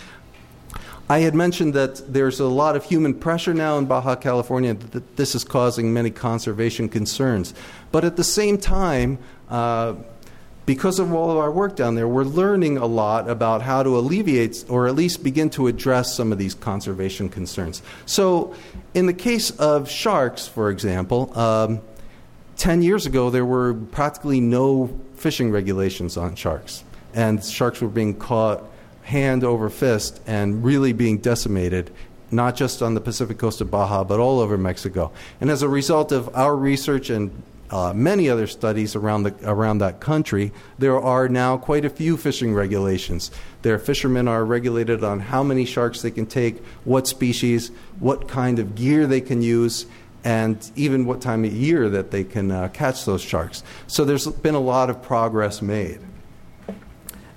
I 1.08 1.20
had 1.20 1.34
mentioned 1.34 1.74
that 1.74 2.12
there's 2.12 2.40
a 2.40 2.46
lot 2.46 2.74
of 2.74 2.84
human 2.84 3.14
pressure 3.14 3.54
now 3.54 3.78
in 3.78 3.86
Baja 3.86 4.16
California, 4.16 4.74
that 4.74 5.16
this 5.16 5.36
is 5.36 5.44
causing 5.44 5.92
many 5.92 6.10
conservation 6.10 6.88
concerns. 6.88 7.54
But 7.92 8.04
at 8.04 8.16
the 8.16 8.24
same 8.24 8.58
time, 8.58 9.18
uh, 9.48 9.94
because 10.66 10.98
of 10.98 11.14
all 11.14 11.30
of 11.30 11.36
our 11.36 11.52
work 11.52 11.76
down 11.76 11.94
there, 11.94 12.08
we're 12.08 12.24
learning 12.24 12.76
a 12.76 12.86
lot 12.86 13.30
about 13.30 13.62
how 13.62 13.84
to 13.84 13.96
alleviate 13.96 14.64
or 14.68 14.88
at 14.88 14.96
least 14.96 15.22
begin 15.22 15.48
to 15.50 15.68
address 15.68 16.12
some 16.12 16.32
of 16.32 16.38
these 16.38 16.54
conservation 16.54 17.28
concerns. 17.28 17.82
So, 18.04 18.56
in 18.92 19.06
the 19.06 19.14
case 19.14 19.50
of 19.50 19.88
sharks, 19.88 20.48
for 20.48 20.70
example, 20.70 21.32
um, 21.38 21.80
10 22.56 22.82
years 22.82 23.06
ago, 23.06 23.30
there 23.30 23.44
were 23.44 23.74
practically 23.74 24.40
no 24.40 24.98
fishing 25.14 25.52
regulations 25.52 26.16
on 26.16 26.34
sharks, 26.34 26.82
and 27.14 27.44
sharks 27.44 27.80
were 27.80 27.88
being 27.88 28.18
caught 28.18 28.64
hand 29.06 29.44
over 29.44 29.70
fist 29.70 30.20
and 30.26 30.64
really 30.64 30.92
being 30.92 31.18
decimated 31.18 31.92
not 32.32 32.56
just 32.56 32.82
on 32.82 32.94
the 32.94 33.00
Pacific 33.00 33.38
coast 33.38 33.60
of 33.60 33.70
Baja, 33.70 34.02
but 34.02 34.18
all 34.18 34.40
over 34.40 34.58
Mexico. 34.58 35.12
And 35.40 35.48
as 35.48 35.62
a 35.62 35.68
result 35.68 36.10
of 36.10 36.34
our 36.34 36.56
research 36.56 37.08
and 37.08 37.30
uh, 37.70 37.92
many 37.94 38.28
other 38.28 38.48
studies 38.48 38.96
around, 38.96 39.22
the, 39.22 39.34
around 39.48 39.78
that 39.78 40.00
country, 40.00 40.50
there 40.76 41.00
are 41.00 41.28
now 41.28 41.56
quite 41.56 41.84
a 41.84 41.90
few 41.90 42.16
fishing 42.16 42.52
regulations. 42.52 43.30
Their 43.62 43.78
fishermen 43.78 44.26
are 44.26 44.44
regulated 44.44 45.04
on 45.04 45.20
how 45.20 45.44
many 45.44 45.64
sharks 45.64 46.02
they 46.02 46.10
can 46.10 46.26
take, 46.26 46.64
what 46.84 47.06
species, 47.06 47.70
what 48.00 48.26
kind 48.26 48.58
of 48.58 48.74
gear 48.74 49.06
they 49.06 49.20
can 49.20 49.40
use, 49.40 49.86
and 50.24 50.70
even 50.74 51.06
what 51.06 51.20
time 51.20 51.44
of 51.44 51.52
year 51.52 51.88
that 51.90 52.10
they 52.10 52.24
can 52.24 52.50
uh, 52.50 52.68
catch 52.68 53.04
those 53.04 53.22
sharks. 53.22 53.62
So 53.86 54.04
there's 54.04 54.26
been 54.26 54.56
a 54.56 54.60
lot 54.60 54.90
of 54.90 55.00
progress 55.00 55.62
made. 55.62 56.00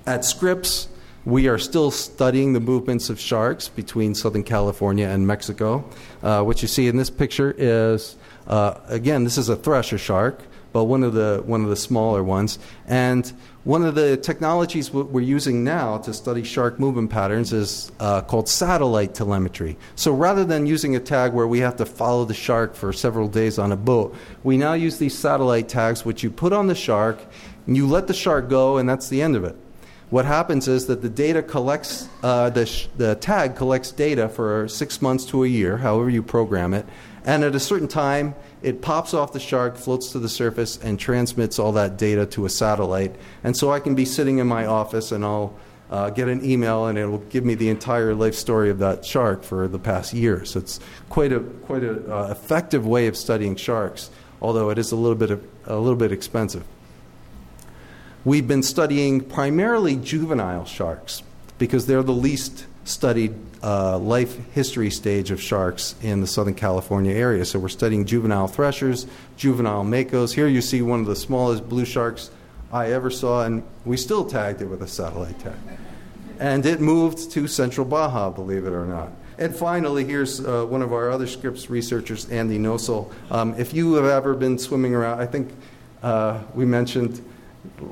At 0.04 0.24
Scripps, 0.24 0.88
we 1.24 1.48
are 1.48 1.58
still 1.58 1.90
studying 1.90 2.52
the 2.52 2.60
movements 2.60 3.10
of 3.10 3.20
sharks 3.20 3.68
between 3.68 4.14
Southern 4.14 4.42
California 4.42 5.06
and 5.06 5.26
Mexico. 5.26 5.84
Uh, 6.22 6.42
what 6.42 6.62
you 6.62 6.68
see 6.68 6.88
in 6.88 6.96
this 6.96 7.10
picture 7.10 7.54
is 7.56 8.16
uh, 8.46 8.80
again, 8.88 9.24
this 9.24 9.38
is 9.38 9.48
a 9.48 9.56
thresher 9.56 9.98
shark, 9.98 10.42
but 10.72 10.84
one 10.84 11.02
of 11.02 11.12
the 11.14 11.42
one 11.46 11.62
of 11.62 11.68
the 11.68 11.76
smaller 11.76 12.22
ones. 12.24 12.58
And 12.86 13.30
one 13.64 13.84
of 13.84 13.94
the 13.94 14.16
technologies 14.16 14.90
we're 14.90 15.20
using 15.20 15.62
now 15.62 15.98
to 15.98 16.14
study 16.14 16.42
shark 16.42 16.80
movement 16.80 17.10
patterns 17.10 17.52
is 17.52 17.92
uh, 18.00 18.22
called 18.22 18.48
satellite 18.48 19.14
telemetry. 19.14 19.76
So 19.96 20.12
rather 20.12 20.44
than 20.44 20.66
using 20.66 20.96
a 20.96 21.00
tag 21.00 21.32
where 21.34 21.46
we 21.46 21.60
have 21.60 21.76
to 21.76 21.86
follow 21.86 22.24
the 22.24 22.34
shark 22.34 22.74
for 22.74 22.92
several 22.92 23.28
days 23.28 23.58
on 23.58 23.70
a 23.70 23.76
boat, 23.76 24.16
we 24.42 24.56
now 24.56 24.72
use 24.72 24.98
these 24.98 25.16
satellite 25.16 25.68
tags, 25.68 26.04
which 26.04 26.22
you 26.22 26.30
put 26.30 26.52
on 26.52 26.68
the 26.68 26.74
shark, 26.74 27.18
and 27.66 27.76
you 27.76 27.86
let 27.86 28.06
the 28.06 28.14
shark 28.14 28.48
go, 28.48 28.78
and 28.78 28.88
that's 28.88 29.10
the 29.10 29.20
end 29.20 29.36
of 29.36 29.44
it. 29.44 29.56
What 30.10 30.24
happens 30.24 30.66
is 30.66 30.86
that 30.86 31.02
the 31.02 31.08
data 31.08 31.40
collects, 31.40 32.08
uh, 32.24 32.50
the, 32.50 32.66
sh- 32.66 32.88
the 32.96 33.14
tag 33.14 33.54
collects 33.54 33.92
data 33.92 34.28
for 34.28 34.66
six 34.66 35.00
months 35.00 35.24
to 35.26 35.44
a 35.44 35.46
year, 35.46 35.76
however 35.76 36.10
you 36.10 36.20
program 36.20 36.74
it, 36.74 36.84
and 37.24 37.44
at 37.44 37.54
a 37.54 37.60
certain 37.60 37.86
time, 37.86 38.34
it 38.60 38.82
pops 38.82 39.14
off 39.14 39.32
the 39.32 39.38
shark, 39.38 39.76
floats 39.76 40.10
to 40.12 40.18
the 40.18 40.28
surface, 40.28 40.78
and 40.78 40.98
transmits 40.98 41.60
all 41.60 41.70
that 41.72 41.96
data 41.96 42.26
to 42.26 42.44
a 42.44 42.48
satellite. 42.48 43.14
And 43.44 43.56
so 43.56 43.70
I 43.70 43.78
can 43.78 43.94
be 43.94 44.04
sitting 44.04 44.38
in 44.38 44.48
my 44.48 44.66
office 44.66 45.12
and 45.12 45.24
I'll 45.24 45.56
uh, 45.90 46.10
get 46.10 46.28
an 46.28 46.44
email 46.44 46.86
and 46.86 46.98
it 46.98 47.06
will 47.06 47.18
give 47.18 47.44
me 47.44 47.54
the 47.54 47.68
entire 47.68 48.14
life 48.14 48.34
story 48.34 48.70
of 48.70 48.78
that 48.78 49.04
shark 49.04 49.44
for 49.44 49.68
the 49.68 49.78
past 49.78 50.12
year. 50.12 50.44
So 50.44 50.58
it's 50.60 50.80
quite 51.08 51.32
a 51.32 51.40
quite 51.40 51.84
a 51.84 52.14
uh, 52.14 52.30
effective 52.30 52.86
way 52.86 53.06
of 53.06 53.16
studying 53.16 53.56
sharks, 53.56 54.10
although 54.42 54.70
it 54.70 54.78
is 54.78 54.92
a 54.92 54.96
little 54.96 55.16
bit 55.16 55.30
of, 55.30 55.44
a 55.66 55.76
little 55.76 55.96
bit 55.96 56.12
expensive. 56.12 56.64
We've 58.22 58.46
been 58.46 58.62
studying 58.62 59.22
primarily 59.22 59.96
juvenile 59.96 60.66
sharks 60.66 61.22
because 61.56 61.86
they're 61.86 62.02
the 62.02 62.12
least 62.12 62.66
studied 62.84 63.34
uh, 63.62 63.98
life 63.98 64.36
history 64.52 64.90
stage 64.90 65.30
of 65.30 65.40
sharks 65.40 65.94
in 66.02 66.20
the 66.20 66.26
Southern 66.26 66.54
California 66.54 67.14
area. 67.14 67.46
So 67.46 67.58
we're 67.58 67.68
studying 67.68 68.04
juvenile 68.04 68.46
threshers, 68.46 69.06
juvenile 69.38 69.84
makos. 69.84 70.34
Here 70.34 70.46
you 70.46 70.60
see 70.60 70.82
one 70.82 71.00
of 71.00 71.06
the 71.06 71.16
smallest 71.16 71.66
blue 71.66 71.86
sharks 71.86 72.30
I 72.70 72.92
ever 72.92 73.10
saw, 73.10 73.44
and 73.44 73.62
we 73.86 73.96
still 73.96 74.26
tagged 74.26 74.60
it 74.60 74.66
with 74.66 74.82
a 74.82 74.86
satellite 74.86 75.38
tag. 75.40 75.56
And 76.38 76.66
it 76.66 76.78
moved 76.78 77.30
to 77.32 77.48
Central 77.48 77.86
Baja, 77.86 78.28
believe 78.28 78.66
it 78.66 78.72
or 78.74 78.84
not. 78.84 79.12
And 79.38 79.56
finally, 79.56 80.04
here's 80.04 80.44
uh, 80.44 80.66
one 80.66 80.82
of 80.82 80.92
our 80.92 81.10
other 81.10 81.26
Scripps 81.26 81.70
researchers, 81.70 82.28
Andy 82.30 82.58
Nosal. 82.58 83.10
Um, 83.30 83.54
if 83.56 83.72
you 83.72 83.94
have 83.94 84.04
ever 84.04 84.34
been 84.34 84.58
swimming 84.58 84.94
around, 84.94 85.20
I 85.20 85.26
think 85.26 85.50
uh, 86.02 86.42
we 86.54 86.66
mentioned 86.66 87.24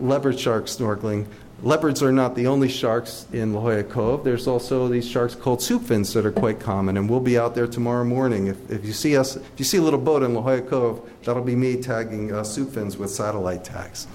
leopard 0.01 0.39
shark 0.39 0.67
snorkeling. 0.67 1.27
Leopards 1.63 2.05
are 2.05 2.13
not 2.13 2.37
the 2.37 2.47
only 2.47 2.69
sharks 2.69 3.27
in 3.33 3.53
La 3.53 3.61
Jolla 3.61 3.83
Cove. 3.83 4.23
There's 4.23 4.47
also 4.47 4.87
these 4.87 5.09
sharks 5.09 5.35
called 5.35 5.61
soup 5.61 5.83
fins 5.83 6.13
that 6.13 6.25
are 6.25 6.31
quite 6.31 6.61
common, 6.61 6.97
and 6.97 7.11
we'll 7.11 7.19
be 7.19 7.37
out 7.37 7.57
there 7.57 7.67
tomorrow 7.67 8.05
morning. 8.05 8.47
If, 8.47 8.71
if 8.71 8.85
you 8.85 8.93
see 8.93 9.17
us, 9.17 9.35
if 9.35 9.51
you 9.57 9.65
see 9.65 9.79
a 9.79 9.83
little 9.83 9.99
boat 9.99 10.23
in 10.23 10.35
La 10.35 10.43
Jolla 10.43 10.63
Cove, 10.63 11.11
that'll 11.25 11.43
be 11.43 11.57
me 11.57 11.77
tagging 11.83 12.33
uh, 12.33 12.45
soup 12.45 12.71
fins 12.71 12.97
with 12.97 13.11
satellite 13.11 13.65
tags. 13.65 14.07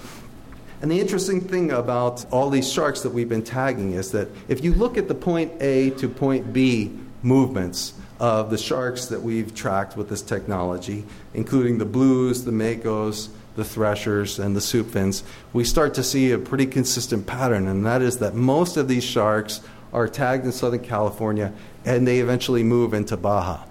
And 0.81 0.89
the 0.89 0.99
interesting 0.99 1.41
thing 1.41 1.71
about 1.71 2.25
all 2.31 2.49
these 2.49 2.71
sharks 2.71 3.01
that 3.01 3.09
we've 3.09 3.29
been 3.29 3.43
tagging 3.43 3.93
is 3.93 4.11
that 4.11 4.29
if 4.47 4.63
you 4.63 4.73
look 4.73 4.97
at 4.97 5.07
the 5.07 5.15
point 5.15 5.51
A 5.61 5.89
to 5.91 6.07
point 6.07 6.53
B 6.53 6.91
movements 7.21 7.93
of 8.19 8.49
the 8.49 8.57
sharks 8.57 9.07
that 9.07 9.21
we've 9.21 9.53
tracked 9.53 9.97
with 9.97 10.07
this 10.07 10.21
technology, 10.21 11.03
including 11.33 11.77
the 11.77 11.85
blues, 11.85 12.45
the 12.45 12.51
makos, 12.51 13.29
the 13.55 13.63
threshers 13.63 14.39
and 14.39 14.55
the 14.55 14.61
soup 14.61 14.91
fins, 14.91 15.23
we 15.51 15.63
start 15.63 15.93
to 15.93 16.03
see 16.03 16.31
a 16.31 16.37
pretty 16.37 16.65
consistent 16.65 17.27
pattern, 17.27 17.67
and 17.67 17.85
that 17.85 18.01
is 18.01 18.17
that 18.17 18.33
most 18.33 18.77
of 18.77 18.87
these 18.87 19.03
sharks 19.03 19.61
are 19.93 20.07
tagged 20.07 20.45
in 20.45 20.51
Southern 20.51 20.83
California 20.83 21.53
and 21.85 22.07
they 22.07 22.19
eventually 22.19 22.63
move 22.63 22.93
into 22.93 23.15
Baja, 23.15 23.63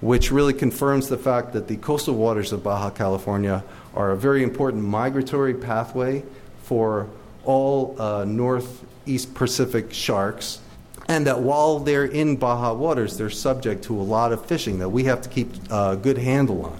which 0.00 0.32
really 0.32 0.52
confirms 0.52 1.08
the 1.08 1.16
fact 1.16 1.52
that 1.52 1.68
the 1.68 1.76
coastal 1.76 2.14
waters 2.14 2.52
of 2.52 2.62
Baja 2.62 2.90
California 2.90 3.62
are 3.94 4.10
a 4.10 4.16
very 4.16 4.42
important 4.42 4.82
migratory 4.84 5.54
pathway 5.54 6.24
for 6.62 7.08
all 7.44 8.00
uh, 8.00 8.24
northeast 8.24 9.34
Pacific 9.34 9.92
sharks. 9.92 10.60
And 11.10 11.26
that 11.26 11.40
while 11.40 11.78
they're 11.78 12.04
in 12.04 12.36
Baja 12.36 12.74
waters, 12.74 13.16
they're 13.16 13.30
subject 13.30 13.84
to 13.84 13.98
a 13.98 14.02
lot 14.02 14.30
of 14.30 14.44
fishing 14.44 14.80
that 14.80 14.90
we 14.90 15.04
have 15.04 15.22
to 15.22 15.28
keep 15.30 15.50
a 15.70 15.74
uh, 15.74 15.94
good 15.94 16.18
handle 16.18 16.66
on. 16.66 16.78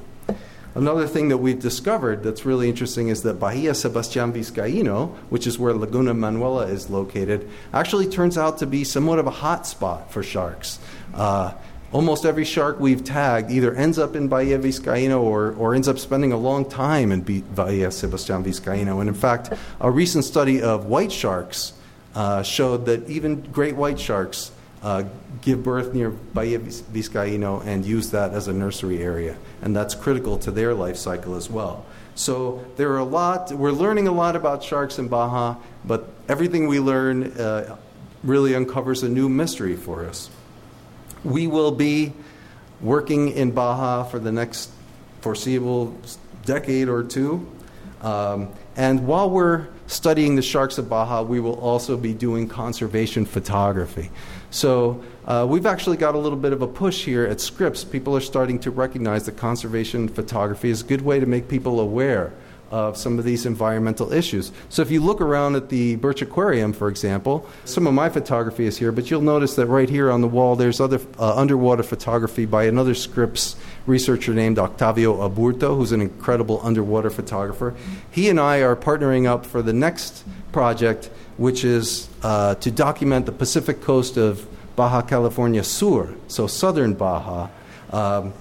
Another 0.78 1.08
thing 1.08 1.28
that 1.30 1.38
we've 1.38 1.58
discovered 1.58 2.22
that's 2.22 2.44
really 2.44 2.68
interesting 2.68 3.08
is 3.08 3.22
that 3.22 3.40
Bahia 3.40 3.72
Sebastián 3.72 4.32
Vizcaíno, 4.32 5.12
which 5.28 5.44
is 5.44 5.58
where 5.58 5.74
Laguna 5.74 6.14
Manuela 6.14 6.68
is 6.68 6.88
located, 6.88 7.50
actually 7.74 8.06
turns 8.06 8.38
out 8.38 8.58
to 8.58 8.66
be 8.66 8.84
somewhat 8.84 9.18
of 9.18 9.26
a 9.26 9.30
hot 9.32 9.66
spot 9.66 10.12
for 10.12 10.22
sharks. 10.22 10.78
Uh, 11.12 11.52
almost 11.90 12.24
every 12.24 12.44
shark 12.44 12.78
we've 12.78 13.02
tagged 13.02 13.50
either 13.50 13.74
ends 13.74 13.98
up 13.98 14.14
in 14.14 14.28
Bahia 14.28 14.56
Vizcaíno 14.56 15.20
or, 15.20 15.50
or 15.54 15.74
ends 15.74 15.88
up 15.88 15.98
spending 15.98 16.30
a 16.30 16.36
long 16.36 16.64
time 16.64 17.10
in 17.10 17.22
Bahia 17.22 17.88
Sebastián 17.88 18.44
Vizcaíno. 18.44 19.00
And 19.00 19.08
in 19.08 19.16
fact, 19.16 19.52
a 19.80 19.90
recent 19.90 20.24
study 20.24 20.62
of 20.62 20.86
white 20.86 21.10
sharks 21.10 21.72
uh, 22.14 22.44
showed 22.44 22.86
that 22.86 23.10
even 23.10 23.42
great 23.50 23.74
white 23.74 23.98
sharks 23.98 24.52
uh, 24.82 25.04
give 25.40 25.62
birth 25.62 25.94
near 25.94 26.10
Bahia 26.10 26.58
Vizcaíno 26.58 27.64
and 27.64 27.84
use 27.84 28.10
that 28.10 28.32
as 28.32 28.48
a 28.48 28.52
nursery 28.52 29.02
area. 29.02 29.36
And 29.62 29.74
that's 29.74 29.94
critical 29.94 30.38
to 30.38 30.50
their 30.50 30.74
life 30.74 30.96
cycle 30.96 31.34
as 31.34 31.50
well. 31.50 31.84
So 32.14 32.64
there 32.76 32.92
are 32.92 32.98
a 32.98 33.04
lot, 33.04 33.52
we're 33.52 33.70
learning 33.70 34.08
a 34.08 34.12
lot 34.12 34.34
about 34.34 34.62
sharks 34.64 34.98
in 34.98 35.08
Baja, 35.08 35.56
but 35.84 36.08
everything 36.28 36.66
we 36.66 36.80
learn 36.80 37.32
uh, 37.32 37.76
really 38.24 38.54
uncovers 38.54 39.02
a 39.02 39.08
new 39.08 39.28
mystery 39.28 39.76
for 39.76 40.04
us. 40.04 40.28
We 41.24 41.46
will 41.46 41.70
be 41.70 42.12
working 42.80 43.30
in 43.30 43.52
Baja 43.52 44.04
for 44.04 44.18
the 44.18 44.32
next 44.32 44.70
foreseeable 45.20 45.96
decade 46.44 46.88
or 46.88 47.04
two. 47.04 47.46
Um, 48.00 48.48
and 48.78 49.08
while 49.08 49.28
we're 49.28 49.66
studying 49.88 50.36
the 50.36 50.42
sharks 50.42 50.78
of 50.78 50.88
Baja, 50.88 51.22
we 51.22 51.40
will 51.40 51.58
also 51.58 51.96
be 51.96 52.14
doing 52.14 52.46
conservation 52.46 53.26
photography. 53.26 54.08
So 54.52 55.02
uh, 55.26 55.46
we've 55.50 55.66
actually 55.66 55.96
got 55.96 56.14
a 56.14 56.18
little 56.18 56.38
bit 56.38 56.52
of 56.52 56.62
a 56.62 56.68
push 56.68 57.04
here 57.04 57.24
at 57.24 57.40
Scripps. 57.40 57.82
People 57.82 58.16
are 58.16 58.20
starting 58.20 58.60
to 58.60 58.70
recognize 58.70 59.26
that 59.26 59.36
conservation 59.36 60.06
photography 60.06 60.70
is 60.70 60.82
a 60.82 60.84
good 60.84 61.02
way 61.02 61.18
to 61.18 61.26
make 61.26 61.48
people 61.48 61.80
aware 61.80 62.32
of 62.70 62.96
some 62.96 63.18
of 63.18 63.24
these 63.24 63.46
environmental 63.46 64.12
issues. 64.12 64.52
So 64.68 64.82
if 64.82 64.90
you 64.90 65.00
look 65.00 65.20
around 65.20 65.56
at 65.56 65.68
the 65.68 65.96
Birch 65.96 66.22
Aquarium, 66.22 66.72
for 66.72 66.88
example, 66.88 67.46
some 67.64 67.86
of 67.86 67.94
my 67.94 68.08
photography 68.08 68.66
is 68.66 68.78
here, 68.78 68.92
but 68.92 69.10
you'll 69.10 69.20
notice 69.20 69.54
that 69.56 69.66
right 69.66 69.88
here 69.88 70.10
on 70.10 70.20
the 70.20 70.28
wall 70.28 70.56
there's 70.56 70.80
other 70.80 71.00
uh, 71.18 71.36
underwater 71.36 71.82
photography 71.82 72.46
by 72.46 72.64
another 72.64 72.94
Scripps 72.94 73.56
researcher 73.86 74.34
named 74.34 74.58
Octavio 74.58 75.28
Aburto, 75.28 75.76
who's 75.76 75.92
an 75.92 76.00
incredible 76.00 76.60
underwater 76.62 77.10
photographer. 77.10 77.74
He 78.10 78.28
and 78.28 78.38
I 78.38 78.58
are 78.58 78.76
partnering 78.76 79.26
up 79.26 79.46
for 79.46 79.62
the 79.62 79.72
next 79.72 80.24
project 80.52 81.10
which 81.38 81.64
is 81.64 82.08
uh, 82.22 82.56
to 82.56 82.70
document 82.70 83.24
the 83.24 83.32
Pacific 83.32 83.80
coast 83.80 84.16
of 84.18 84.46
Baja 84.76 85.02
California 85.02 85.64
Sur, 85.64 86.14
so 86.26 86.46
southern 86.46 86.94
Baja, 86.94 87.48
um, 87.90 88.34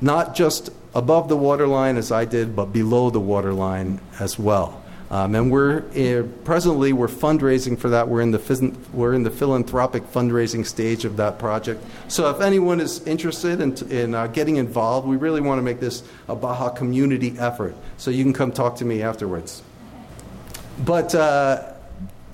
not 0.00 0.34
just 0.34 0.70
above 0.94 1.28
the 1.28 1.36
waterline 1.36 1.96
as 1.96 2.12
I 2.12 2.24
did, 2.24 2.54
but 2.54 2.66
below 2.66 3.10
the 3.10 3.20
waterline 3.20 4.00
as 4.20 4.38
well. 4.38 4.82
Um, 5.10 5.34
and 5.34 5.50
we're 5.50 5.80
uh, 5.90 6.26
presently 6.44 6.94
we're 6.94 7.06
fundraising 7.06 7.78
for 7.78 7.90
that. 7.90 8.08
We're 8.08 8.22
in 8.22 8.30
the 8.30 8.76
we're 8.94 9.12
in 9.12 9.24
the 9.24 9.30
philanthropic 9.30 10.04
fundraising 10.04 10.64
stage 10.64 11.04
of 11.04 11.18
that 11.18 11.38
project. 11.38 11.84
So 12.08 12.30
if 12.30 12.40
anyone 12.40 12.80
is 12.80 13.06
interested 13.06 13.60
in, 13.60 13.76
in 13.90 14.14
uh, 14.14 14.28
getting 14.28 14.56
involved, 14.56 15.06
we 15.06 15.16
really 15.16 15.42
want 15.42 15.58
to 15.58 15.62
make 15.62 15.80
this 15.80 16.02
a 16.28 16.34
Baja 16.34 16.70
community 16.70 17.36
effort. 17.38 17.74
So 17.98 18.10
you 18.10 18.24
can 18.24 18.32
come 18.32 18.52
talk 18.52 18.76
to 18.76 18.86
me 18.86 19.02
afterwards. 19.02 19.62
but 20.78 21.14
uh, 21.14 21.74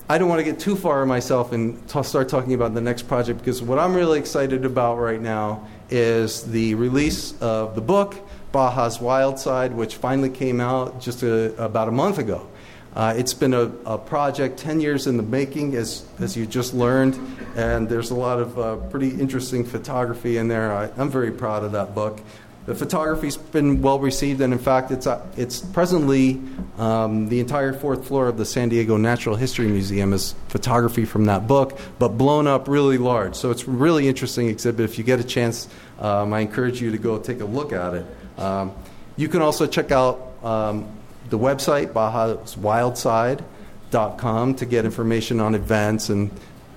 I 0.08 0.16
don't 0.18 0.28
want 0.28 0.38
to 0.38 0.44
get 0.44 0.58
too 0.58 0.76
far 0.76 1.04
myself 1.04 1.52
and 1.52 1.86
t- 1.88 2.02
start 2.02 2.28
talking 2.28 2.54
about 2.54 2.74
the 2.74 2.80
next 2.80 3.08
project 3.08 3.40
because 3.40 3.60
what 3.60 3.78
I'm 3.78 3.92
really 3.92 4.18
excited 4.18 4.64
about 4.64 4.98
right 4.98 5.20
now 5.20 5.66
is 5.90 6.44
the 6.44 6.74
release 6.76 7.34
of 7.42 7.74
the 7.74 7.82
book, 7.82 8.16
Baja's 8.52 9.00
Wild 9.00 9.38
Side, 9.38 9.72
which 9.72 9.96
finally 9.96 10.30
came 10.30 10.60
out 10.60 11.00
just 11.00 11.22
a, 11.22 11.62
about 11.62 11.88
a 11.88 11.92
month 11.92 12.18
ago. 12.18 12.46
Uh, 12.94 13.14
it's 13.16 13.34
been 13.34 13.54
a, 13.54 13.70
a, 13.84 13.98
project 13.98 14.58
10 14.58 14.80
years 14.80 15.06
in 15.06 15.16
the 15.16 15.22
making, 15.22 15.76
as, 15.76 16.06
as 16.18 16.36
you 16.36 16.46
just 16.46 16.74
learned, 16.74 17.16
and 17.54 17.88
there's 17.88 18.10
a 18.10 18.14
lot 18.14 18.40
of 18.40 18.58
uh, 18.58 18.76
pretty 18.88 19.10
interesting 19.10 19.64
photography 19.64 20.38
in 20.38 20.48
there. 20.48 20.72
I, 20.72 20.90
I'm 20.96 21.10
very 21.10 21.30
proud 21.30 21.62
of 21.64 21.72
that 21.72 21.94
book. 21.94 22.20
The 22.68 22.74
photography's 22.74 23.36
been 23.36 23.80
well 23.80 23.98
received, 23.98 24.40
and 24.40 24.52
in 24.52 24.58
fact, 24.58 24.90
it's, 24.90 25.06
uh, 25.06 25.24
it's 25.36 25.60
presently 25.60 26.42
um, 26.76 27.28
the 27.28 27.40
entire 27.40 27.72
fourth 27.72 28.06
floor 28.06 28.28
of 28.28 28.36
the 28.36 28.44
San 28.44 28.68
Diego 28.68 28.96
Natural 28.96 29.36
History 29.36 29.68
Museum 29.68 30.12
is 30.12 30.34
photography 30.48 31.06
from 31.06 31.24
that 31.26 31.46
book, 31.46 31.78
but 31.98 32.08
blown 32.18 32.46
up 32.46 32.68
really 32.68 32.98
large. 32.98 33.36
So 33.36 33.50
it's 33.50 33.62
a 33.62 33.70
really 33.70 34.06
interesting 34.06 34.48
exhibit. 34.48 34.84
If 34.84 34.98
you 34.98 35.04
get 35.04 35.18
a 35.18 35.24
chance, 35.24 35.66
um, 35.98 36.32
I 36.32 36.40
encourage 36.40 36.80
you 36.80 36.90
to 36.90 36.98
go 36.98 37.18
take 37.18 37.40
a 37.40 37.44
look 37.44 37.72
at 37.72 37.94
it. 37.94 38.06
Um, 38.38 38.72
you 39.16 39.28
can 39.28 39.42
also 39.42 39.66
check 39.66 39.90
out 39.90 40.32
um, 40.42 40.88
the 41.28 41.38
website, 41.38 41.92
bajaswildside.com, 41.92 44.54
to 44.54 44.66
get 44.66 44.84
information 44.84 45.40
on 45.40 45.54
events 45.54 46.08
and 46.08 46.30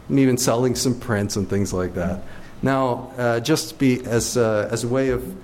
even 0.10 0.38
selling 0.38 0.76
some 0.76 1.00
prints 1.00 1.36
and 1.36 1.50
things 1.50 1.74
like 1.74 1.94
that. 1.94 2.22
Now, 2.62 3.12
uh, 3.18 3.40
just 3.40 3.80
be 3.80 4.04
as, 4.06 4.38
uh, 4.38 4.70
as 4.72 4.84
a 4.84 4.88
way 4.88 5.10
of 5.10 5.36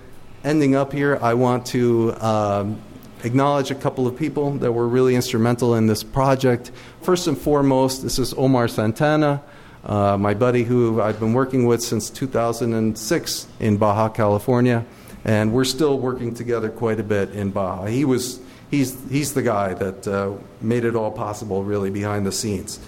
ending 0.44 0.76
up 0.76 0.94
here, 0.94 1.18
I 1.22 1.36
want 1.36 1.68
to 1.68 2.14
um, 2.20 2.82
acknowledge 3.24 3.72
a 3.72 3.76
couple 3.76 4.08
of 4.08 4.16
people 4.16 4.52
that 4.58 4.72
were 4.72 4.88
really 4.88 5.16
instrumental 5.16 5.76
in 5.76 5.88
this 5.88 6.04
project. 6.04 6.72
First 7.02 7.28
and 7.28 7.38
foremost, 7.38 8.04
this 8.04 8.20
is 8.20 8.34
Omar 8.34 8.68
Santana. 8.68 9.42
Uh, 9.88 10.18
my 10.18 10.34
buddy 10.34 10.66
who 10.66 11.02
I've 11.02 11.20
been 11.20 11.34
working 11.34 11.66
with 11.66 11.82
since 11.82 12.10
2006 12.10 13.48
in 13.62 13.78
Baja, 13.78 14.10
California, 14.10 14.86
and 15.24 15.54
we're 15.54 15.64
still 15.64 15.98
working 15.98 16.34
together 16.34 16.70
quite 16.70 17.00
a 17.00 17.04
bit 17.04 17.32
in 17.32 17.52
Baja. 17.52 17.86
He 17.86 18.04
was 18.04 18.42
he's, 18.70 18.98
he's 19.10 19.34
the 19.34 19.42
guy 19.42 19.74
that 19.74 20.08
uh, 20.08 20.34
made 20.62 20.86
it 20.86 20.96
all 20.96 21.12
possible, 21.12 21.64
really, 21.64 21.90
behind 21.90 22.26
the 22.26 22.32
scenes. 22.32 22.80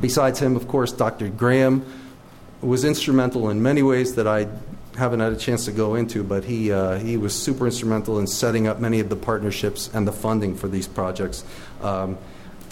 Besides 0.00 0.38
him, 0.38 0.56
of 0.56 0.68
course, 0.68 0.90
Dr. 0.92 1.28
Graham 1.28 1.84
was 2.62 2.84
instrumental 2.84 3.50
in 3.50 3.62
many 3.62 3.82
ways 3.82 4.14
that 4.14 4.26
I 4.26 4.48
haven't 4.96 5.20
had 5.20 5.32
a 5.32 5.36
chance 5.36 5.64
to 5.66 5.72
go 5.72 5.94
into, 5.94 6.22
but 6.22 6.44
he, 6.44 6.72
uh, 6.72 6.98
he 6.98 7.16
was 7.16 7.34
super 7.34 7.66
instrumental 7.66 8.18
in 8.18 8.26
setting 8.26 8.66
up 8.66 8.78
many 8.78 9.00
of 9.00 9.08
the 9.08 9.16
partnerships 9.16 9.90
and 9.92 10.06
the 10.06 10.12
funding 10.12 10.54
for 10.54 10.68
these 10.68 10.86
projects. 10.86 11.44
Um, 11.82 12.18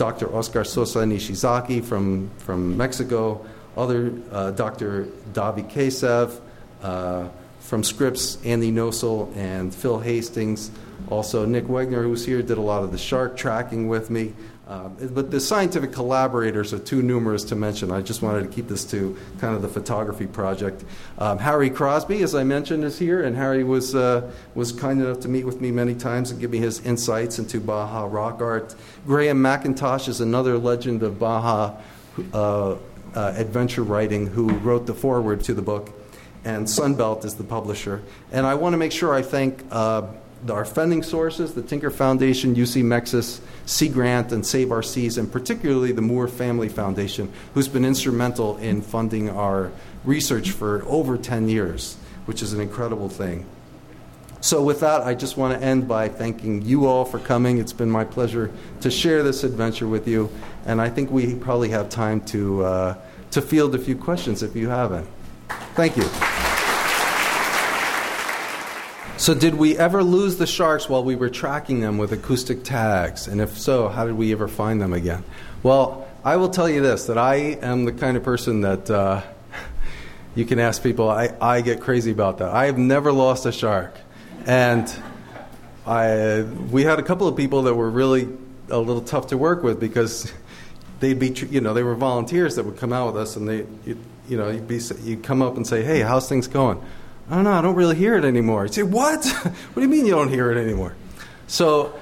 Dr. 0.01 0.34
Oscar 0.34 0.64
Sosa 0.64 1.01
Nishizaki 1.01 1.84
from, 1.84 2.30
from 2.38 2.74
Mexico, 2.74 3.44
other 3.76 4.14
uh, 4.32 4.51
Dr. 4.51 5.05
Dovi 5.34 5.70
Kacev 5.70 6.40
uh, 6.82 7.28
from 7.59 7.84
Scripps, 7.84 8.42
Andy 8.42 8.72
Nosal, 8.72 9.36
and 9.36 9.74
Phil 9.74 9.98
Hastings. 9.98 10.70
Also, 11.11 11.44
Nick 11.44 11.66
Wegner, 11.66 12.03
who's 12.03 12.24
here, 12.24 12.40
did 12.40 12.57
a 12.57 12.62
lot 12.62 12.82
of 12.82 12.92
the 12.92 12.96
shark 12.96 13.36
tracking 13.36 13.88
with 13.88 14.09
me. 14.09 14.32
Um, 14.71 14.97
but 15.14 15.33
the 15.33 15.41
scientific 15.41 15.91
collaborators 15.91 16.73
are 16.73 16.79
too 16.79 17.03
numerous 17.03 17.43
to 17.47 17.57
mention. 17.57 17.91
I 17.91 18.03
just 18.03 18.23
wanted 18.23 18.43
to 18.43 18.49
keep 18.49 18.68
this 18.68 18.85
to 18.93 19.18
kind 19.41 19.57
of 19.57 19.62
the 19.62 19.68
photography 19.68 20.29
project. 20.29 20.85
Um, 21.18 21.39
Harry 21.39 21.71
Crosby, 21.71 22.23
as 22.23 22.37
I 22.37 22.45
mentioned, 22.45 22.85
is 22.85 22.97
here, 22.97 23.25
and 23.25 23.35
Harry 23.35 23.64
was, 23.64 23.97
uh, 23.97 24.31
was 24.55 24.71
kind 24.71 25.03
enough 25.03 25.18
to 25.21 25.29
meet 25.29 25.45
with 25.45 25.61
me 25.61 25.73
many 25.73 25.97
times 25.97 26.31
and 26.31 26.39
give 26.41 26.53
me 26.53 26.59
his 26.59 26.87
insights 26.87 27.41
into 27.41 27.59
Baja 27.59 28.05
rock 28.05 28.41
art. 28.41 28.77
Graham 29.07 29.43
Mackintosh 29.43 30.07
is 30.07 30.21
another 30.21 30.57
legend 30.57 31.03
of 31.03 31.18
Baja 31.18 31.75
uh, 32.33 32.71
uh, 32.73 32.77
adventure 33.16 33.83
writing 33.83 34.29
who 34.29 34.51
wrote 34.59 34.87
the 34.87 34.95
foreword 34.95 35.43
to 35.45 35.53
the 35.53 35.62
book, 35.62 35.91
and 36.45 36.68
Sunbelt 36.68 37.25
is 37.25 37.35
the 37.35 37.43
publisher. 37.43 38.03
And 38.31 38.47
I 38.47 38.55
want 38.55 38.75
to 38.75 38.77
make 38.77 38.93
sure 38.93 39.12
I 39.12 39.23
thank 39.23 39.64
uh, 39.73 40.03
our 40.49 40.64
funding 40.64 41.03
sources, 41.03 41.55
the 41.55 41.62
Tinker 41.62 41.91
Foundation, 41.91 42.55
UC 42.55 42.82
MEXUS, 42.82 43.41
Sea 43.66 43.88
Grant, 43.88 44.32
and 44.32 44.47
Save 44.47 44.72
Our 44.72 44.82
Seas, 44.82 45.18
and 45.18 45.30
particularly 45.30 45.93
the 45.93 46.01
Moore 46.01 46.28
Family 46.28 46.68
Foundation, 46.68 47.30
who's 47.53 47.68
been 47.68 47.84
instrumental 47.84 48.57
in 48.57 48.80
funding 48.80 49.28
our 49.28 49.70
research 50.05 50.53
for 50.53 50.82
over 50.86 51.18
10 51.18 51.49
years, 51.49 51.97
which 52.24 52.43
is 52.43 52.53
an 52.53 52.61
incredible 52.61 53.09
thing. 53.09 53.45
So, 54.43 54.62
with 54.62 54.80
that, 54.80 55.03
I 55.03 55.14
just 55.14 55.36
want 55.36 55.59
to 55.59 55.64
end 55.64 55.86
by 55.86 56.09
thanking 56.09 56.62
you 56.62 56.86
all 56.86 57.05
for 57.05 57.18
coming. 57.18 57.59
It's 57.59 57.74
been 57.74 57.91
my 57.91 58.05
pleasure 58.05 58.51
to 58.80 58.91
share 58.91 59.22
this 59.22 59.45
adventure 59.45 59.86
with 59.86 60.09
you, 60.09 60.30
and 60.64 60.80
I 60.80 60.88
think 60.88 61.11
we 61.11 61.34
probably 61.34 61.68
have 61.70 61.91
time 61.91 62.22
to, 62.26 62.64
uh, 62.64 62.95
to 63.32 63.43
field 63.43 63.74
a 63.74 63.78
few 63.78 63.97
questions 63.97 64.43
if 64.43 64.57
you 64.57 64.70
haven't. 64.70 65.07
Thank 65.74 65.99
you. 65.99 66.39
So, 69.21 69.35
did 69.35 69.57
we 69.57 69.77
ever 69.77 70.03
lose 70.03 70.39
the 70.39 70.47
sharks 70.47 70.89
while 70.89 71.05
we 71.05 71.14
were 71.14 71.29
tracking 71.29 71.81
them 71.81 71.99
with 71.99 72.11
acoustic 72.11 72.64
tags? 72.64 73.29
And 73.29 73.39
if 73.39 73.59
so, 73.59 73.91
how 73.91 74.07
did 74.07 74.14
we 74.14 74.33
ever 74.33 74.49
find 74.49 74.81
them 74.81 74.95
again? 74.95 75.25
Well, 75.62 76.09
I 76.25 76.37
will 76.37 76.49
tell 76.49 76.71
you 76.71 76.81
this 76.81 77.05
that 77.05 77.18
I 77.18 77.35
am 77.61 77.85
the 77.85 77.93
kind 77.93 78.16
of 78.16 78.23
person 78.23 78.62
that 78.62 78.91
uh, 78.91 79.21
you 80.35 80.47
can 80.47 80.59
ask 80.59 80.83
people, 80.83 81.11
I, 81.11 81.35
I 81.39 81.61
get 81.61 81.83
crazy 81.83 82.12
about 82.12 82.39
that. 82.39 82.49
I 82.49 82.64
have 82.64 82.79
never 82.79 83.12
lost 83.12 83.45
a 83.45 83.53
shark. 83.53 83.95
And 84.47 84.91
I, 85.87 86.41
we 86.71 86.85
had 86.85 86.99
a 86.99 87.03
couple 87.03 87.29
of 87.29 87.37
people 87.37 87.64
that 87.64 87.75
were 87.75 87.91
really 87.91 88.27
a 88.71 88.79
little 88.79 89.03
tough 89.03 89.27
to 89.27 89.37
work 89.37 89.62
with 89.62 89.79
because 89.79 90.33
they'd 91.01 91.18
be, 91.18 91.29
you 91.51 91.61
know, 91.61 91.75
they 91.75 91.83
were 91.83 91.95
volunteers 91.95 92.57
that 92.57 92.64
would 92.64 92.79
come 92.79 92.95
out 92.95 93.12
with 93.12 93.21
us 93.21 93.37
and 93.37 93.47
they, 93.47 93.66
you, 93.85 93.99
you 94.31 94.39
know, 94.39 94.49
you'd, 94.49 94.66
be, 94.66 94.81
you'd 95.03 95.23
come 95.23 95.43
up 95.43 95.59
and 95.59 95.66
say, 95.66 95.83
hey, 95.83 96.01
how's 96.01 96.27
things 96.27 96.47
going? 96.47 96.83
I 97.31 97.37
don't 97.37 97.45
know, 97.45 97.53
I 97.53 97.62
don't 97.62 97.76
really 97.76 97.95
hear 97.95 98.16
it 98.16 98.24
anymore. 98.24 98.66
You 98.66 98.72
say, 98.72 98.83
what? 98.83 99.24
what 99.45 99.74
do 99.76 99.83
you 99.83 99.89
mean 99.89 100.05
you 100.05 100.11
don't 100.11 100.31
hear 100.31 100.51
it 100.51 100.61
anymore? 100.61 100.97
So 101.47 101.97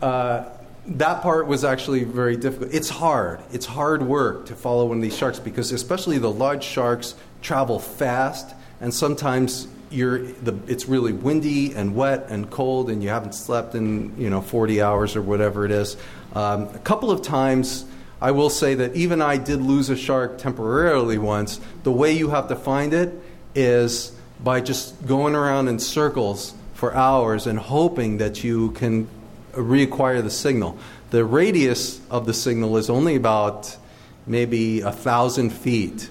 uh, 0.00 0.44
that 0.86 1.22
part 1.22 1.48
was 1.48 1.64
actually 1.64 2.04
very 2.04 2.36
difficult. 2.36 2.72
It's 2.72 2.88
hard. 2.88 3.40
It's 3.50 3.66
hard 3.66 4.04
work 4.04 4.46
to 4.46 4.54
follow 4.54 4.86
one 4.86 4.98
of 4.98 5.02
these 5.02 5.16
sharks 5.16 5.40
because, 5.40 5.72
especially 5.72 6.18
the 6.18 6.30
large 6.30 6.62
sharks, 6.62 7.16
travel 7.42 7.80
fast, 7.80 8.54
and 8.80 8.94
sometimes 8.94 9.66
you're 9.90 10.20
the, 10.20 10.56
it's 10.68 10.86
really 10.86 11.12
windy 11.12 11.72
and 11.72 11.96
wet 11.96 12.26
and 12.28 12.48
cold, 12.48 12.90
and 12.90 13.02
you 13.02 13.08
haven't 13.08 13.34
slept 13.34 13.74
in 13.74 14.16
you 14.16 14.30
know 14.30 14.40
40 14.40 14.80
hours 14.82 15.16
or 15.16 15.22
whatever 15.22 15.64
it 15.64 15.72
is. 15.72 15.96
Um, 16.32 16.68
a 16.74 16.78
couple 16.78 17.10
of 17.10 17.22
times. 17.22 17.86
I 18.22 18.32
will 18.32 18.50
say 18.50 18.74
that 18.74 18.94
even 18.94 19.22
I 19.22 19.38
did 19.38 19.62
lose 19.62 19.88
a 19.88 19.96
shark 19.96 20.36
temporarily 20.36 21.16
once. 21.16 21.58
The 21.84 21.90
way 21.90 22.12
you 22.12 22.28
have 22.28 22.48
to 22.48 22.54
find 22.54 22.92
it 22.92 23.14
is 23.54 24.12
by 24.42 24.60
just 24.60 25.06
going 25.06 25.34
around 25.34 25.68
in 25.68 25.78
circles 25.78 26.54
for 26.74 26.94
hours 26.94 27.46
and 27.46 27.58
hoping 27.58 28.18
that 28.18 28.42
you 28.42 28.70
can 28.72 29.06
reacquire 29.52 30.22
the 30.22 30.30
signal. 30.30 30.78
The 31.10 31.24
radius 31.24 32.00
of 32.10 32.24
the 32.26 32.34
signal 32.34 32.76
is 32.76 32.88
only 32.88 33.16
about 33.16 33.76
maybe 34.26 34.80
a 34.80 34.92
thousand 34.92 35.50
feet. 35.50 36.08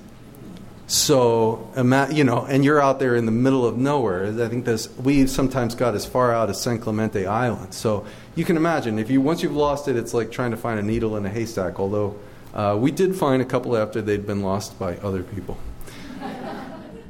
So, 0.88 1.71
you 2.11 2.23
know, 2.23 2.45
and 2.45 2.65
you're 2.65 2.82
out 2.82 2.99
there 2.99 3.15
in 3.15 3.25
the 3.25 3.32
middle 3.32 3.65
of 3.65 3.77
nowhere. 3.77 4.25
I 4.25 4.47
think 4.49 4.65
this, 4.65 4.89
we 4.97 5.27
sometimes 5.27 5.75
got 5.75 5.95
as 5.95 6.05
far 6.05 6.34
out 6.34 6.49
as 6.49 6.59
San 6.59 6.80
Clemente 6.80 7.25
Island. 7.27 7.73
So 7.73 8.05
you 8.36 8.43
can 8.43 8.57
imagine 8.57 8.97
if 8.99 9.09
you 9.09 9.21
once 9.21 9.43
you've 9.43 9.55
lost 9.55 9.88
it, 9.88 9.95
it's 9.95 10.13
like 10.13 10.32
trying 10.32 10.51
to 10.51 10.57
find 10.57 10.80
a 10.80 10.84
needle 10.84 11.15
in 11.15 11.25
a 11.25 11.30
haystack. 11.30 11.80
Although 11.80 12.19
uh, 12.53 12.75
we 12.80 12.91
did 12.91 13.15
find 13.15 13.41
a 13.41 13.45
couple 13.45 13.77
after 13.77 14.01
they'd 14.01 14.25
been 14.25 14.41
lost 14.41 14.80
by 14.80 14.97
other 14.97 15.21
people. 15.21 15.57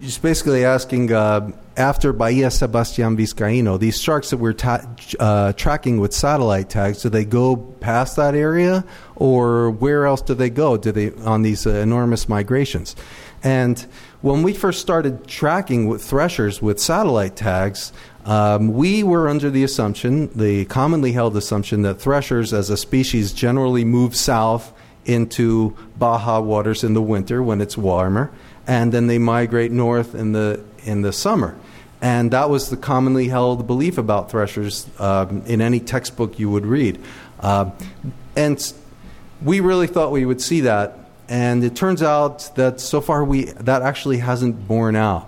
Just 0.02 0.22
basically 0.22 0.64
asking 0.64 1.12
uh, 1.12 1.52
after 1.76 2.14
Bahia 2.14 2.50
Sebastian 2.52 3.18
Vizcaino, 3.18 3.78
these 3.78 4.00
sharks 4.02 4.30
that 4.30 4.38
we're 4.38 4.54
ta- 4.54 4.86
uh, 5.20 5.52
tracking 5.54 6.00
with 6.00 6.14
satellite 6.14 6.70
tags, 6.70 7.02
do 7.02 7.10
they 7.10 7.26
go 7.26 7.58
past 7.58 8.16
that 8.16 8.34
area, 8.34 8.86
or 9.18 9.72
where 9.72 10.06
else 10.06 10.22
do 10.22 10.34
they 10.34 10.50
go? 10.50 10.78
Do 10.78 10.93
they 10.93 11.12
on 11.26 11.41
these 11.41 11.68
uh, 11.68 11.72
enormous 11.72 12.30
migrations? 12.30 12.95
And 13.43 13.78
when 14.22 14.41
we 14.41 14.54
first 14.54 14.80
started 14.80 15.28
tracking 15.28 15.88
with 15.88 16.02
threshers 16.02 16.62
with 16.62 16.80
satellite 16.80 17.36
tags, 17.36 17.91
um, 18.24 18.74
we 18.74 19.04
were 19.04 19.28
under 19.28 19.50
the 19.50 19.66
assumption, 19.66 20.30
the 20.34 20.64
commonly 20.66 21.12
held 21.12 21.36
assumption, 21.36 21.82
that 21.82 21.95
threshers 21.95 22.54
as 22.54 22.70
a 22.70 22.78
species 22.78 23.34
generally 23.34 23.84
move 23.84 24.16
south 24.16 24.72
into 25.04 25.76
Baja 25.97 26.39
waters 26.39 26.86
in 26.86 26.93
the 26.93 27.02
winter 27.02 27.43
when 27.43 27.60
it's 27.60 27.78
warmer 27.78 28.32
and 28.70 28.91
then 28.91 29.07
they 29.07 29.17
migrate 29.17 29.72
north 29.72 30.13
in 30.13 30.32
the 30.32 30.63
in 30.86 31.01
the 31.01 31.11
summer. 31.11 31.57
And 32.01 32.32
that 32.32 32.49
was 32.49 32.70
the 32.70 32.78
commonly 32.78 33.28
held 33.28 33.65
belief 33.65 33.97
about 33.97 34.30
threshers 34.30 34.88
um, 34.99 35.41
in 35.47 35.59
any 35.59 35.82
textbook 35.82 36.39
you 36.39 36.49
would 36.51 36.65
read. 36.65 37.03
Uh, 37.39 37.72
and 38.38 38.74
we 39.41 39.59
really 39.59 39.88
thought 39.88 40.11
we 40.11 40.24
would 40.24 40.39
see 40.39 40.61
that, 40.61 40.97
and 41.28 41.63
it 41.63 41.76
turns 41.76 42.03
out 42.03 42.55
that 42.55 42.80
so 42.80 43.01
far 43.01 43.24
we 43.24 43.45
that 43.45 43.82
actually 43.82 44.20
hasn't 44.20 44.67
borne 44.67 44.95
out. 44.95 45.28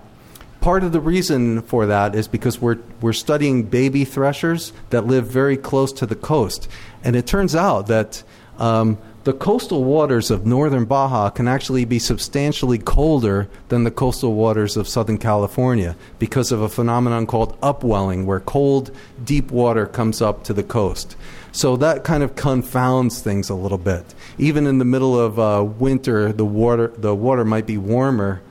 Part 0.60 0.84
of 0.84 0.92
the 0.92 1.00
reason 1.00 1.62
for 1.62 1.86
that 1.86 2.14
is 2.14 2.28
because 2.28 2.60
we're 2.60 2.78
we're 3.00 3.12
studying 3.12 3.64
baby 3.64 4.04
threshers 4.04 4.72
that 4.90 5.04
live 5.04 5.26
very 5.26 5.56
close 5.56 5.92
to 5.94 6.06
the 6.06 6.14
coast, 6.14 6.68
and 7.02 7.16
it 7.16 7.26
turns 7.26 7.56
out 7.56 7.88
that 7.88 8.22
um, 8.58 8.98
the 9.24 9.32
coastal 9.32 9.84
waters 9.84 10.30
of 10.30 10.44
northern 10.44 10.84
Baja 10.84 11.30
can 11.30 11.46
actually 11.46 11.84
be 11.84 11.98
substantially 11.98 12.78
colder 12.78 13.48
than 13.68 13.84
the 13.84 13.90
coastal 13.90 14.34
waters 14.34 14.76
of 14.76 14.88
Southern 14.88 15.18
California 15.18 15.96
because 16.18 16.50
of 16.50 16.60
a 16.60 16.68
phenomenon 16.68 17.26
called 17.26 17.56
upwelling, 17.62 18.26
where 18.26 18.40
cold, 18.40 18.90
deep 19.24 19.50
water 19.52 19.86
comes 19.86 20.20
up 20.20 20.42
to 20.44 20.52
the 20.52 20.62
coast. 20.64 21.16
So 21.52 21.76
that 21.76 22.02
kind 22.02 22.22
of 22.22 22.34
confounds 22.34 23.20
things 23.20 23.48
a 23.48 23.54
little 23.54 23.78
bit. 23.78 24.04
Even 24.38 24.66
in 24.66 24.78
the 24.78 24.84
middle 24.84 25.18
of 25.18 25.38
uh, 25.38 25.62
winter, 25.62 26.32
the 26.32 26.46
water 26.46 26.88
the 26.88 27.14
water 27.14 27.44
might 27.44 27.66
be 27.66 27.78
warmer, 27.78 28.42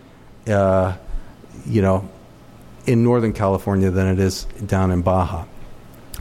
uh, 0.48 0.96
you 1.66 1.82
know, 1.82 2.08
in 2.86 3.04
Northern 3.04 3.34
California 3.34 3.90
than 3.92 4.08
it 4.08 4.20
is 4.20 4.46
down 4.66 4.92
in 4.92 5.02
Baja. 5.02 5.46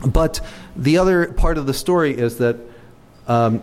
But 0.05 0.41
the 0.75 0.97
other 0.97 1.31
part 1.31 1.57
of 1.57 1.67
the 1.67 1.73
story 1.73 2.17
is 2.17 2.39
that 2.39 2.57
um, 3.27 3.61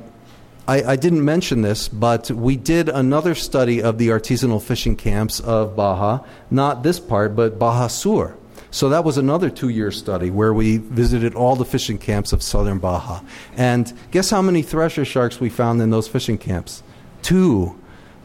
I, 0.68 0.92
I, 0.92 0.96
didn't 0.96 1.24
mention 1.24 1.62
this, 1.62 1.88
but 1.88 2.30
we 2.30 2.54
did 2.54 2.90
another 2.90 3.34
study 3.34 3.82
of 3.82 3.96
the 3.96 4.08
artisanal 4.08 4.62
fishing 4.62 4.96
camps 4.96 5.40
of 5.40 5.74
Baja, 5.74 6.22
not 6.50 6.82
this 6.82 7.00
part, 7.00 7.34
but 7.34 7.58
Baja 7.58 7.86
Sur. 7.86 8.36
So 8.70 8.90
that 8.90 9.02
was 9.02 9.16
another 9.16 9.48
two 9.48 9.70
year 9.70 9.90
study 9.90 10.28
where 10.30 10.52
we 10.52 10.76
visited 10.76 11.34
all 11.34 11.56
the 11.56 11.64
fishing 11.64 11.96
camps 11.96 12.34
of 12.34 12.42
southern 12.42 12.80
Baja. 12.80 13.22
And 13.56 13.90
guess 14.10 14.28
how 14.28 14.42
many 14.42 14.60
thresher 14.60 15.06
sharks 15.06 15.40
we 15.40 15.48
found 15.48 15.80
in 15.80 15.88
those 15.88 16.06
fishing 16.06 16.36
camps? 16.36 16.82
Two 17.22 17.74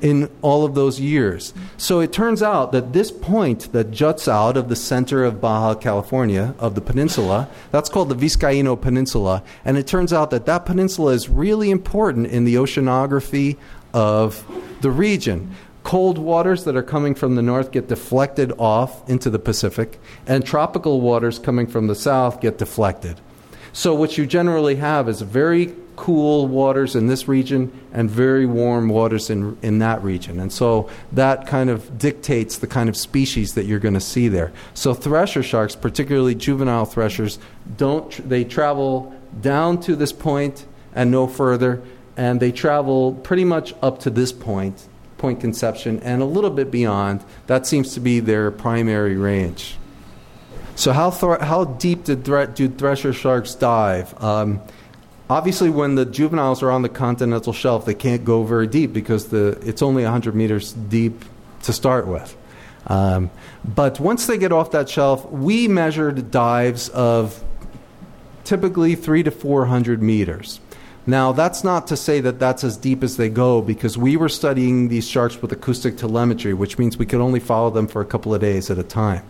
in 0.02 0.30
all 0.42 0.66
of 0.66 0.76
those 0.76 1.00
years. 1.00 1.54
So 1.78 2.00
it 2.00 2.12
turns 2.12 2.44
out 2.44 2.72
that 2.72 2.94
this 2.94 3.12
point 3.12 3.72
that 3.72 3.92
juts 3.92 4.28
out 4.28 4.58
of 4.58 4.70
the 4.70 4.76
center 4.76 5.24
of 5.24 5.40
Baja 5.40 5.76
California, 5.76 6.56
of 6.60 6.76
the 6.76 6.82
peninsula, 6.82 7.50
that's 7.72 7.90
called 7.90 8.10
the 8.10 8.16
Vizcaíno 8.16 8.80
Peninsula. 8.80 9.44
And 9.64 9.78
it 9.78 9.88
turns 9.88 10.12
out 10.12 10.32
that 10.32 10.46
that 10.46 10.66
peninsula 10.66 11.14
is 11.14 11.30
really 11.30 11.72
important 11.72 12.28
in 12.28 12.44
the 12.44 12.56
oceanography 12.56 13.58
of 13.94 14.46
the 14.82 14.92
region. 14.92 15.56
Cold 15.84 16.18
waters 16.18 16.64
that 16.64 16.76
are 16.76 16.84
coming 16.84 17.14
from 17.14 17.36
the 17.36 17.42
north 17.42 17.72
get 17.72 17.88
deflected 17.88 18.54
off 18.58 19.08
into 19.10 19.30
the 19.30 19.40
Pacific, 19.40 20.00
and 20.26 20.46
tropical 20.46 21.02
waters 21.02 21.40
coming 21.40 21.68
from 21.68 21.88
the 21.88 21.96
south 21.96 22.40
get 22.40 22.58
deflected. 22.58 23.20
So, 23.74 23.94
what 23.94 24.18
you 24.18 24.26
generally 24.26 24.76
have 24.76 25.10
is 25.10 25.22
a 25.22 25.26
very 25.26 25.76
cool 25.96 26.48
waters 26.48 26.96
in 26.96 27.08
this 27.08 27.28
region 27.28 27.72
and 27.92 28.10
very 28.10 28.46
warm 28.46 28.90
waters 28.90 29.30
in, 29.30 29.58
in 29.62 29.80
that 29.80 30.04
region. 30.04 30.40
And 30.40 30.52
so 30.52 30.90
that 31.12 31.48
kind 31.48 31.70
of 31.70 31.98
dictates 31.98 32.58
the 32.58 32.68
kind 32.68 32.90
of 32.90 32.98
species 32.98 33.54
that 33.56 33.66
you're 33.66 33.80
going 33.80 33.94
to 33.94 34.00
see 34.00 34.28
there. 34.28 34.52
So 34.74 34.94
thresher 34.94 35.44
sharks, 35.44 35.76
particularly 35.76 36.36
juvenile 36.36 36.86
threshers, 36.86 37.40
don't 37.78 38.12
they 38.28 38.44
travel 38.44 39.14
down 39.42 39.80
to 39.82 39.96
this 39.96 40.12
point 40.12 40.66
and 40.96 41.12
no 41.12 41.28
further, 41.28 41.82
and 42.18 42.40
they 42.40 42.52
travel 42.52 43.14
pretty 43.14 43.46
much 43.46 43.74
up 43.82 44.00
to 44.00 44.10
this 44.10 44.32
point, 44.32 44.88
Point 45.18 45.40
Conception, 45.40 46.00
and 46.02 46.22
a 46.22 46.26
little 46.26 46.50
bit 46.50 46.70
beyond. 46.70 47.24
That 47.48 47.66
seems 47.66 47.94
to 47.94 48.00
be 48.00 48.20
their 48.20 48.52
primary 48.52 49.16
range. 49.16 49.78
So 50.76 50.92
how, 50.92 51.12
th- 51.12 51.40
how 51.42 51.66
deep 51.66 52.04
do, 52.04 52.16
thre- 52.16 52.46
do 52.46 52.68
thresher 52.68 53.14
sharks 53.14 53.56
dive? 53.56 54.22
Um, 54.22 54.62
Obviously, 55.30 55.70
when 55.70 55.96
the 55.96 56.06
juveniles 56.06 56.62
are 56.62 56.70
on 56.70 56.82
the 56.82 56.90
continental 56.90 57.54
shelf, 57.54 57.86
they 57.86 57.94
can't 57.94 58.26
go 58.26 58.44
very 58.44 58.68
deep 58.68 58.92
because 58.92 59.28
the, 59.28 59.58
it's 59.66 59.82
only 59.82 60.04
100 60.04 60.36
meters 60.36 60.74
deep 60.74 61.24
to 61.64 61.74
start 61.74 62.08
with. 62.08 62.36
Um, 62.88 63.32
but 63.64 64.00
once 64.00 64.28
they 64.28 64.38
get 64.38 64.52
off 64.52 64.72
that 64.72 64.90
shelf, 64.90 65.30
we 65.32 65.70
measured 65.70 66.30
dives 66.30 66.90
of 66.90 67.42
typically 68.44 68.96
three 68.96 69.24
to 69.24 69.32
400 69.32 70.02
meters. 70.02 70.60
Now, 71.06 71.34
that's 71.34 71.64
not 71.64 71.88
to 71.88 71.98
say 71.98 72.22
that 72.22 72.40
that's 72.40 72.64
as 72.64 72.78
deep 72.78 73.04
as 73.04 73.18
they 73.18 73.30
go 73.30 73.62
because 73.62 73.98
we 73.98 74.16
were 74.16 74.30
studying 74.30 74.88
these 74.88 75.08
sharks 75.08 75.42
with 75.42 75.52
acoustic 75.52 75.98
telemetry, 75.98 76.54
which 76.54 76.78
means 76.78 76.98
we 76.98 77.06
could 77.06 77.20
only 77.20 77.42
follow 77.42 77.70
them 77.70 77.88
for 77.88 78.02
a 78.02 78.06
couple 78.06 78.34
of 78.34 78.40
days 78.40 78.70
at 78.70 78.78
a 78.78 78.84
time. 78.84 79.24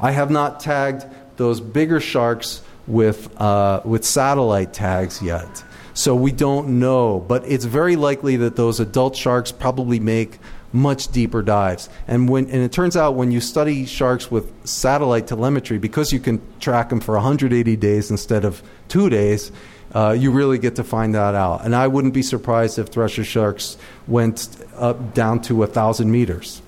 I 0.00 0.10
have 0.10 0.30
not 0.30 0.58
tagged 0.58 1.04
those 1.36 1.60
bigger 1.60 2.00
sharks 2.00 2.62
with, 2.86 3.40
uh, 3.40 3.80
with 3.84 4.04
satellite 4.04 4.72
tags 4.72 5.22
yet. 5.22 5.64
So 5.94 6.14
we 6.14 6.32
don't 6.32 6.80
know, 6.80 7.20
but 7.20 7.44
it's 7.46 7.64
very 7.64 7.96
likely 7.96 8.36
that 8.36 8.56
those 8.56 8.80
adult 8.80 9.14
sharks 9.14 9.52
probably 9.52 10.00
make 10.00 10.38
much 10.72 11.08
deeper 11.08 11.42
dives. 11.42 11.88
And 12.08 12.28
when 12.28 12.48
and 12.48 12.62
it 12.62 12.72
turns 12.72 12.96
out 12.96 13.14
when 13.14 13.30
you 13.30 13.40
study 13.40 13.84
sharks 13.84 14.30
with 14.30 14.50
satellite 14.66 15.26
telemetry, 15.26 15.78
because 15.78 16.12
you 16.12 16.20
can 16.20 16.40
track 16.60 16.88
them 16.88 17.00
for 17.00 17.14
180 17.14 17.76
days 17.76 18.10
instead 18.10 18.44
of 18.44 18.62
two 18.88 19.10
days, 19.10 19.52
uh, 19.94 20.16
you 20.18 20.30
really 20.30 20.58
get 20.58 20.76
to 20.76 20.84
find 20.84 21.14
that 21.14 21.34
out. 21.34 21.64
And 21.64 21.74
I 21.76 21.88
wouldn't 21.88 22.14
be 22.14 22.22
surprised 22.22 22.78
if 22.78 22.88
thresher 22.88 23.24
sharks 23.24 23.76
went 24.06 24.48
up 24.76 25.12
down 25.12 25.42
to 25.42 25.62
a 25.62 25.66
thousand 25.66 26.10
meters. 26.10 26.62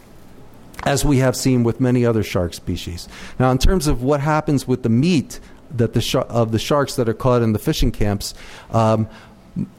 As 0.83 1.03
we 1.03 1.19
have 1.19 1.35
seen 1.35 1.63
with 1.63 1.81
many 1.81 2.05
other 2.05 2.23
shark 2.23 2.53
species. 2.53 3.09
Now, 3.39 3.51
in 3.51 3.57
terms 3.57 3.87
of 3.87 4.03
what 4.03 4.21
happens 4.21 4.69
with 4.69 4.83
the 4.83 4.91
meat 4.91 5.41
that 5.77 5.93
the 5.93 6.01
sh- 6.01 6.17
of 6.17 6.53
the 6.53 6.59
sharks 6.59 6.97
that 6.97 7.09
are 7.09 7.15
caught 7.15 7.43
in 7.43 7.53
the 7.53 7.59
fishing 7.59 7.93
camps. 7.93 8.35
Um, 8.71 9.09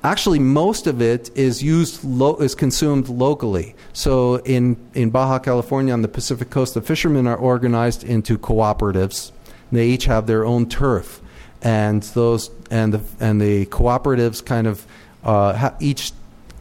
actually 0.04 0.40
most 0.40 0.88
of 0.88 1.02
it 1.02 1.30
is 1.36 1.62
used 1.62 2.04
lo- 2.04 2.38
is 2.38 2.56
consumed 2.56 3.10
locally. 3.10 3.76
So 3.94 4.36
in 4.38 4.78
in 4.94 5.10
Baja 5.10 5.40
California 5.40 5.94
on 5.94 6.02
the 6.02 6.08
Pacific 6.08 6.50
coast 6.50 6.74
the 6.74 6.82
fishermen 6.82 7.28
are 7.28 7.38
organized 7.38 8.04
into 8.04 8.38
cooperatives. 8.38 9.32
They 9.72 9.88
each 9.88 10.06
have 10.06 10.28
their 10.28 10.46
own 10.46 10.70
turf. 10.70 11.22
And 11.62 12.04
those 12.04 12.52
and 12.70 12.94
the 12.94 13.02
and 13.20 13.42
the 13.42 13.66
cooperatives 13.68 14.46
kind 14.46 14.68
of 14.68 14.86
uh, 15.24 15.54
ha- 15.54 15.76
each 15.80 16.12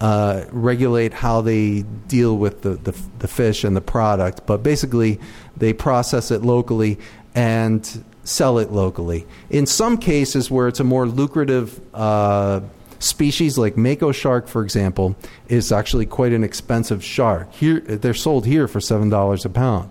uh, 0.00 0.44
regulate 0.50 1.12
how 1.12 1.40
they 1.40 1.82
deal 2.08 2.36
with 2.36 2.62
the, 2.62 2.70
the, 2.70 2.98
the 3.20 3.28
fish 3.28 3.64
and 3.64 3.76
the 3.76 3.80
product. 3.80 4.46
But 4.46 4.62
basically 4.62 5.20
they 5.56 5.72
process 5.72 6.30
it 6.30 6.42
locally 6.42 6.98
and 7.34 8.04
sell 8.24 8.58
it 8.58 8.72
locally. 8.72 9.26
In 9.50 9.66
some 9.66 9.98
cases 9.98 10.50
where 10.50 10.66
it's 10.68 10.80
a 10.80 10.84
more 10.84 11.06
lucrative 11.06 11.80
uh, 11.94 12.60
species, 12.98 13.58
like 13.58 13.76
mako 13.76 14.12
shark, 14.12 14.48
for 14.48 14.62
example, 14.62 15.14
is 15.48 15.70
actually 15.70 16.06
quite 16.06 16.32
an 16.32 16.42
expensive 16.42 17.04
shark. 17.04 17.52
Here, 17.52 17.80
they're 17.80 18.14
sold 18.14 18.46
here 18.46 18.66
for 18.66 18.80
seven 18.80 19.08
dollars 19.10 19.44
a 19.44 19.50
pound, 19.50 19.90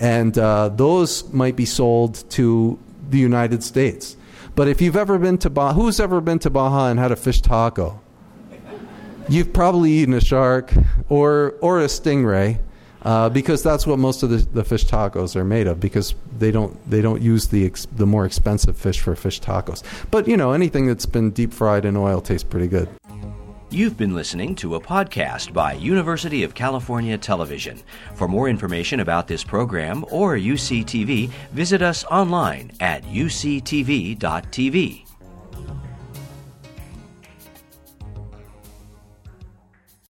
and 0.00 0.36
uh, 0.38 0.70
those 0.70 1.30
might 1.32 1.56
be 1.56 1.66
sold 1.66 2.28
to 2.30 2.78
the 3.10 3.18
United 3.18 3.62
States. 3.62 4.16
But 4.54 4.68
if 4.68 4.80
you've 4.80 4.96
ever 4.96 5.18
been 5.18 5.38
to 5.38 5.50
Baja, 5.50 5.74
who's 5.74 6.00
ever 6.00 6.20
been 6.20 6.38
to 6.40 6.50
Baja 6.50 6.88
and 6.88 6.98
had 6.98 7.12
a 7.12 7.16
fish 7.16 7.40
taco? 7.40 8.00
You've 9.28 9.52
probably 9.52 9.90
eaten 9.90 10.14
a 10.14 10.20
shark 10.20 10.72
or 11.08 11.54
or 11.60 11.80
a 11.80 11.86
stingray 11.86 12.58
uh, 13.04 13.28
because 13.28 13.62
that's 13.62 13.86
what 13.86 13.98
most 13.98 14.22
of 14.22 14.30
the, 14.30 14.36
the, 14.36 14.64
fish 14.64 14.84
tacos 14.86 15.36
are 15.36 15.44
made 15.44 15.66
of. 15.66 15.80
Because 15.80 16.14
they 16.38 16.50
don't 16.50 16.78
they 16.90 17.02
don't 17.02 17.22
use 17.22 17.48
the 17.48 17.66
ex, 17.66 17.86
the 17.96 18.06
more 18.06 18.24
expensive 18.24 18.76
fish 18.76 19.00
for 19.00 19.14
fish 19.14 19.40
tacos. 19.40 19.82
But 20.10 20.26
you 20.26 20.36
know 20.36 20.52
anything 20.52 20.86
that's 20.86 21.06
been 21.06 21.30
deep 21.30 21.52
fried 21.52 21.84
in 21.84 21.96
oil 21.96 22.20
tastes 22.20 22.48
pretty 22.48 22.68
good. 22.68 22.88
You've 23.70 23.96
been 23.96 24.14
listening 24.14 24.54
to 24.56 24.76
a 24.76 24.80
podcast 24.80 25.52
by 25.52 25.72
University 25.72 26.44
of 26.44 26.54
California 26.54 27.18
Television. 27.18 27.80
For 28.14 28.28
more 28.28 28.48
information 28.48 29.00
about 29.00 29.26
this 29.26 29.42
program 29.42 30.04
or 30.10 30.36
UCTV, 30.36 31.28
visit 31.50 31.82
us 31.82 32.04
online 32.04 32.70
at 32.78 33.02
uctv.tv. 33.04 34.14